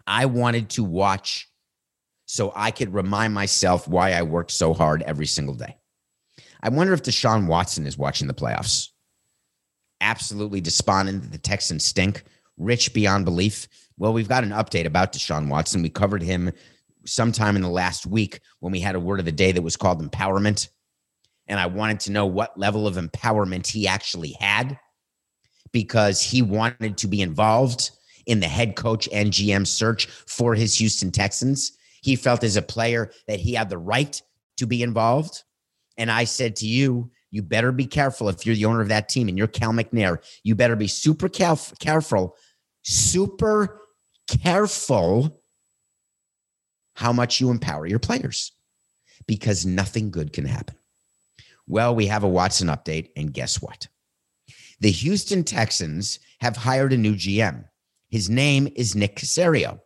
I 0.07 0.27
wanted 0.27 0.71
to 0.71 0.85
watch 0.85 1.51
so 2.27 2.53
I 2.55 2.71
could 2.71 2.95
remind 2.95 3.35
myself 3.35 3.89
why 3.89 4.13
I 4.13 4.23
worked 4.23 4.53
so 4.53 4.73
hard 4.73 5.03
every 5.03 5.27
single 5.27 5.55
day. 5.55 5.77
I 6.63 6.69
wonder 6.69 6.93
if 6.93 7.03
Deshaun 7.03 7.47
Watson 7.47 7.87
is 7.87 7.99
watching 7.99 8.29
the 8.29 8.35
playoffs. 8.35 8.89
Absolutely 10.01 10.61
despondent 10.61 11.23
that 11.23 11.33
the 11.33 11.39
Texans 11.39 11.85
stink, 11.85 12.23
rich 12.57 12.95
beyond 12.95 13.25
belief. 13.25 13.67
Well, 13.99 14.13
we've 14.13 14.29
got 14.29 14.45
an 14.45 14.51
update 14.51 14.87
about 14.87 15.13
Deshaun 15.13 15.49
Watson. 15.49 15.83
We 15.83 15.91
covered 15.91 16.23
him 16.23 16.53
sometime 17.05 17.57
in 17.57 17.63
the 17.63 17.69
last 17.69 18.07
week 18.07 18.41
when 18.61 18.71
we 18.73 18.81
had 18.81 18.95
a 18.95 19.01
word 19.01 19.19
of 19.19 19.25
the 19.25 19.33
day 19.33 19.51
that 19.51 19.63
was 19.63 19.77
called 19.77 20.01
empowerment. 20.01 20.69
And 21.49 21.59
I 21.59 21.67
wanted 21.67 22.01
to 22.01 22.13
know 22.13 22.27
what 22.27 22.59
level 22.59 22.87
of 22.87 22.95
empowerment 22.95 23.67
he 23.67 23.89
actually 23.89 24.37
had 24.39 24.79
because 25.73 26.23
he 26.23 26.43
wanted 26.43 26.97
to 26.99 27.09
be 27.09 27.23
involved 27.23 27.91
in 28.27 28.41
the 28.41 28.47
head 28.47 28.77
coach 28.77 29.09
and 29.13 29.33
GM 29.33 29.67
search 29.67 30.07
for 30.07 30.55
his 30.55 30.77
Houston 30.77 31.11
Texans. 31.11 31.73
He 32.03 32.15
felt 32.15 32.45
as 32.45 32.57
a 32.57 32.63
player 32.63 33.11
that 33.27 33.41
he 33.41 33.55
had 33.55 33.69
the 33.69 33.79
right 33.79 34.21
to 34.59 34.67
be 34.67 34.83
involved. 34.83 35.43
And 35.97 36.11
I 36.11 36.25
said 36.25 36.55
to 36.57 36.67
you, 36.67 37.11
you 37.31 37.43
better 37.43 37.73
be 37.73 37.87
careful 37.87 38.29
if 38.29 38.47
you're 38.47 38.55
the 38.55 38.65
owner 38.65 38.81
of 38.81 38.89
that 38.89 39.09
team 39.09 39.29
and 39.29 39.37
you're 39.37 39.49
Cal 39.49 39.73
McNair. 39.73 40.19
You 40.45 40.55
better 40.55 40.77
be 40.77 40.87
super 40.87 41.29
careful, 41.29 42.37
super 42.83 43.81
careful 44.29 45.43
how 46.95 47.13
much 47.13 47.41
you 47.41 47.51
empower 47.51 47.87
your 47.87 47.99
players 47.99 48.53
because 49.27 49.65
nothing 49.65 50.11
good 50.11 50.33
can 50.33 50.45
happen. 50.45 50.77
Well, 51.67 51.95
we 51.95 52.07
have 52.07 52.25
a 52.25 52.29
Watson 52.29 52.69
update, 52.69 53.11
and 53.17 53.33
guess 53.33 53.61
what? 53.61 53.89
The 54.81 54.91
Houston 54.91 55.45
Texans 55.45 56.19
have 56.41 56.57
hired 56.57 56.93
a 56.93 56.97
new 56.97 57.15
GM. 57.15 57.65
His 58.09 58.31
name 58.31 58.69
is 58.75 58.95
Nick 58.95 59.17
Caserio. 59.17 59.81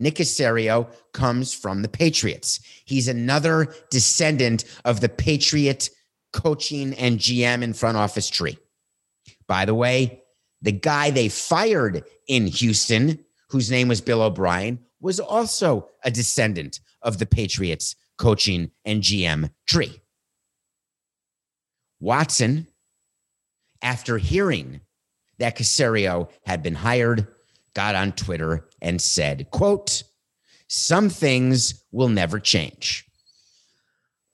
Nick 0.00 0.16
Caserio 0.16 0.88
comes 1.12 1.54
from 1.54 1.82
the 1.82 1.88
Patriots. 1.88 2.60
He's 2.84 3.08
another 3.08 3.74
descendant 3.90 4.64
of 4.84 5.00
the 5.00 5.08
Patriot 5.08 5.90
coaching 6.32 6.94
and 6.94 7.18
GM 7.18 7.62
in 7.62 7.72
front 7.72 7.96
office 7.96 8.28
tree. 8.28 8.58
By 9.46 9.64
the 9.64 9.74
way, 9.74 10.22
the 10.60 10.72
guy 10.72 11.10
they 11.10 11.28
fired 11.28 12.04
in 12.26 12.46
Houston 12.46 13.24
whose 13.50 13.70
name 13.70 13.88
was 13.88 14.00
Bill 14.00 14.22
O'Brien, 14.22 14.78
was 15.00 15.20
also 15.20 15.88
a 16.04 16.10
descendant 16.10 16.80
of 17.02 17.18
the 17.18 17.26
Patriots 17.26 17.96
coaching 18.18 18.70
and 18.84 19.02
GM 19.02 19.50
tree. 19.66 20.00
Watson, 22.00 22.66
after 23.82 24.18
hearing 24.18 24.80
that 25.38 25.56
Caserio 25.56 26.30
had 26.44 26.62
been 26.62 26.74
hired, 26.74 27.26
got 27.74 27.94
on 27.94 28.12
Twitter 28.12 28.68
and 28.82 29.00
said, 29.00 29.50
quote, 29.50 30.02
some 30.68 31.08
things 31.08 31.84
will 31.92 32.08
never 32.08 32.38
change. 32.38 33.06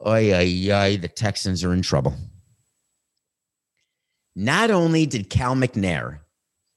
Oy, 0.06 0.34
oy, 0.34 0.72
oy, 0.72 0.96
the 0.96 1.08
Texans 1.08 1.62
are 1.62 1.72
in 1.72 1.82
trouble. 1.82 2.14
Not 4.34 4.70
only 4.70 5.06
did 5.06 5.30
Cal 5.30 5.54
McNair 5.54 6.20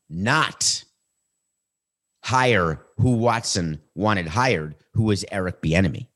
not 0.09 0.83
hire 2.27 2.85
who 2.97 3.13
Watson 3.13 3.79
wanted 3.95 4.27
hired, 4.27 4.75
who 4.93 5.03
was 5.03 5.23
Eric 5.31 5.61
Bieniemy. 5.61 6.07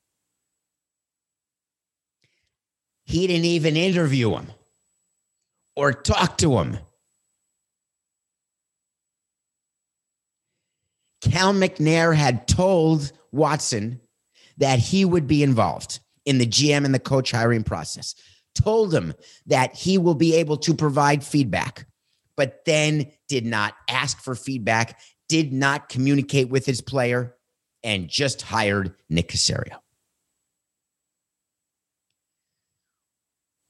He 3.05 3.27
didn't 3.27 3.45
even 3.45 3.77
interview 3.77 4.31
him 4.35 4.47
or 5.77 5.93
talk 5.93 6.37
to 6.39 6.57
him. 6.59 6.79
Cal 11.21 11.53
McNair 11.53 12.13
had 12.13 12.45
told 12.45 13.13
Watson 13.31 14.01
that 14.57 14.79
he 14.79 15.05
would 15.05 15.27
be 15.27 15.43
involved 15.43 16.01
in 16.25 16.39
the 16.39 16.45
GM 16.45 16.83
and 16.83 16.93
the 16.93 16.99
coach 16.99 17.31
hiring 17.31 17.63
process, 17.63 18.15
told 18.53 18.93
him 18.93 19.13
that 19.45 19.73
he 19.73 19.97
will 19.97 20.15
be 20.15 20.35
able 20.35 20.57
to 20.57 20.73
provide 20.73 21.23
feedback, 21.23 21.85
but 22.35 22.65
then 22.65 23.09
did 23.29 23.45
not 23.45 23.75
ask 23.87 24.21
for 24.21 24.35
feedback, 24.35 24.99
did 25.31 25.53
not 25.53 25.87
communicate 25.87 26.49
with 26.49 26.65
his 26.65 26.81
player 26.81 27.33
and 27.85 28.09
just 28.09 28.41
hired 28.41 28.93
Nick 29.09 29.29
Caserio. 29.29 29.77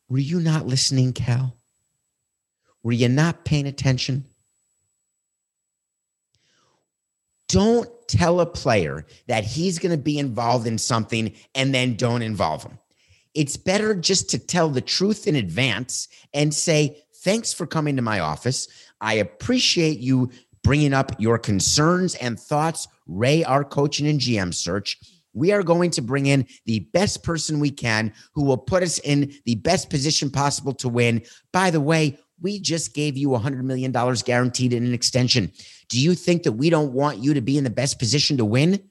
Were 0.09 0.17
you 0.17 0.39
not 0.39 0.65
listening, 0.65 1.13
Cal? 1.13 1.55
Were 2.81 2.93
you 2.93 3.09
not 3.09 3.45
paying 3.45 3.67
attention? 3.67 4.25
Don't 7.47 7.87
tell 8.07 8.39
a 8.39 8.47
player 8.47 9.05
that 9.27 9.43
he's 9.43 9.77
going 9.77 9.95
to 9.95 10.01
be 10.01 10.17
involved 10.17 10.65
in 10.65 10.79
something 10.79 11.31
and 11.53 11.75
then 11.75 11.95
don't 11.95 12.23
involve 12.23 12.63
him. 12.63 12.79
It's 13.35 13.55
better 13.55 13.93
just 13.93 14.31
to 14.31 14.39
tell 14.39 14.69
the 14.69 14.81
truth 14.81 15.27
in 15.27 15.35
advance 15.35 16.07
and 16.33 16.51
say, 16.51 17.03
Thanks 17.23 17.53
for 17.53 17.67
coming 17.67 17.97
to 17.97 18.01
my 18.01 18.19
office. 18.19 18.67
I 18.99 19.13
appreciate 19.13 19.99
you 19.99 20.31
bringing 20.63 20.93
up 20.93 21.11
your 21.19 21.37
concerns 21.37 22.15
and 22.15 22.39
thoughts. 22.39 22.87
Ray, 23.07 23.43
our 23.43 23.63
coaching 23.63 24.07
and 24.07 24.19
GM 24.19 24.53
search. 24.53 24.97
We 25.33 25.51
are 25.51 25.63
going 25.63 25.91
to 25.91 26.01
bring 26.01 26.25
in 26.25 26.45
the 26.65 26.79
best 26.93 27.23
person 27.23 27.59
we 27.59 27.71
can 27.71 28.13
who 28.33 28.43
will 28.43 28.57
put 28.57 28.83
us 28.83 28.99
in 28.99 29.33
the 29.45 29.55
best 29.55 29.89
position 29.89 30.29
possible 30.29 30.73
to 30.75 30.89
win. 30.89 31.21
By 31.53 31.71
the 31.71 31.79
way, 31.79 32.17
we 32.41 32.59
just 32.59 32.93
gave 32.93 33.17
you 33.17 33.29
$100 33.29 33.63
million 33.63 33.91
guaranteed 33.91 34.73
in 34.73 34.85
an 34.85 34.93
extension. 34.93 35.51
Do 35.89 35.99
you 35.99 36.15
think 36.15 36.43
that 36.43 36.53
we 36.53 36.69
don't 36.69 36.93
want 36.93 37.19
you 37.19 37.33
to 37.33 37.41
be 37.41 37.57
in 37.57 37.63
the 37.63 37.69
best 37.69 37.99
position 37.99 38.37
to 38.37 38.45
win? 38.45 38.89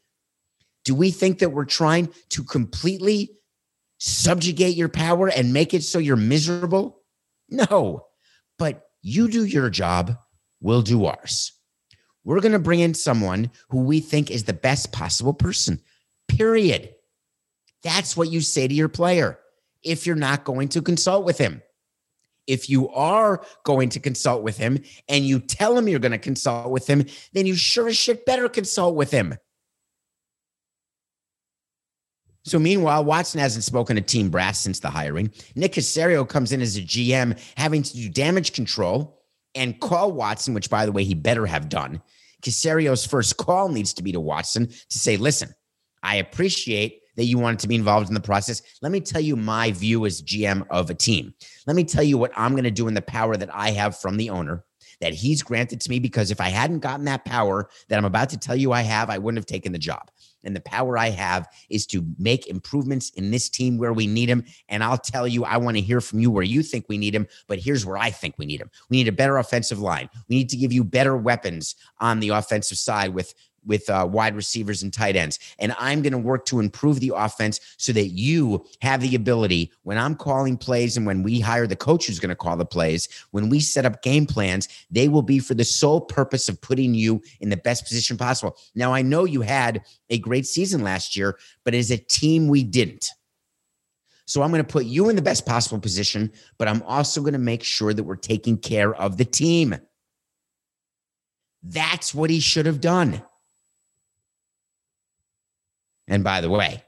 Do 0.84 0.94
we 0.94 1.10
think 1.10 1.40
that 1.40 1.50
we're 1.50 1.64
trying 1.66 2.08
to 2.30 2.44
completely 2.44 3.30
subjugate 3.98 4.76
your 4.76 4.88
power 4.88 5.28
and 5.28 5.52
make 5.52 5.74
it 5.74 5.82
so 5.82 5.98
you're 5.98 6.16
miserable? 6.16 7.02
No, 7.50 8.06
but 8.58 8.82
you 9.02 9.28
do 9.28 9.44
your 9.44 9.68
job, 9.68 10.16
we'll 10.60 10.82
do 10.82 11.04
ours. 11.04 11.52
We're 12.24 12.40
going 12.40 12.52
to 12.52 12.58
bring 12.58 12.80
in 12.80 12.94
someone 12.94 13.50
who 13.70 13.82
we 13.82 14.00
think 14.00 14.30
is 14.30 14.44
the 14.44 14.52
best 14.52 14.92
possible 14.92 15.32
person, 15.32 15.80
period. 16.28 16.90
That's 17.82 18.16
what 18.16 18.30
you 18.30 18.40
say 18.40 18.68
to 18.68 18.74
your 18.74 18.88
player 18.88 19.38
if 19.82 20.06
you're 20.06 20.16
not 20.16 20.44
going 20.44 20.68
to 20.70 20.82
consult 20.82 21.24
with 21.24 21.38
him. 21.38 21.62
If 22.46 22.68
you 22.68 22.88
are 22.90 23.44
going 23.64 23.90
to 23.90 24.00
consult 24.00 24.42
with 24.42 24.58
him 24.58 24.82
and 25.08 25.24
you 25.24 25.38
tell 25.38 25.78
him 25.78 25.88
you're 25.88 26.00
going 26.00 26.12
to 26.12 26.18
consult 26.18 26.70
with 26.70 26.86
him, 26.86 27.04
then 27.32 27.46
you 27.46 27.54
sure 27.54 27.88
as 27.88 27.96
shit 27.96 28.26
better 28.26 28.48
consult 28.48 28.96
with 28.96 29.10
him. 29.10 29.36
So 32.44 32.58
meanwhile, 32.58 33.04
Watson 33.04 33.40
hasn't 33.40 33.64
spoken 33.64 33.96
to 33.96 34.02
team 34.02 34.30
brass 34.30 34.58
since 34.58 34.80
the 34.80 34.90
hiring. 34.90 35.30
Nick 35.54 35.74
Caserio 35.74 36.28
comes 36.28 36.52
in 36.52 36.60
as 36.60 36.76
a 36.76 36.80
GM, 36.80 37.38
having 37.56 37.82
to 37.82 37.92
do 37.94 38.08
damage 38.08 38.52
control 38.52 39.19
and 39.54 39.80
call 39.80 40.12
Watson, 40.12 40.54
which 40.54 40.70
by 40.70 40.86
the 40.86 40.92
way, 40.92 41.04
he 41.04 41.14
better 41.14 41.46
have 41.46 41.68
done. 41.68 42.02
Caserio's 42.42 43.04
first 43.04 43.36
call 43.36 43.68
needs 43.68 43.92
to 43.94 44.02
be 44.02 44.12
to 44.12 44.20
Watson 44.20 44.68
to 44.68 44.98
say, 44.98 45.16
listen, 45.16 45.54
I 46.02 46.16
appreciate 46.16 47.00
that 47.16 47.24
you 47.24 47.38
wanted 47.38 47.58
to 47.60 47.68
be 47.68 47.74
involved 47.74 48.08
in 48.08 48.14
the 48.14 48.20
process. 48.20 48.62
Let 48.80 48.92
me 48.92 49.00
tell 49.00 49.20
you 49.20 49.36
my 49.36 49.72
view 49.72 50.06
as 50.06 50.22
GM 50.22 50.66
of 50.70 50.88
a 50.88 50.94
team. 50.94 51.34
Let 51.66 51.76
me 51.76 51.84
tell 51.84 52.02
you 52.02 52.16
what 52.16 52.32
I'm 52.36 52.52
going 52.52 52.64
to 52.64 52.70
do 52.70 52.88
in 52.88 52.94
the 52.94 53.02
power 53.02 53.36
that 53.36 53.54
I 53.54 53.70
have 53.72 53.98
from 53.98 54.16
the 54.16 54.30
owner 54.30 54.64
that 55.00 55.14
he's 55.14 55.42
granted 55.42 55.80
to 55.80 55.90
me 55.90 55.98
because 55.98 56.30
if 56.30 56.40
I 56.40 56.48
hadn't 56.48 56.80
gotten 56.80 57.04
that 57.06 57.24
power 57.24 57.68
that 57.88 57.98
I'm 57.98 58.04
about 58.04 58.28
to 58.30 58.38
tell 58.38 58.56
you 58.56 58.72
I 58.72 58.82
have, 58.82 59.10
I 59.10 59.18
wouldn't 59.18 59.38
have 59.38 59.46
taken 59.46 59.72
the 59.72 59.78
job. 59.78 60.10
And 60.44 60.56
the 60.56 60.60
power 60.60 60.96
I 60.96 61.10
have 61.10 61.48
is 61.68 61.86
to 61.88 62.04
make 62.18 62.46
improvements 62.46 63.10
in 63.10 63.30
this 63.30 63.48
team 63.48 63.76
where 63.78 63.92
we 63.92 64.06
need 64.06 64.28
him. 64.28 64.44
And 64.68 64.82
I'll 64.82 64.98
tell 64.98 65.28
you, 65.28 65.44
I 65.44 65.56
want 65.58 65.76
to 65.76 65.82
hear 65.82 66.00
from 66.00 66.20
you 66.20 66.30
where 66.30 66.42
you 66.42 66.62
think 66.62 66.86
we 66.88 66.98
need 66.98 67.14
him, 67.14 67.26
but 67.46 67.58
here's 67.58 67.84
where 67.84 67.98
I 67.98 68.10
think 68.10 68.36
we 68.38 68.46
need 68.46 68.60
him. 68.60 68.70
We 68.88 68.96
need 68.96 69.08
a 69.08 69.12
better 69.12 69.36
offensive 69.38 69.80
line. 69.80 70.08
We 70.28 70.36
need 70.36 70.48
to 70.50 70.56
give 70.56 70.72
you 70.72 70.84
better 70.84 71.16
weapons 71.16 71.74
on 72.00 72.20
the 72.20 72.30
offensive 72.30 72.78
side 72.78 73.14
with 73.14 73.34
with 73.64 73.88
uh, 73.90 74.08
wide 74.10 74.34
receivers 74.34 74.82
and 74.82 74.92
tight 74.92 75.16
ends. 75.16 75.38
And 75.58 75.74
I'm 75.78 76.02
going 76.02 76.12
to 76.12 76.18
work 76.18 76.44
to 76.46 76.60
improve 76.60 77.00
the 77.00 77.12
offense 77.14 77.60
so 77.76 77.92
that 77.92 78.08
you 78.08 78.64
have 78.80 79.00
the 79.00 79.14
ability 79.14 79.72
when 79.82 79.98
I'm 79.98 80.14
calling 80.14 80.56
plays 80.56 80.96
and 80.96 81.06
when 81.06 81.22
we 81.22 81.40
hire 81.40 81.66
the 81.66 81.76
coach 81.76 82.06
who's 82.06 82.20
going 82.20 82.30
to 82.30 82.36
call 82.36 82.56
the 82.56 82.64
plays, 82.64 83.08
when 83.30 83.48
we 83.48 83.60
set 83.60 83.86
up 83.86 84.02
game 84.02 84.26
plans, 84.26 84.68
they 84.90 85.08
will 85.08 85.22
be 85.22 85.38
for 85.38 85.54
the 85.54 85.64
sole 85.64 86.00
purpose 86.00 86.48
of 86.48 86.60
putting 86.60 86.94
you 86.94 87.22
in 87.40 87.48
the 87.50 87.56
best 87.56 87.84
position 87.84 88.16
possible. 88.16 88.56
Now, 88.74 88.92
I 88.94 89.02
know 89.02 89.24
you 89.24 89.42
had 89.42 89.82
a 90.08 90.18
great 90.18 90.46
season 90.46 90.82
last 90.82 91.16
year, 91.16 91.38
but 91.64 91.74
as 91.74 91.90
a 91.90 91.98
team, 91.98 92.48
we 92.48 92.64
didn't. 92.64 93.10
So 94.26 94.42
I'm 94.42 94.50
going 94.50 94.64
to 94.64 94.72
put 94.72 94.84
you 94.84 95.08
in 95.08 95.16
the 95.16 95.22
best 95.22 95.44
possible 95.44 95.80
position, 95.80 96.30
but 96.56 96.68
I'm 96.68 96.82
also 96.84 97.20
going 97.20 97.32
to 97.32 97.38
make 97.38 97.64
sure 97.64 97.92
that 97.92 98.04
we're 98.04 98.14
taking 98.14 98.56
care 98.58 98.94
of 98.94 99.16
the 99.16 99.24
team. 99.24 99.74
That's 101.64 102.14
what 102.14 102.30
he 102.30 102.38
should 102.38 102.66
have 102.66 102.80
done. 102.80 103.22
And 106.10 106.24
by 106.24 106.40
the 106.40 106.50
way, 106.50 106.82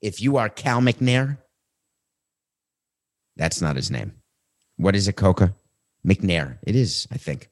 if 0.00 0.20
you 0.20 0.38
are 0.38 0.48
Cal 0.48 0.80
McNair, 0.80 1.36
that's 3.36 3.60
not 3.60 3.76
his 3.76 3.90
name. 3.90 4.12
What 4.78 4.96
is 4.96 5.08
it, 5.08 5.12
Coca? 5.12 5.54
McNair. 6.04 6.58
It 6.66 6.74
is, 6.74 7.06
I 7.12 7.18
think. 7.18 7.50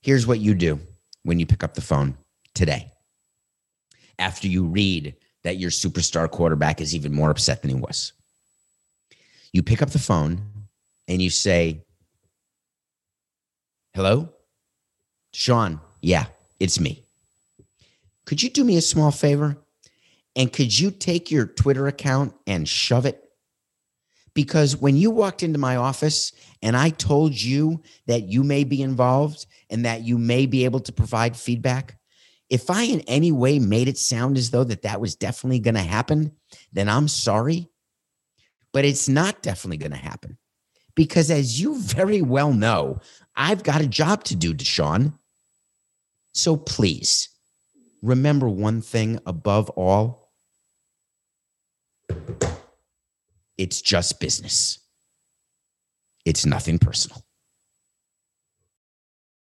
Here's 0.00 0.26
what 0.26 0.40
you 0.40 0.54
do 0.54 0.80
when 1.22 1.38
you 1.38 1.44
pick 1.44 1.62
up 1.62 1.74
the 1.74 1.82
phone 1.82 2.16
today. 2.54 2.90
After 4.18 4.48
you 4.48 4.64
read 4.64 5.14
that 5.44 5.58
your 5.58 5.70
superstar 5.70 6.30
quarterback 6.30 6.80
is 6.80 6.94
even 6.94 7.12
more 7.12 7.30
upset 7.30 7.60
than 7.60 7.70
he 7.70 7.76
was, 7.76 8.14
you 9.52 9.62
pick 9.62 9.82
up 9.82 9.90
the 9.90 9.98
phone 9.98 10.40
and 11.08 11.20
you 11.20 11.28
say, 11.28 11.84
Hello? 13.94 14.30
Sean, 15.32 15.80
yeah, 16.00 16.26
it's 16.58 16.80
me. 16.80 17.04
Could 18.24 18.42
you 18.42 18.48
do 18.48 18.64
me 18.64 18.76
a 18.76 18.82
small 18.82 19.10
favor? 19.10 19.58
And 20.36 20.52
could 20.52 20.78
you 20.78 20.90
take 20.90 21.30
your 21.30 21.46
Twitter 21.46 21.86
account 21.86 22.34
and 22.46 22.68
shove 22.68 23.06
it? 23.06 23.22
Because 24.34 24.76
when 24.76 24.96
you 24.96 25.10
walked 25.10 25.42
into 25.42 25.58
my 25.58 25.76
office 25.76 26.32
and 26.62 26.76
I 26.76 26.90
told 26.90 27.40
you 27.40 27.82
that 28.06 28.28
you 28.28 28.44
may 28.44 28.64
be 28.64 28.80
involved 28.80 29.46
and 29.68 29.84
that 29.84 30.02
you 30.02 30.18
may 30.18 30.46
be 30.46 30.64
able 30.64 30.80
to 30.80 30.92
provide 30.92 31.36
feedback, 31.36 31.98
if 32.48 32.70
I 32.70 32.82
in 32.82 33.00
any 33.02 33.32
way 33.32 33.58
made 33.58 33.88
it 33.88 33.98
sound 33.98 34.36
as 34.36 34.50
though 34.50 34.64
that 34.64 34.82
that 34.82 35.00
was 35.00 35.16
definitely 35.16 35.58
going 35.58 35.74
to 35.74 35.80
happen, 35.80 36.32
then 36.72 36.88
I'm 36.88 37.08
sorry. 37.08 37.68
But 38.72 38.84
it's 38.84 39.08
not 39.08 39.42
definitely 39.42 39.78
going 39.78 39.92
to 39.92 39.96
happen. 39.96 40.38
Because 40.94 41.30
as 41.30 41.60
you 41.60 41.80
very 41.80 42.22
well 42.22 42.52
know, 42.52 43.00
I've 43.36 43.62
got 43.62 43.80
a 43.80 43.86
job 43.86 44.24
to 44.24 44.36
do, 44.36 44.54
Deshaun. 44.54 45.14
So 46.32 46.56
please 46.56 47.28
remember 48.02 48.48
one 48.48 48.80
thing 48.80 49.18
above 49.26 49.70
all 49.70 50.19
it's 53.58 53.80
just 53.82 54.20
business, 54.20 54.78
it's 56.24 56.46
nothing 56.46 56.78
personal. 56.78 57.22